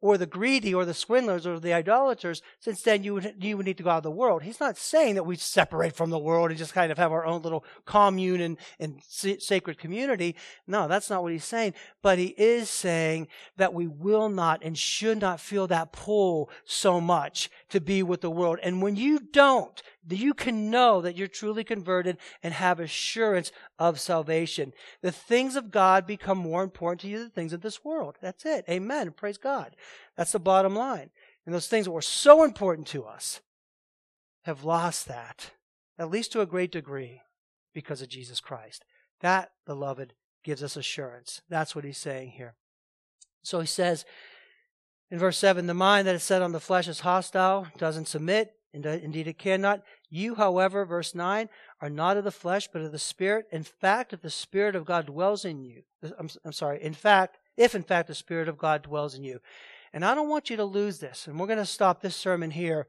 or 0.00 0.18
the 0.18 0.26
greedy 0.26 0.74
or 0.74 0.84
the 0.84 0.94
swindlers 0.94 1.46
or 1.46 1.58
the 1.58 1.72
idolaters, 1.72 2.42
since 2.60 2.82
then 2.82 3.02
you 3.02 3.14
would, 3.14 3.34
you 3.40 3.56
would 3.56 3.66
need 3.66 3.78
to 3.78 3.82
go 3.82 3.90
out 3.90 3.98
of 3.98 4.02
the 4.02 4.10
world. 4.10 4.42
He's 4.42 4.60
not 4.60 4.76
saying 4.76 5.14
that 5.14 5.24
we 5.24 5.36
separate 5.36 5.94
from 5.96 6.10
the 6.10 6.18
world 6.18 6.50
and 6.50 6.58
just 6.58 6.74
kind 6.74 6.92
of 6.92 6.98
have 6.98 7.12
our 7.12 7.24
own 7.24 7.42
little 7.42 7.64
commune 7.84 8.40
and, 8.40 8.58
and 8.78 9.00
sacred 9.02 9.78
community. 9.78 10.36
No, 10.66 10.86
that's 10.86 11.10
not 11.10 11.22
what 11.22 11.32
he's 11.32 11.44
saying. 11.44 11.74
But 12.02 12.18
he 12.18 12.34
is 12.36 12.68
saying 12.68 13.28
that 13.56 13.74
we 13.74 13.86
will 13.86 14.28
not 14.28 14.62
and 14.62 14.76
should 14.76 15.20
not 15.20 15.40
feel 15.40 15.66
that 15.68 15.92
pull 15.92 16.50
so 16.64 17.00
much 17.00 17.50
to 17.70 17.80
be 17.80 18.02
with 18.02 18.20
the 18.20 18.30
world. 18.30 18.58
And 18.62 18.80
when 18.80 18.96
you 18.96 19.18
don't, 19.18 19.82
you 20.08 20.34
can 20.34 20.70
know 20.70 21.00
that 21.00 21.16
you're 21.16 21.26
truly 21.26 21.64
converted 21.64 22.16
and 22.42 22.54
have 22.54 22.78
assurance 22.78 23.50
of 23.78 23.98
salvation. 23.98 24.72
The 25.02 25.12
things 25.12 25.56
of 25.56 25.70
God 25.70 26.06
become 26.06 26.38
more 26.38 26.62
important 26.62 27.00
to 27.00 27.08
you 27.08 27.18
than 27.18 27.28
the 27.28 27.34
things 27.34 27.52
of 27.52 27.62
this 27.62 27.84
world. 27.84 28.16
That's 28.20 28.44
it. 28.46 28.64
Amen. 28.68 29.12
Praise 29.12 29.38
God. 29.38 29.74
That's 30.16 30.32
the 30.32 30.38
bottom 30.38 30.76
line. 30.76 31.10
And 31.44 31.54
those 31.54 31.68
things 31.68 31.86
that 31.86 31.92
were 31.92 32.02
so 32.02 32.44
important 32.44 32.86
to 32.88 33.04
us 33.04 33.40
have 34.42 34.64
lost 34.64 35.08
that, 35.08 35.50
at 35.98 36.10
least 36.10 36.32
to 36.32 36.40
a 36.40 36.46
great 36.46 36.70
degree, 36.70 37.22
because 37.74 38.00
of 38.00 38.08
Jesus 38.08 38.40
Christ. 38.40 38.84
That, 39.20 39.50
beloved, 39.66 40.14
gives 40.44 40.62
us 40.62 40.76
assurance. 40.76 41.42
That's 41.48 41.74
what 41.74 41.84
he's 41.84 41.98
saying 41.98 42.30
here. 42.30 42.54
So 43.42 43.60
he 43.60 43.66
says 43.66 44.04
in 45.10 45.18
verse 45.18 45.38
7 45.38 45.66
the 45.66 45.74
mind 45.74 46.06
that 46.06 46.14
is 46.14 46.22
set 46.22 46.42
on 46.42 46.52
the 46.52 46.60
flesh 46.60 46.88
is 46.88 47.00
hostile, 47.00 47.66
doesn't 47.78 48.08
submit, 48.08 48.54
and 48.72 48.84
indeed 48.84 49.26
it 49.26 49.38
cannot. 49.38 49.82
You, 50.10 50.34
however, 50.34 50.84
verse 50.84 51.14
9, 51.14 51.48
are 51.80 51.90
not 51.90 52.16
of 52.16 52.24
the 52.24 52.30
flesh, 52.30 52.68
but 52.72 52.82
of 52.82 52.92
the 52.92 52.98
Spirit. 52.98 53.46
In 53.50 53.62
fact, 53.62 54.12
if 54.12 54.22
the 54.22 54.30
Spirit 54.30 54.76
of 54.76 54.84
God 54.84 55.06
dwells 55.06 55.44
in 55.44 55.62
you, 55.62 55.82
I'm, 56.18 56.28
I'm 56.44 56.52
sorry, 56.52 56.82
in 56.82 56.94
fact, 56.94 57.38
if 57.56 57.74
in 57.74 57.82
fact 57.82 58.08
the 58.08 58.14
Spirit 58.14 58.48
of 58.48 58.58
God 58.58 58.82
dwells 58.82 59.14
in 59.14 59.24
you. 59.24 59.40
And 59.92 60.04
I 60.04 60.14
don't 60.14 60.28
want 60.28 60.50
you 60.50 60.56
to 60.58 60.64
lose 60.64 60.98
this. 60.98 61.26
And 61.26 61.40
we're 61.40 61.46
going 61.46 61.58
to 61.58 61.64
stop 61.64 62.02
this 62.02 62.16
sermon 62.16 62.50
here. 62.50 62.86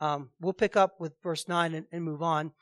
Um, 0.00 0.30
we'll 0.40 0.54
pick 0.54 0.76
up 0.76 0.98
with 0.98 1.12
verse 1.22 1.46
9 1.46 1.74
and, 1.74 1.86
and 1.92 2.02
move 2.02 2.22
on 2.22 2.52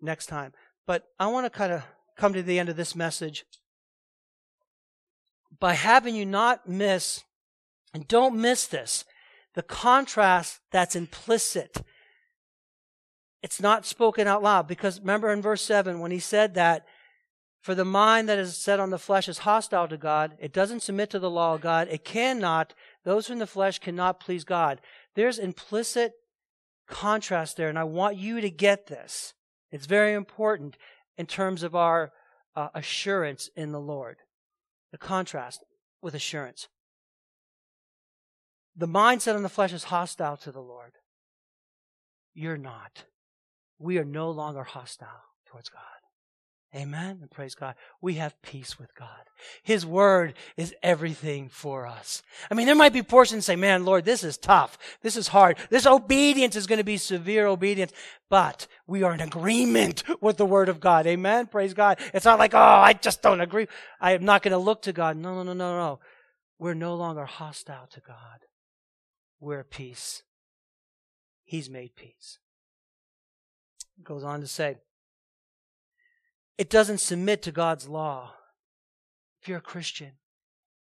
next 0.00 0.26
time. 0.26 0.54
But 0.86 1.08
I 1.18 1.26
want 1.26 1.44
to 1.44 1.50
kind 1.50 1.72
of 1.72 1.82
come 2.16 2.32
to 2.32 2.42
the 2.42 2.58
end 2.58 2.68
of 2.68 2.76
this 2.76 2.96
message 2.96 3.44
by 5.58 5.74
having 5.74 6.14
you 6.14 6.24
not 6.24 6.68
miss, 6.68 7.24
and 7.96 8.06
don't 8.08 8.36
miss 8.36 8.66
this, 8.66 9.06
the 9.54 9.62
contrast 9.62 10.60
that's 10.70 10.94
implicit. 10.94 11.82
It's 13.42 13.58
not 13.58 13.86
spoken 13.86 14.26
out 14.26 14.42
loud 14.42 14.68
because 14.68 15.00
remember 15.00 15.32
in 15.32 15.40
verse 15.40 15.62
7 15.62 15.98
when 16.00 16.10
he 16.10 16.18
said 16.18 16.52
that, 16.52 16.84
for 17.62 17.74
the 17.74 17.86
mind 17.86 18.28
that 18.28 18.38
is 18.38 18.54
set 18.54 18.80
on 18.80 18.90
the 18.90 18.98
flesh 18.98 19.30
is 19.30 19.38
hostile 19.38 19.88
to 19.88 19.96
God. 19.96 20.36
It 20.38 20.52
doesn't 20.52 20.82
submit 20.82 21.08
to 21.08 21.18
the 21.18 21.30
law 21.30 21.54
of 21.54 21.62
God. 21.62 21.88
It 21.90 22.04
cannot, 22.04 22.74
those 23.02 23.30
in 23.30 23.38
the 23.38 23.46
flesh 23.46 23.78
cannot 23.78 24.20
please 24.20 24.44
God. 24.44 24.82
There's 25.14 25.38
implicit 25.38 26.12
contrast 26.86 27.56
there, 27.56 27.70
and 27.70 27.78
I 27.78 27.84
want 27.84 28.18
you 28.18 28.42
to 28.42 28.50
get 28.50 28.88
this. 28.88 29.32
It's 29.72 29.86
very 29.86 30.12
important 30.12 30.76
in 31.16 31.24
terms 31.24 31.62
of 31.62 31.74
our 31.74 32.12
uh, 32.54 32.68
assurance 32.74 33.48
in 33.56 33.72
the 33.72 33.80
Lord. 33.80 34.18
The 34.92 34.98
contrast 34.98 35.64
with 36.02 36.14
assurance. 36.14 36.68
The 38.76 38.88
mindset 38.88 39.36
in 39.36 39.42
the 39.42 39.48
flesh 39.48 39.72
is 39.72 39.84
hostile 39.84 40.36
to 40.38 40.52
the 40.52 40.60
Lord. 40.60 40.92
You're 42.34 42.58
not. 42.58 43.04
We 43.78 43.98
are 43.98 44.04
no 44.04 44.30
longer 44.30 44.62
hostile 44.62 45.24
towards 45.46 45.68
God. 45.68 45.82
Amen. 46.74 47.18
And 47.22 47.30
praise 47.30 47.54
God. 47.54 47.74
We 48.02 48.14
have 48.14 48.40
peace 48.42 48.78
with 48.78 48.94
God. 48.94 49.08
His 49.62 49.86
word 49.86 50.34
is 50.58 50.74
everything 50.82 51.48
for 51.48 51.86
us. 51.86 52.22
I 52.50 52.54
mean, 52.54 52.66
there 52.66 52.74
might 52.74 52.92
be 52.92 53.02
portions 53.02 53.46
say, 53.46 53.56
man, 53.56 53.86
Lord, 53.86 54.04
this 54.04 54.22
is 54.22 54.36
tough. 54.36 54.76
This 55.00 55.16
is 55.16 55.28
hard. 55.28 55.56
This 55.70 55.86
obedience 55.86 56.54
is 56.54 56.66
going 56.66 56.78
to 56.78 56.84
be 56.84 56.98
severe 56.98 57.46
obedience. 57.46 57.92
But 58.28 58.66
we 58.86 59.04
are 59.04 59.14
in 59.14 59.22
agreement 59.22 60.02
with 60.20 60.36
the 60.36 60.44
word 60.44 60.68
of 60.68 60.80
God. 60.80 61.06
Amen. 61.06 61.46
Praise 61.46 61.72
God. 61.72 61.98
It's 62.12 62.26
not 62.26 62.38
like, 62.38 62.52
oh, 62.52 62.58
I 62.58 62.92
just 62.92 63.22
don't 63.22 63.40
agree. 63.40 63.68
I 63.98 64.12
am 64.12 64.24
not 64.24 64.42
going 64.42 64.52
to 64.52 64.58
look 64.58 64.82
to 64.82 64.92
God. 64.92 65.16
No, 65.16 65.34
no, 65.34 65.44
no, 65.44 65.54
no, 65.54 65.78
no. 65.78 66.00
We're 66.58 66.74
no 66.74 66.94
longer 66.96 67.24
hostile 67.24 67.86
to 67.92 68.00
God. 68.00 68.40
We're 69.40 69.60
at 69.60 69.70
peace. 69.70 70.22
He's 71.44 71.70
made 71.70 71.94
peace. 71.94 72.38
It 73.98 74.04
goes 74.04 74.24
on 74.24 74.40
to 74.40 74.46
say, 74.46 74.78
it 76.58 76.70
doesn't 76.70 76.98
submit 76.98 77.42
to 77.42 77.52
God's 77.52 77.88
law. 77.88 78.32
If 79.40 79.48
you're 79.48 79.58
a 79.58 79.62
Christian, 79.62 80.12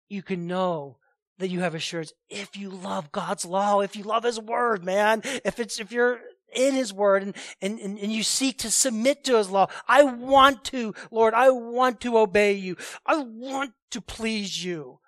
you 0.09 0.21
can 0.21 0.47
know 0.47 0.97
that 1.37 1.49
you 1.49 1.61
have 1.61 1.73
assurance 1.73 2.13
if 2.29 2.55
you 2.55 2.69
love 2.69 3.11
God's 3.11 3.45
law, 3.45 3.79
if 3.79 3.95
you 3.95 4.03
love 4.03 4.23
His 4.23 4.39
Word, 4.39 4.83
man. 4.83 5.21
If 5.43 5.59
it's, 5.59 5.79
if 5.79 5.91
you're 5.91 6.19
in 6.53 6.73
His 6.73 6.93
Word 6.93 7.23
and, 7.23 7.35
and, 7.61 7.79
and, 7.79 7.97
and 7.97 8.11
you 8.11 8.23
seek 8.23 8.59
to 8.59 8.69
submit 8.71 9.23
to 9.23 9.37
His 9.37 9.49
law. 9.49 9.67
I 9.87 10.03
want 10.03 10.63
to, 10.65 10.93
Lord, 11.09 11.33
I 11.33 11.49
want 11.49 12.01
to 12.01 12.17
obey 12.17 12.53
you. 12.53 12.77
I 13.05 13.17
want 13.17 13.73
to 13.91 14.01
please 14.01 14.63
you. 14.63 14.99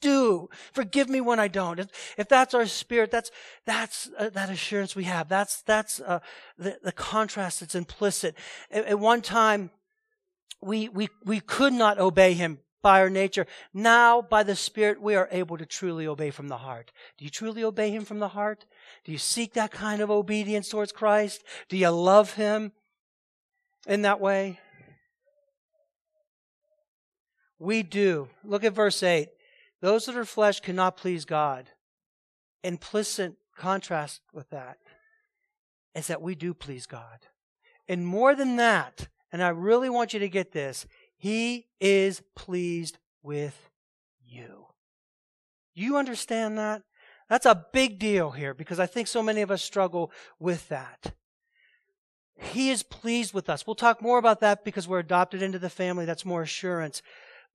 Do. 0.00 0.48
Forgive 0.72 1.08
me 1.08 1.20
when 1.20 1.38
I 1.38 1.48
don't. 1.48 1.78
If, 1.78 1.88
if 2.16 2.28
that's 2.28 2.54
our 2.54 2.66
spirit, 2.66 3.10
that's, 3.10 3.30
that's 3.66 4.10
uh, 4.18 4.30
that 4.30 4.50
assurance 4.50 4.96
we 4.96 5.04
have. 5.04 5.28
That's, 5.28 5.62
that's 5.62 6.00
uh, 6.00 6.20
the, 6.58 6.78
the 6.82 6.92
contrast 6.92 7.60
that's 7.60 7.74
implicit. 7.74 8.34
At, 8.70 8.86
at 8.86 8.98
one 8.98 9.22
time, 9.22 9.70
we, 10.62 10.88
we, 10.88 11.08
we 11.24 11.40
could 11.40 11.72
not 11.72 11.98
obey 11.98 12.34
him 12.34 12.58
by 12.82 13.00
our 13.00 13.10
nature. 13.10 13.46
Now, 13.74 14.22
by 14.22 14.42
the 14.42 14.56
Spirit, 14.56 15.00
we 15.00 15.14
are 15.14 15.28
able 15.30 15.58
to 15.58 15.66
truly 15.66 16.06
obey 16.06 16.30
from 16.30 16.48
the 16.48 16.58
heart. 16.58 16.92
Do 17.18 17.24
you 17.24 17.30
truly 17.30 17.62
obey 17.62 17.90
him 17.90 18.04
from 18.04 18.18
the 18.18 18.28
heart? 18.28 18.64
Do 19.04 19.12
you 19.12 19.18
seek 19.18 19.54
that 19.54 19.70
kind 19.70 20.00
of 20.00 20.10
obedience 20.10 20.68
towards 20.68 20.92
Christ? 20.92 21.42
Do 21.68 21.76
you 21.76 21.90
love 21.90 22.34
him 22.34 22.72
in 23.86 24.02
that 24.02 24.20
way? 24.20 24.60
We 27.58 27.82
do. 27.82 28.28
Look 28.42 28.64
at 28.64 28.72
verse 28.72 29.02
8. 29.02 29.28
Those 29.80 30.06
that 30.06 30.16
are 30.16 30.24
flesh 30.24 30.60
cannot 30.60 30.96
please 30.96 31.24
God. 31.24 31.68
Implicit 32.62 33.34
contrast 33.56 34.20
with 34.32 34.50
that 34.50 34.78
is 35.94 36.06
that 36.06 36.22
we 36.22 36.34
do 36.34 36.54
please 36.54 36.86
God. 36.86 37.26
And 37.88 38.06
more 38.06 38.34
than 38.34 38.56
that, 38.56 39.08
and 39.32 39.42
I 39.42 39.48
really 39.48 39.90
want 39.90 40.12
you 40.12 40.20
to 40.20 40.28
get 40.28 40.52
this. 40.52 40.86
He 41.16 41.66
is 41.80 42.22
pleased 42.36 42.98
with 43.22 43.70
you. 44.24 44.66
You 45.74 45.96
understand 45.96 46.58
that? 46.58 46.82
That's 47.28 47.46
a 47.46 47.66
big 47.72 47.98
deal 47.98 48.32
here 48.32 48.54
because 48.54 48.80
I 48.80 48.86
think 48.86 49.06
so 49.06 49.22
many 49.22 49.40
of 49.40 49.50
us 49.50 49.62
struggle 49.62 50.10
with 50.38 50.68
that. 50.68 51.14
He 52.36 52.70
is 52.70 52.82
pleased 52.82 53.34
with 53.34 53.48
us. 53.50 53.66
We'll 53.66 53.76
talk 53.76 54.02
more 54.02 54.18
about 54.18 54.40
that 54.40 54.64
because 54.64 54.88
we're 54.88 54.98
adopted 54.98 55.42
into 55.42 55.58
the 55.58 55.70
family. 55.70 56.04
That's 56.04 56.24
more 56.24 56.42
assurance. 56.42 57.02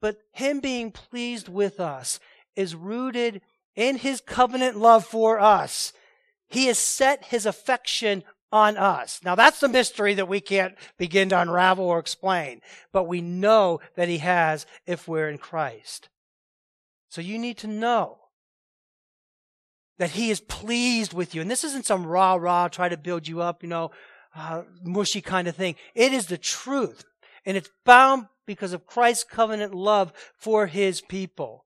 But 0.06 0.18
Him 0.34 0.60
being 0.60 0.92
pleased 0.92 1.50
with 1.50 1.80
us 1.80 2.20
is 2.56 2.76
rooted 2.76 3.42
in 3.76 3.98
His 3.98 4.22
covenant 4.22 4.78
love 4.78 5.04
for 5.04 5.40
us. 5.40 5.94
He 6.48 6.68
has 6.68 6.78
set 6.78 7.26
His 7.26 7.48
affection 7.48 8.24
on 8.52 8.78
us. 8.78 9.20
Now 9.26 9.34
that's 9.34 9.60
the 9.60 9.68
mystery 9.68 10.14
that 10.14 10.28
we 10.28 10.42
can't 10.42 10.76
begin 11.00 11.30
to 11.30 11.42
unravel 11.42 11.86
or 11.86 11.98
explain, 11.98 12.62
but 12.94 13.06
we 13.06 13.20
know 13.20 13.80
that 13.96 14.08
He 14.08 14.20
has 14.20 14.68
if 14.86 15.08
we're 15.08 15.28
in 15.28 15.40
Christ. 15.40 16.10
So 17.10 17.20
you 17.20 17.40
need 17.40 17.58
to 17.58 17.68
know 17.68 18.20
that 19.98 20.12
He 20.12 20.30
is 20.30 20.40
pleased 20.40 21.14
with 21.14 21.34
you. 21.34 21.42
And 21.42 21.50
this 21.50 21.64
isn't 21.64 21.88
some 21.88 22.06
rah 22.06 22.36
rah, 22.36 22.68
try 22.68 22.90
to 22.90 22.96
build 22.96 23.28
you 23.28 23.42
up, 23.42 23.64
you 23.64 23.70
know, 23.70 23.90
uh, 24.36 24.62
mushy 24.84 25.22
kind 25.22 25.48
of 25.48 25.56
thing. 25.56 25.74
It 25.96 26.14
is 26.14 26.28
the 26.28 26.38
truth. 26.38 27.06
And 27.46 27.56
it's 27.56 27.70
bound 27.86 28.28
because 28.46 28.74
of 28.74 28.86
Christ's 28.86 29.24
covenant 29.24 29.74
love 29.74 30.14
for 30.38 30.68
His 30.68 31.02
people. 31.02 31.66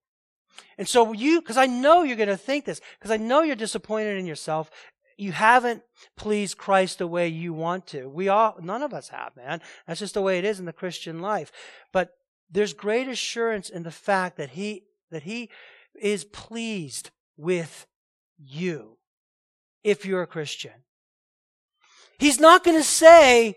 And 0.78 0.88
so 0.88 1.14
you, 1.14 1.42
because 1.42 1.58
I 1.58 1.66
know 1.66 2.04
you're 2.04 2.18
going 2.18 2.30
to 2.30 2.38
think 2.38 2.66
this, 2.66 2.82
because 3.00 3.12
I 3.12 3.18
know 3.18 3.42
you're 3.42 3.56
disappointed 3.56 4.18
in 4.18 4.26
yourself, 4.26 4.72
you 5.18 5.34
haven't 5.34 5.84
pleased 6.16 6.58
Christ 6.58 7.00
the 7.00 7.08
way 7.08 7.28
you 7.28 7.54
want 7.54 7.88
to. 7.88 8.08
We 8.08 8.30
all, 8.30 8.56
none 8.62 8.82
of 8.82 8.94
us 8.94 9.10
have, 9.10 9.36
man. 9.36 9.62
That's 9.86 10.00
just 10.00 10.14
the 10.14 10.22
way 10.22 10.38
it 10.38 10.46
is 10.46 10.60
in 10.60 10.66
the 10.66 10.74
Christian 10.74 11.20
life. 11.20 11.52
But 11.92 12.12
there's 12.50 12.74
great 12.74 13.08
assurance 13.08 13.70
in 13.70 13.84
the 13.84 13.92
fact 13.92 14.38
that 14.38 14.52
He, 14.52 14.84
that 15.12 15.24
He 15.24 15.50
is 16.00 16.24
pleased 16.24 17.12
with 17.36 17.86
you 18.38 18.98
if 19.84 20.06
you're 20.06 20.22
a 20.22 20.28
Christian. 20.28 20.72
He's 22.18 22.40
not 22.40 22.64
going 22.64 22.78
to 22.78 22.84
say, 22.84 23.56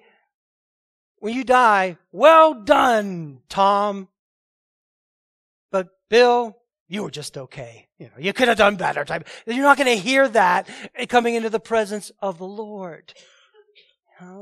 when 1.22 1.34
you 1.34 1.44
die, 1.44 1.98
well 2.10 2.52
done, 2.52 3.42
Tom. 3.48 4.08
But 5.70 5.90
Bill, 6.10 6.58
you 6.88 7.04
were 7.04 7.12
just 7.12 7.38
okay. 7.38 7.86
You 7.96 8.06
know, 8.06 8.18
you 8.18 8.32
could 8.32 8.48
have 8.48 8.58
done 8.58 8.74
better. 8.74 9.04
Type. 9.04 9.28
You're 9.46 9.62
not 9.62 9.76
going 9.76 9.96
to 9.96 10.02
hear 10.02 10.26
that 10.30 10.68
coming 11.08 11.36
into 11.36 11.48
the 11.48 11.60
presence 11.60 12.10
of 12.20 12.38
the 12.38 12.46
Lord. 12.46 13.14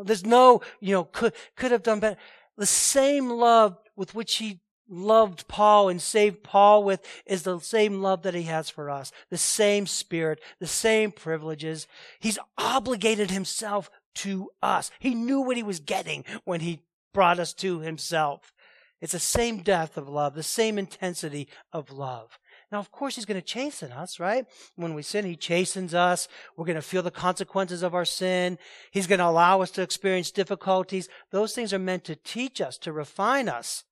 There's 0.04 0.24
no, 0.24 0.62
you 0.80 0.94
know, 0.94 1.04
could, 1.04 1.34
could 1.54 1.70
have 1.70 1.82
done 1.82 2.00
better. 2.00 2.16
The 2.56 2.64
same 2.64 3.28
love 3.28 3.76
with 3.94 4.14
which 4.14 4.36
he 4.36 4.60
loved 4.88 5.48
Paul 5.48 5.90
and 5.90 6.00
saved 6.00 6.42
Paul 6.42 6.82
with 6.82 7.06
is 7.26 7.42
the 7.42 7.60
same 7.60 8.00
love 8.00 8.22
that 8.22 8.34
he 8.34 8.44
has 8.44 8.70
for 8.70 8.88
us. 8.88 9.12
The 9.28 9.36
same 9.38 9.86
spirit, 9.86 10.40
the 10.60 10.66
same 10.66 11.12
privileges. 11.12 11.86
He's 12.18 12.38
obligated 12.56 13.30
himself 13.30 13.90
to 14.16 14.50
us. 14.62 14.90
He 14.98 15.14
knew 15.14 15.40
what 15.40 15.56
he 15.56 15.62
was 15.62 15.80
getting 15.80 16.24
when 16.44 16.60
he 16.60 16.82
brought 17.12 17.38
us 17.38 17.52
to 17.54 17.80
himself. 17.80 18.52
It's 19.00 19.12
the 19.12 19.18
same 19.18 19.62
depth 19.62 19.96
of 19.96 20.08
love, 20.08 20.34
the 20.34 20.42
same 20.42 20.78
intensity 20.78 21.48
of 21.72 21.90
love. 21.90 22.38
Now, 22.70 22.78
of 22.78 22.92
course, 22.92 23.16
He's 23.16 23.24
going 23.24 23.40
to 23.40 23.46
chasten 23.46 23.92
us, 23.92 24.20
right? 24.20 24.46
When 24.76 24.94
we 24.94 25.02
sin, 25.02 25.24
He 25.24 25.36
chastens 25.36 25.94
us. 25.94 26.28
We're 26.56 26.66
going 26.66 26.76
to 26.76 26.82
feel 26.82 27.02
the 27.02 27.10
consequences 27.10 27.82
of 27.82 27.94
our 27.94 28.04
sin. 28.04 28.58
He's 28.90 29.06
going 29.06 29.18
to 29.18 29.26
allow 29.26 29.62
us 29.62 29.70
to 29.72 29.82
experience 29.82 30.30
difficulties. 30.30 31.08
Those 31.30 31.54
things 31.54 31.72
are 31.72 31.78
meant 31.78 32.04
to 32.04 32.16
teach 32.16 32.60
us, 32.60 32.78
to 32.78 32.92
refine 32.92 33.48
us, 33.48 33.84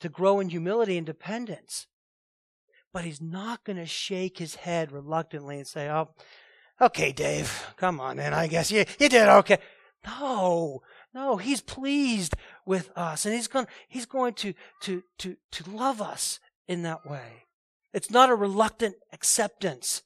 to 0.00 0.08
grow 0.08 0.40
in 0.40 0.48
humility 0.48 0.96
and 0.96 1.06
dependence. 1.06 1.86
But 2.92 3.04
He's 3.04 3.20
not 3.20 3.64
going 3.64 3.76
to 3.76 3.86
shake 3.86 4.38
His 4.38 4.56
head 4.56 4.90
reluctantly 4.90 5.58
and 5.58 5.66
say, 5.66 5.88
Oh, 5.88 6.08
okay, 6.80 7.12
Dave, 7.12 7.66
come 7.76 8.00
on, 8.00 8.18
in. 8.18 8.32
I 8.32 8.46
guess 8.46 8.70
you, 8.70 8.84
you 8.98 9.08
did 9.08 9.28
okay. 9.28 9.58
No, 10.06 10.82
no, 11.14 11.36
he's 11.36 11.60
pleased 11.60 12.36
with 12.64 12.90
us 12.96 13.26
and 13.26 13.34
he's 13.34 13.48
going, 13.48 13.66
he's 13.88 14.06
going 14.06 14.34
to, 14.34 14.54
to, 14.82 15.02
to, 15.18 15.36
to 15.52 15.70
love 15.70 16.00
us 16.00 16.40
in 16.66 16.82
that 16.82 17.08
way. 17.08 17.44
It's 17.92 18.10
not 18.10 18.30
a 18.30 18.34
reluctant 18.34 18.96
acceptance. 19.12 20.02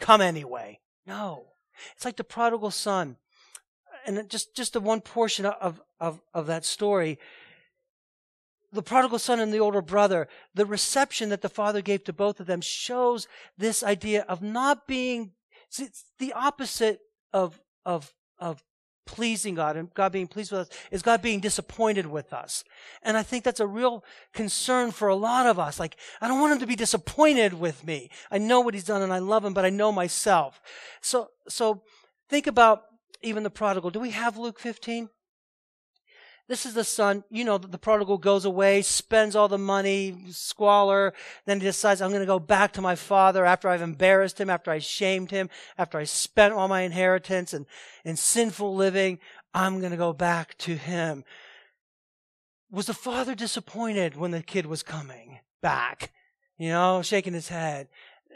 Come 0.00 0.20
anyway. 0.20 0.80
No. 1.06 1.46
It's 1.94 2.04
like 2.04 2.16
the 2.16 2.24
prodigal 2.24 2.70
son. 2.70 3.16
And 4.06 4.28
just, 4.30 4.56
just 4.56 4.72
the 4.72 4.80
one 4.80 5.00
portion 5.00 5.44
of, 5.46 5.80
of, 6.00 6.20
of 6.32 6.46
that 6.46 6.64
story. 6.64 7.18
The 8.72 8.82
prodigal 8.82 9.18
son 9.18 9.40
and 9.40 9.52
the 9.52 9.60
older 9.60 9.82
brother, 9.82 10.28
the 10.54 10.66
reception 10.66 11.28
that 11.28 11.42
the 11.42 11.48
father 11.48 11.82
gave 11.82 12.04
to 12.04 12.12
both 12.12 12.40
of 12.40 12.46
them 12.46 12.60
shows 12.60 13.26
this 13.56 13.82
idea 13.82 14.22
of 14.22 14.42
not 14.42 14.86
being, 14.86 15.32
it's 15.70 16.04
the 16.18 16.32
opposite 16.32 17.00
of, 17.32 17.60
of, 17.84 18.12
of 18.38 18.62
pleasing 19.08 19.54
God 19.54 19.76
and 19.76 19.92
God 19.94 20.12
being 20.12 20.26
pleased 20.26 20.52
with 20.52 20.60
us 20.60 20.68
is 20.90 21.02
God 21.02 21.22
being 21.22 21.40
disappointed 21.40 22.06
with 22.06 22.32
us. 22.32 22.62
And 23.02 23.16
I 23.16 23.22
think 23.22 23.42
that's 23.42 23.58
a 23.58 23.66
real 23.66 24.04
concern 24.34 24.90
for 24.90 25.08
a 25.08 25.16
lot 25.16 25.46
of 25.46 25.58
us. 25.58 25.80
Like, 25.80 25.96
I 26.20 26.28
don't 26.28 26.40
want 26.40 26.52
him 26.52 26.58
to 26.60 26.66
be 26.66 26.76
disappointed 26.76 27.54
with 27.54 27.86
me. 27.86 28.10
I 28.30 28.38
know 28.38 28.60
what 28.60 28.74
he's 28.74 28.84
done 28.84 29.02
and 29.02 29.12
I 29.12 29.18
love 29.18 29.44
him, 29.44 29.54
but 29.54 29.64
I 29.64 29.70
know 29.70 29.90
myself. 29.90 30.60
So, 31.00 31.30
so 31.48 31.82
think 32.28 32.46
about 32.46 32.82
even 33.22 33.42
the 33.42 33.50
prodigal. 33.50 33.90
Do 33.90 34.00
we 34.00 34.10
have 34.10 34.36
Luke 34.36 34.60
15? 34.60 35.08
This 36.48 36.64
is 36.64 36.72
the 36.72 36.84
son, 36.84 37.24
you 37.30 37.44
know, 37.44 37.58
the 37.58 37.76
prodigal 37.76 38.16
goes 38.16 38.46
away, 38.46 38.80
spends 38.80 39.36
all 39.36 39.48
the 39.48 39.58
money, 39.58 40.16
squalor, 40.30 41.12
then 41.44 41.60
he 41.60 41.66
decides, 41.66 42.00
I'm 42.00 42.08
going 42.08 42.22
to 42.22 42.26
go 42.26 42.38
back 42.38 42.72
to 42.72 42.80
my 42.80 42.94
father 42.94 43.44
after 43.44 43.68
I've 43.68 43.82
embarrassed 43.82 44.40
him, 44.40 44.48
after 44.48 44.70
I 44.70 44.78
shamed 44.78 45.30
him, 45.30 45.50
after 45.76 45.98
I 45.98 46.04
spent 46.04 46.54
all 46.54 46.66
my 46.66 46.82
inheritance 46.82 47.52
and, 47.52 47.66
and 48.02 48.18
sinful 48.18 48.74
living. 48.74 49.18
I'm 49.52 49.80
going 49.80 49.90
to 49.90 49.98
go 49.98 50.14
back 50.14 50.56
to 50.58 50.74
him. 50.76 51.22
Was 52.70 52.86
the 52.86 52.94
father 52.94 53.34
disappointed 53.34 54.16
when 54.16 54.30
the 54.30 54.42
kid 54.42 54.64
was 54.64 54.82
coming 54.82 55.40
back? 55.60 56.12
You 56.56 56.70
know, 56.70 57.02
shaking 57.02 57.34
his 57.34 57.48
head. 57.48 57.88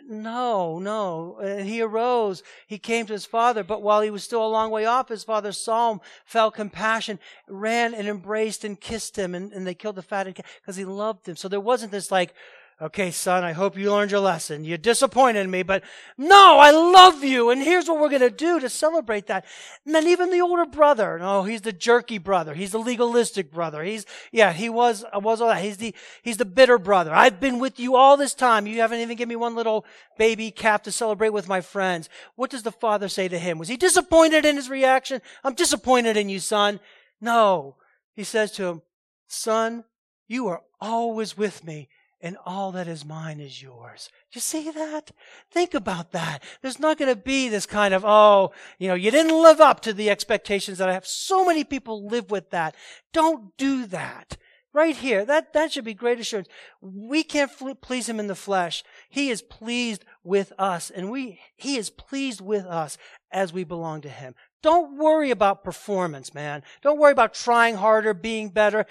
No, 0.08 0.78
no. 0.78 1.38
And 1.38 1.68
he 1.68 1.80
arose. 1.80 2.42
He 2.66 2.78
came 2.78 3.06
to 3.06 3.12
his 3.12 3.26
father, 3.26 3.62
but 3.62 3.82
while 3.82 4.00
he 4.00 4.10
was 4.10 4.24
still 4.24 4.44
a 4.44 4.48
long 4.48 4.70
way 4.70 4.84
off, 4.84 5.08
his 5.08 5.24
father 5.24 5.52
saw 5.52 5.92
him, 5.92 6.00
felt 6.24 6.54
compassion, 6.54 7.18
ran 7.48 7.94
and 7.94 8.08
embraced 8.08 8.64
and 8.64 8.80
kissed 8.80 9.16
him, 9.16 9.34
and, 9.34 9.52
and 9.52 9.66
they 9.66 9.74
killed 9.74 9.96
the 9.96 10.02
fatted 10.02 10.34
calf 10.34 10.46
because 10.60 10.76
he 10.76 10.84
loved 10.84 11.28
him. 11.28 11.36
So 11.36 11.48
there 11.48 11.60
wasn't 11.60 11.92
this 11.92 12.10
like, 12.10 12.34
Okay, 12.82 13.12
son, 13.12 13.44
I 13.44 13.52
hope 13.52 13.78
you 13.78 13.92
learned 13.92 14.10
your 14.10 14.18
lesson. 14.18 14.64
You 14.64 14.76
disappointed 14.76 15.48
me, 15.48 15.62
but 15.62 15.84
no, 16.18 16.58
I 16.58 16.72
love 16.72 17.22
you. 17.22 17.50
And 17.50 17.62
here's 17.62 17.86
what 17.86 18.00
we're 18.00 18.08
going 18.08 18.22
to 18.22 18.30
do 18.30 18.58
to 18.58 18.68
celebrate 18.68 19.28
that. 19.28 19.44
And 19.86 19.94
then 19.94 20.08
even 20.08 20.30
the 20.30 20.40
older 20.40 20.66
brother, 20.66 21.16
no, 21.20 21.38
oh, 21.38 21.42
he's 21.44 21.60
the 21.60 21.72
jerky 21.72 22.18
brother. 22.18 22.54
He's 22.54 22.72
the 22.72 22.80
legalistic 22.80 23.52
brother. 23.52 23.84
He's, 23.84 24.04
yeah, 24.32 24.52
he 24.52 24.68
was, 24.68 25.04
was 25.14 25.40
all 25.40 25.46
that. 25.46 25.62
He's 25.62 25.76
the, 25.76 25.94
he's 26.22 26.38
the 26.38 26.44
bitter 26.44 26.76
brother. 26.76 27.14
I've 27.14 27.38
been 27.38 27.60
with 27.60 27.78
you 27.78 27.94
all 27.94 28.16
this 28.16 28.34
time. 28.34 28.66
You 28.66 28.80
haven't 28.80 28.98
even 28.98 29.16
given 29.16 29.28
me 29.28 29.36
one 29.36 29.54
little 29.54 29.86
baby 30.18 30.50
calf 30.50 30.82
to 30.82 30.90
celebrate 30.90 31.30
with 31.30 31.46
my 31.46 31.60
friends. 31.60 32.08
What 32.34 32.50
does 32.50 32.64
the 32.64 32.72
father 32.72 33.08
say 33.08 33.28
to 33.28 33.38
him? 33.38 33.58
Was 33.58 33.68
he 33.68 33.76
disappointed 33.76 34.44
in 34.44 34.56
his 34.56 34.68
reaction? 34.68 35.22
I'm 35.44 35.54
disappointed 35.54 36.16
in 36.16 36.28
you, 36.28 36.40
son. 36.40 36.80
No. 37.20 37.76
He 38.16 38.24
says 38.24 38.50
to 38.52 38.64
him, 38.64 38.82
son, 39.28 39.84
you 40.26 40.48
are 40.48 40.62
always 40.80 41.36
with 41.36 41.62
me 41.64 41.88
and 42.22 42.36
all 42.46 42.70
that 42.72 42.86
is 42.86 43.04
mine 43.04 43.40
is 43.40 43.60
yours. 43.60 44.08
You 44.30 44.40
see 44.40 44.70
that? 44.70 45.10
Think 45.50 45.74
about 45.74 46.12
that. 46.12 46.42
There's 46.62 46.78
not 46.78 46.96
going 46.96 47.12
to 47.12 47.20
be 47.20 47.48
this 47.48 47.66
kind 47.66 47.92
of, 47.92 48.04
oh, 48.04 48.52
you 48.78 48.88
know, 48.88 48.94
you 48.94 49.10
didn't 49.10 49.42
live 49.42 49.60
up 49.60 49.80
to 49.80 49.92
the 49.92 50.08
expectations 50.08 50.78
that 50.78 50.88
I 50.88 50.92
have. 50.92 51.06
So 51.06 51.44
many 51.44 51.64
people 51.64 52.06
live 52.06 52.30
with 52.30 52.50
that. 52.50 52.76
Don't 53.12 53.56
do 53.56 53.86
that. 53.86 54.36
Right 54.74 54.96
here, 54.96 55.26
that, 55.26 55.52
that 55.52 55.72
should 55.72 55.84
be 55.84 55.92
great 55.92 56.18
assurance. 56.18 56.48
We 56.80 57.24
can't 57.24 57.52
please 57.82 58.08
him 58.08 58.18
in 58.18 58.26
the 58.26 58.34
flesh. 58.34 58.82
He 59.10 59.28
is 59.28 59.42
pleased 59.42 60.02
with 60.24 60.50
us, 60.58 60.88
and 60.88 61.10
we, 61.10 61.40
he 61.56 61.76
is 61.76 61.90
pleased 61.90 62.40
with 62.40 62.64
us 62.64 62.96
as 63.30 63.52
we 63.52 63.64
belong 63.64 64.00
to 64.00 64.08
him. 64.08 64.34
Don't 64.62 64.96
worry 64.96 65.30
about 65.30 65.64
performance, 65.64 66.32
man. 66.32 66.62
Don't 66.82 66.98
worry 66.98 67.12
about 67.12 67.34
trying 67.34 67.74
harder, 67.74 68.14
being 68.14 68.48
better. 68.48 68.86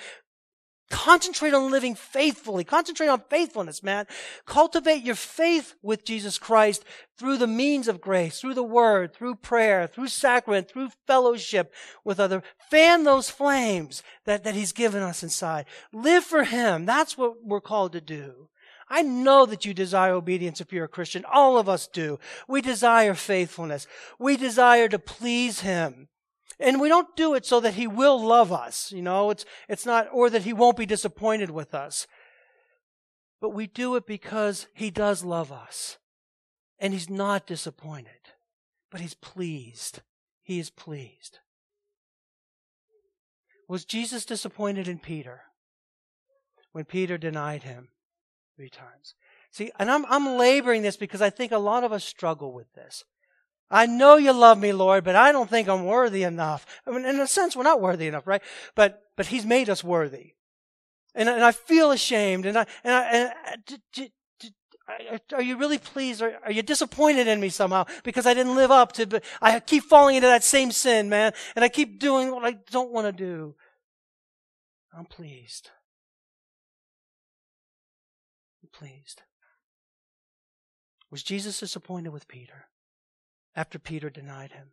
Concentrate 0.92 1.54
on 1.54 1.72
living 1.72 1.96
faithfully. 1.96 2.64
Concentrate 2.64 3.08
on 3.08 3.24
faithfulness, 3.30 3.82
man. 3.82 4.06
Cultivate 4.46 5.04
your 5.04 5.16
faith 5.16 5.74
with 5.82 6.06
Jesus 6.06 6.38
Christ 6.38 6.84
through 7.18 7.38
the 7.38 7.48
means 7.48 7.88
of 7.88 8.02
grace, 8.02 8.40
through 8.40 8.54
the 8.54 8.62
word, 8.62 9.14
through 9.14 9.36
prayer, 9.36 9.88
through 9.88 10.10
sacrament, 10.10 10.70
through 10.70 10.90
fellowship 11.08 11.74
with 12.04 12.20
other. 12.20 12.44
Fan 12.70 13.06
those 13.06 13.30
flames 13.30 14.04
that, 14.26 14.44
that 14.44 14.54
he's 14.54 14.74
given 14.74 15.02
us 15.02 15.24
inside. 15.24 15.66
Live 15.94 16.26
for 16.26 16.44
him. 16.44 16.86
That's 16.86 17.18
what 17.18 17.44
we're 17.44 17.62
called 17.62 17.94
to 17.94 18.02
do. 18.02 18.50
I 18.90 19.02
know 19.02 19.46
that 19.46 19.64
you 19.64 19.74
desire 19.74 20.12
obedience 20.12 20.60
if 20.60 20.74
you're 20.74 20.84
a 20.84 20.90
Christian. 20.90 21.24
All 21.32 21.58
of 21.58 21.70
us 21.70 21.88
do. 21.88 22.20
We 22.50 22.62
desire 22.62 23.14
faithfulness. 23.14 23.88
We 24.20 24.36
desire 24.36 24.90
to 24.90 25.00
please 25.00 25.62
him. 25.62 26.10
And 26.62 26.80
we 26.80 26.90
don't 26.90 27.16
do 27.16 27.34
it 27.34 27.46
so 27.46 27.60
that 27.60 27.74
he 27.74 27.88
will 27.88 28.24
love 28.24 28.52
us, 28.52 28.92
you 28.92 29.02
know, 29.02 29.32
it's, 29.32 29.46
it's 29.68 29.86
not, 29.86 30.08
or 30.14 30.30
that 30.30 30.44
he 30.44 30.54
won't 30.54 30.78
be 30.78 30.86
disappointed 30.86 31.50
with 31.50 31.74
us. 31.74 32.06
But 33.42 33.50
we 33.50 33.66
do 33.66 33.96
it 33.96 34.06
because 34.06 34.68
he 34.74 34.92
does 34.92 35.24
love 35.24 35.52
us. 35.52 35.98
And 36.80 36.94
he's 36.94 37.10
not 37.10 37.48
disappointed, 37.48 38.34
but 38.92 39.02
he's 39.02 39.16
pleased. 39.16 40.02
He 40.44 40.60
is 40.60 40.70
pleased. 40.70 41.40
Was 43.68 43.86
Jesus 43.86 44.26
disappointed 44.26 44.88
in 44.88 45.00
Peter 45.00 45.42
when 46.74 46.86
Peter 46.86 47.18
denied 47.18 47.64
him 47.64 47.90
three 48.56 48.70
times? 48.70 49.16
See, 49.52 49.72
and 49.80 49.90
I'm, 49.90 50.06
I'm 50.08 50.38
laboring 50.38 50.82
this 50.82 50.98
because 50.98 51.22
I 51.22 51.30
think 51.30 51.52
a 51.52 51.58
lot 51.58 51.84
of 51.84 51.92
us 51.92 52.04
struggle 52.04 52.54
with 52.54 52.72
this. 52.74 53.04
I 53.72 53.86
know 53.86 54.18
you 54.18 54.34
love 54.34 54.60
me, 54.60 54.74
Lord, 54.74 55.06
but 55.06 55.16
I 55.16 55.32
don't 55.32 55.50
think 55.50 55.70
I'm 55.70 55.86
worthy 55.86 56.24
enough. 56.24 56.66
I 56.86 56.92
mean, 56.92 57.06
in 57.06 57.20
a 57.22 57.28
sense, 57.28 57.56
we're 57.56 57.64
not 57.64 57.80
worthy 57.80 58.08
enough, 58.08 58.28
right? 58.28 58.42
But, 58.76 59.02
but 59.16 59.28
He's 59.28 59.46
made 59.46 59.70
us 59.70 59.82
worthy. 59.84 60.34
And, 61.16 61.30
and 61.30 61.44
I 61.44 61.54
feel 61.54 61.92
ashamed. 61.92 62.46
And 62.46 62.58
I, 62.58 62.66
and 62.84 62.94
I, 62.94 63.04
and 63.08 63.32
I, 63.98 65.20
are 65.34 65.42
you 65.42 65.58
really 65.58 65.78
pleased? 65.78 66.22
Or 66.22 66.38
are 66.44 66.52
you 66.52 66.62
disappointed 66.62 67.28
in 67.28 67.40
me 67.40 67.48
somehow 67.48 67.86
because 68.04 68.26
I 68.26 68.34
didn't 68.34 68.56
live 68.56 68.72
up 68.72 68.92
to, 68.94 69.22
I 69.42 69.60
keep 69.62 69.84
falling 69.86 70.18
into 70.18 70.28
that 70.28 70.44
same 70.44 70.72
sin, 70.72 71.08
man. 71.08 71.34
And 71.56 71.64
I 71.64 71.70
keep 71.70 72.00
doing 72.00 72.32
what 72.32 72.44
I 72.44 72.58
don't 72.72 72.92
want 72.92 73.08
to 73.08 73.14
do. 73.14 73.56
I'm 74.94 75.06
pleased. 75.06 75.70
I'm 78.62 78.70
pleased. 78.74 79.22
Was 81.10 81.24
Jesus 81.24 81.60
disappointed 81.60 82.10
with 82.10 82.28
Peter? 82.28 82.66
After 83.56 83.80
Peter 83.80 84.10
denied 84.10 84.52
him. 84.52 84.68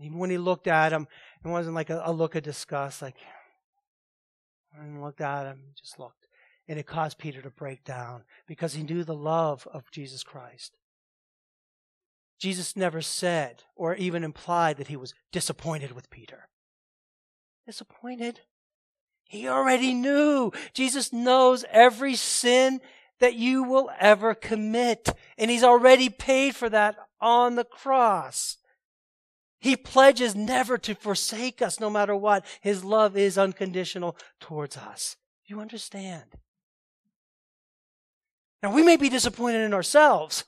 Even 0.00 0.18
when 0.18 0.30
he 0.30 0.38
looked 0.38 0.66
at 0.66 0.92
him, 0.92 1.06
it 1.44 1.48
wasn't 1.48 1.74
like 1.74 1.90
a, 1.90 2.02
a 2.04 2.12
look 2.12 2.34
of 2.34 2.42
disgust, 2.42 3.00
like, 3.00 3.16
and 4.76 5.02
looked 5.02 5.20
at 5.20 5.46
him, 5.46 5.60
just 5.78 5.98
looked. 5.98 6.26
And 6.66 6.78
it 6.78 6.86
caused 6.86 7.18
Peter 7.18 7.42
to 7.42 7.50
break 7.50 7.84
down 7.84 8.24
because 8.46 8.74
he 8.74 8.82
knew 8.82 9.04
the 9.04 9.14
love 9.14 9.68
of 9.72 9.90
Jesus 9.92 10.22
Christ. 10.22 10.76
Jesus 12.38 12.76
never 12.76 13.00
said 13.00 13.62
or 13.76 13.94
even 13.94 14.24
implied 14.24 14.78
that 14.78 14.88
he 14.88 14.96
was 14.96 15.14
disappointed 15.30 15.92
with 15.92 16.10
Peter. 16.10 16.48
Disappointed? 17.66 18.40
He 19.28 19.48
already 19.48 19.94
knew. 19.94 20.52
Jesus 20.72 21.12
knows 21.12 21.64
every 21.70 22.14
sin 22.14 22.80
that 23.20 23.34
you 23.34 23.62
will 23.62 23.90
ever 23.98 24.34
commit. 24.34 25.08
And 25.38 25.50
He's 25.50 25.64
already 25.64 26.08
paid 26.08 26.56
for 26.56 26.68
that 26.68 26.96
on 27.20 27.56
the 27.56 27.64
cross. 27.64 28.58
He 29.58 29.76
pledges 29.76 30.34
never 30.34 30.76
to 30.78 30.94
forsake 30.94 31.62
us 31.62 31.80
no 31.80 31.88
matter 31.88 32.14
what. 32.14 32.44
His 32.60 32.84
love 32.84 33.16
is 33.16 33.38
unconditional 33.38 34.16
towards 34.38 34.76
us. 34.76 35.16
You 35.46 35.60
understand? 35.60 36.24
Now, 38.62 38.74
we 38.74 38.82
may 38.82 38.96
be 38.96 39.08
disappointed 39.08 39.60
in 39.60 39.74
ourselves. 39.74 40.44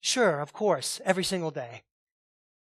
Sure, 0.00 0.40
of 0.40 0.52
course, 0.52 1.00
every 1.04 1.24
single 1.24 1.50
day. 1.50 1.82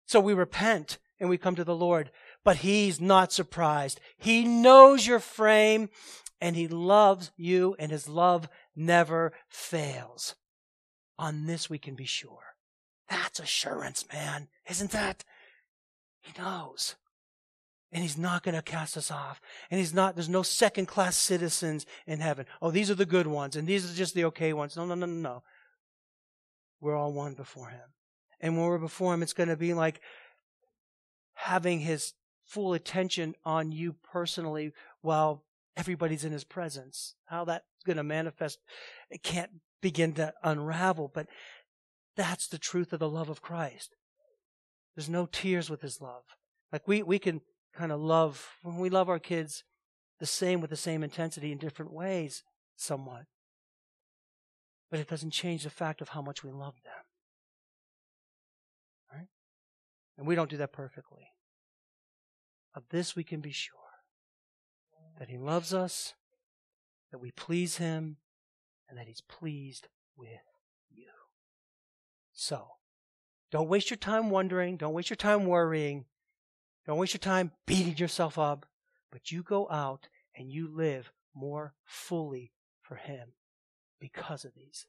So 0.05 0.19
we 0.19 0.33
repent 0.33 0.97
and 1.19 1.29
we 1.29 1.37
come 1.37 1.55
to 1.55 1.63
the 1.63 1.75
Lord. 1.75 2.09
But 2.43 2.57
He's 2.57 2.99
not 2.99 3.31
surprised. 3.31 3.99
He 4.17 4.45
knows 4.45 5.05
your 5.05 5.19
frame 5.19 5.89
and 6.41 6.55
He 6.55 6.67
loves 6.67 7.31
you, 7.35 7.75
and 7.77 7.91
His 7.91 8.07
love 8.07 8.47
never 8.79 9.33
fails. 9.47 10.35
On 11.17 11.45
this 11.45 11.69
we 11.69 11.77
can 11.77 11.95
be 11.95 12.05
sure. 12.05 12.55
That's 13.09 13.39
assurance, 13.39 14.05
man. 14.11 14.47
Isn't 14.69 14.91
that? 14.91 15.23
He 16.21 16.31
knows. 16.39 16.95
And 17.91 18.03
he's 18.03 18.17
not 18.17 18.43
going 18.43 18.55
to 18.55 18.61
cast 18.61 18.95
us 18.95 19.09
off. 19.09 19.41
And 19.69 19.79
he's 19.79 19.93
not, 19.93 20.15
there's 20.15 20.29
no 20.29 20.43
second 20.43 20.85
class 20.85 21.17
citizens 21.17 21.85
in 22.05 22.19
heaven. 22.19 22.45
Oh, 22.61 22.71
these 22.71 22.91
are 22.91 22.95
the 22.95 23.05
good 23.05 23.27
ones 23.27 23.55
and 23.55 23.67
these 23.67 23.91
are 23.91 23.95
just 23.95 24.13
the 24.15 24.25
okay 24.25 24.53
ones. 24.53 24.77
No, 24.77 24.85
no, 24.85 24.95
no, 24.95 25.05
no, 25.05 25.13
no. 25.13 25.43
We're 26.79 26.95
all 26.95 27.11
one 27.11 27.33
before 27.33 27.69
him. 27.69 27.93
And 28.41 28.57
when 28.57 28.65
we're 28.65 28.77
before 28.77 29.13
Him, 29.13 29.23
it's 29.23 29.33
going 29.33 29.49
to 29.49 29.57
be 29.57 29.73
like 29.73 30.01
having 31.33 31.79
His 31.79 32.13
full 32.45 32.73
attention 32.73 33.35
on 33.45 33.71
you 33.71 33.93
personally 33.93 34.73
while 35.01 35.43
everybody's 35.77 36.25
in 36.25 36.31
His 36.31 36.43
presence. 36.43 37.15
How 37.25 37.45
that's 37.45 37.65
going 37.85 37.97
to 37.97 38.03
manifest, 38.03 38.59
it 39.09 39.23
can't 39.23 39.51
begin 39.81 40.13
to 40.13 40.33
unravel, 40.43 41.11
but 41.13 41.27
that's 42.15 42.47
the 42.47 42.57
truth 42.57 42.91
of 42.93 42.99
the 42.99 43.09
love 43.09 43.29
of 43.29 43.41
Christ. 43.41 43.95
There's 44.95 45.09
no 45.09 45.25
tiers 45.25 45.69
with 45.69 45.81
His 45.81 46.01
love. 46.01 46.23
Like 46.71 46.87
we, 46.87 47.01
we 47.03 47.19
can 47.19 47.41
kind 47.75 47.91
of 47.91 47.99
love, 47.99 48.49
when 48.61 48.77
we 48.77 48.89
love 48.89 49.09
our 49.09 49.19
kids, 49.19 49.63
the 50.19 50.25
same 50.25 50.59
with 50.59 50.69
the 50.69 50.75
same 50.75 51.03
intensity 51.03 51.51
in 51.51 51.57
different 51.57 51.93
ways, 51.93 52.43
somewhat. 52.75 53.23
But 54.91 54.99
it 54.99 55.07
doesn't 55.07 55.31
change 55.31 55.63
the 55.63 55.69
fact 55.69 56.01
of 56.01 56.09
how 56.09 56.21
much 56.21 56.43
we 56.43 56.51
love 56.51 56.75
them. 56.83 57.03
Right? 59.13 59.27
And 60.17 60.27
we 60.27 60.35
don't 60.35 60.49
do 60.49 60.57
that 60.57 60.73
perfectly. 60.73 61.27
Of 62.75 62.83
this 62.89 63.15
we 63.15 63.23
can 63.23 63.39
be 63.39 63.51
sure 63.51 63.88
that 65.19 65.29
He 65.29 65.37
loves 65.37 65.73
us, 65.73 66.13
that 67.11 67.19
we 67.19 67.31
please 67.31 67.77
Him, 67.77 68.17
and 68.87 68.97
that 68.97 69.07
He's 69.07 69.21
pleased 69.21 69.87
with 70.17 70.29
you. 70.89 71.07
So, 72.33 72.67
don't 73.51 73.69
waste 73.69 73.89
your 73.89 73.97
time 73.97 74.29
wondering, 74.29 74.77
don't 74.77 74.93
waste 74.93 75.09
your 75.09 75.17
time 75.17 75.45
worrying, 75.45 76.05
don't 76.87 76.97
waste 76.97 77.13
your 77.13 77.19
time 77.19 77.51
beating 77.67 77.97
yourself 77.97 78.39
up, 78.39 78.65
but 79.11 79.31
you 79.31 79.43
go 79.43 79.69
out 79.69 80.07
and 80.35 80.49
you 80.49 80.67
live 80.73 81.11
more 81.35 81.73
fully 81.85 82.53
for 82.81 82.95
Him 82.95 83.33
because 83.99 84.45
of 84.45 84.55
these 84.55 84.87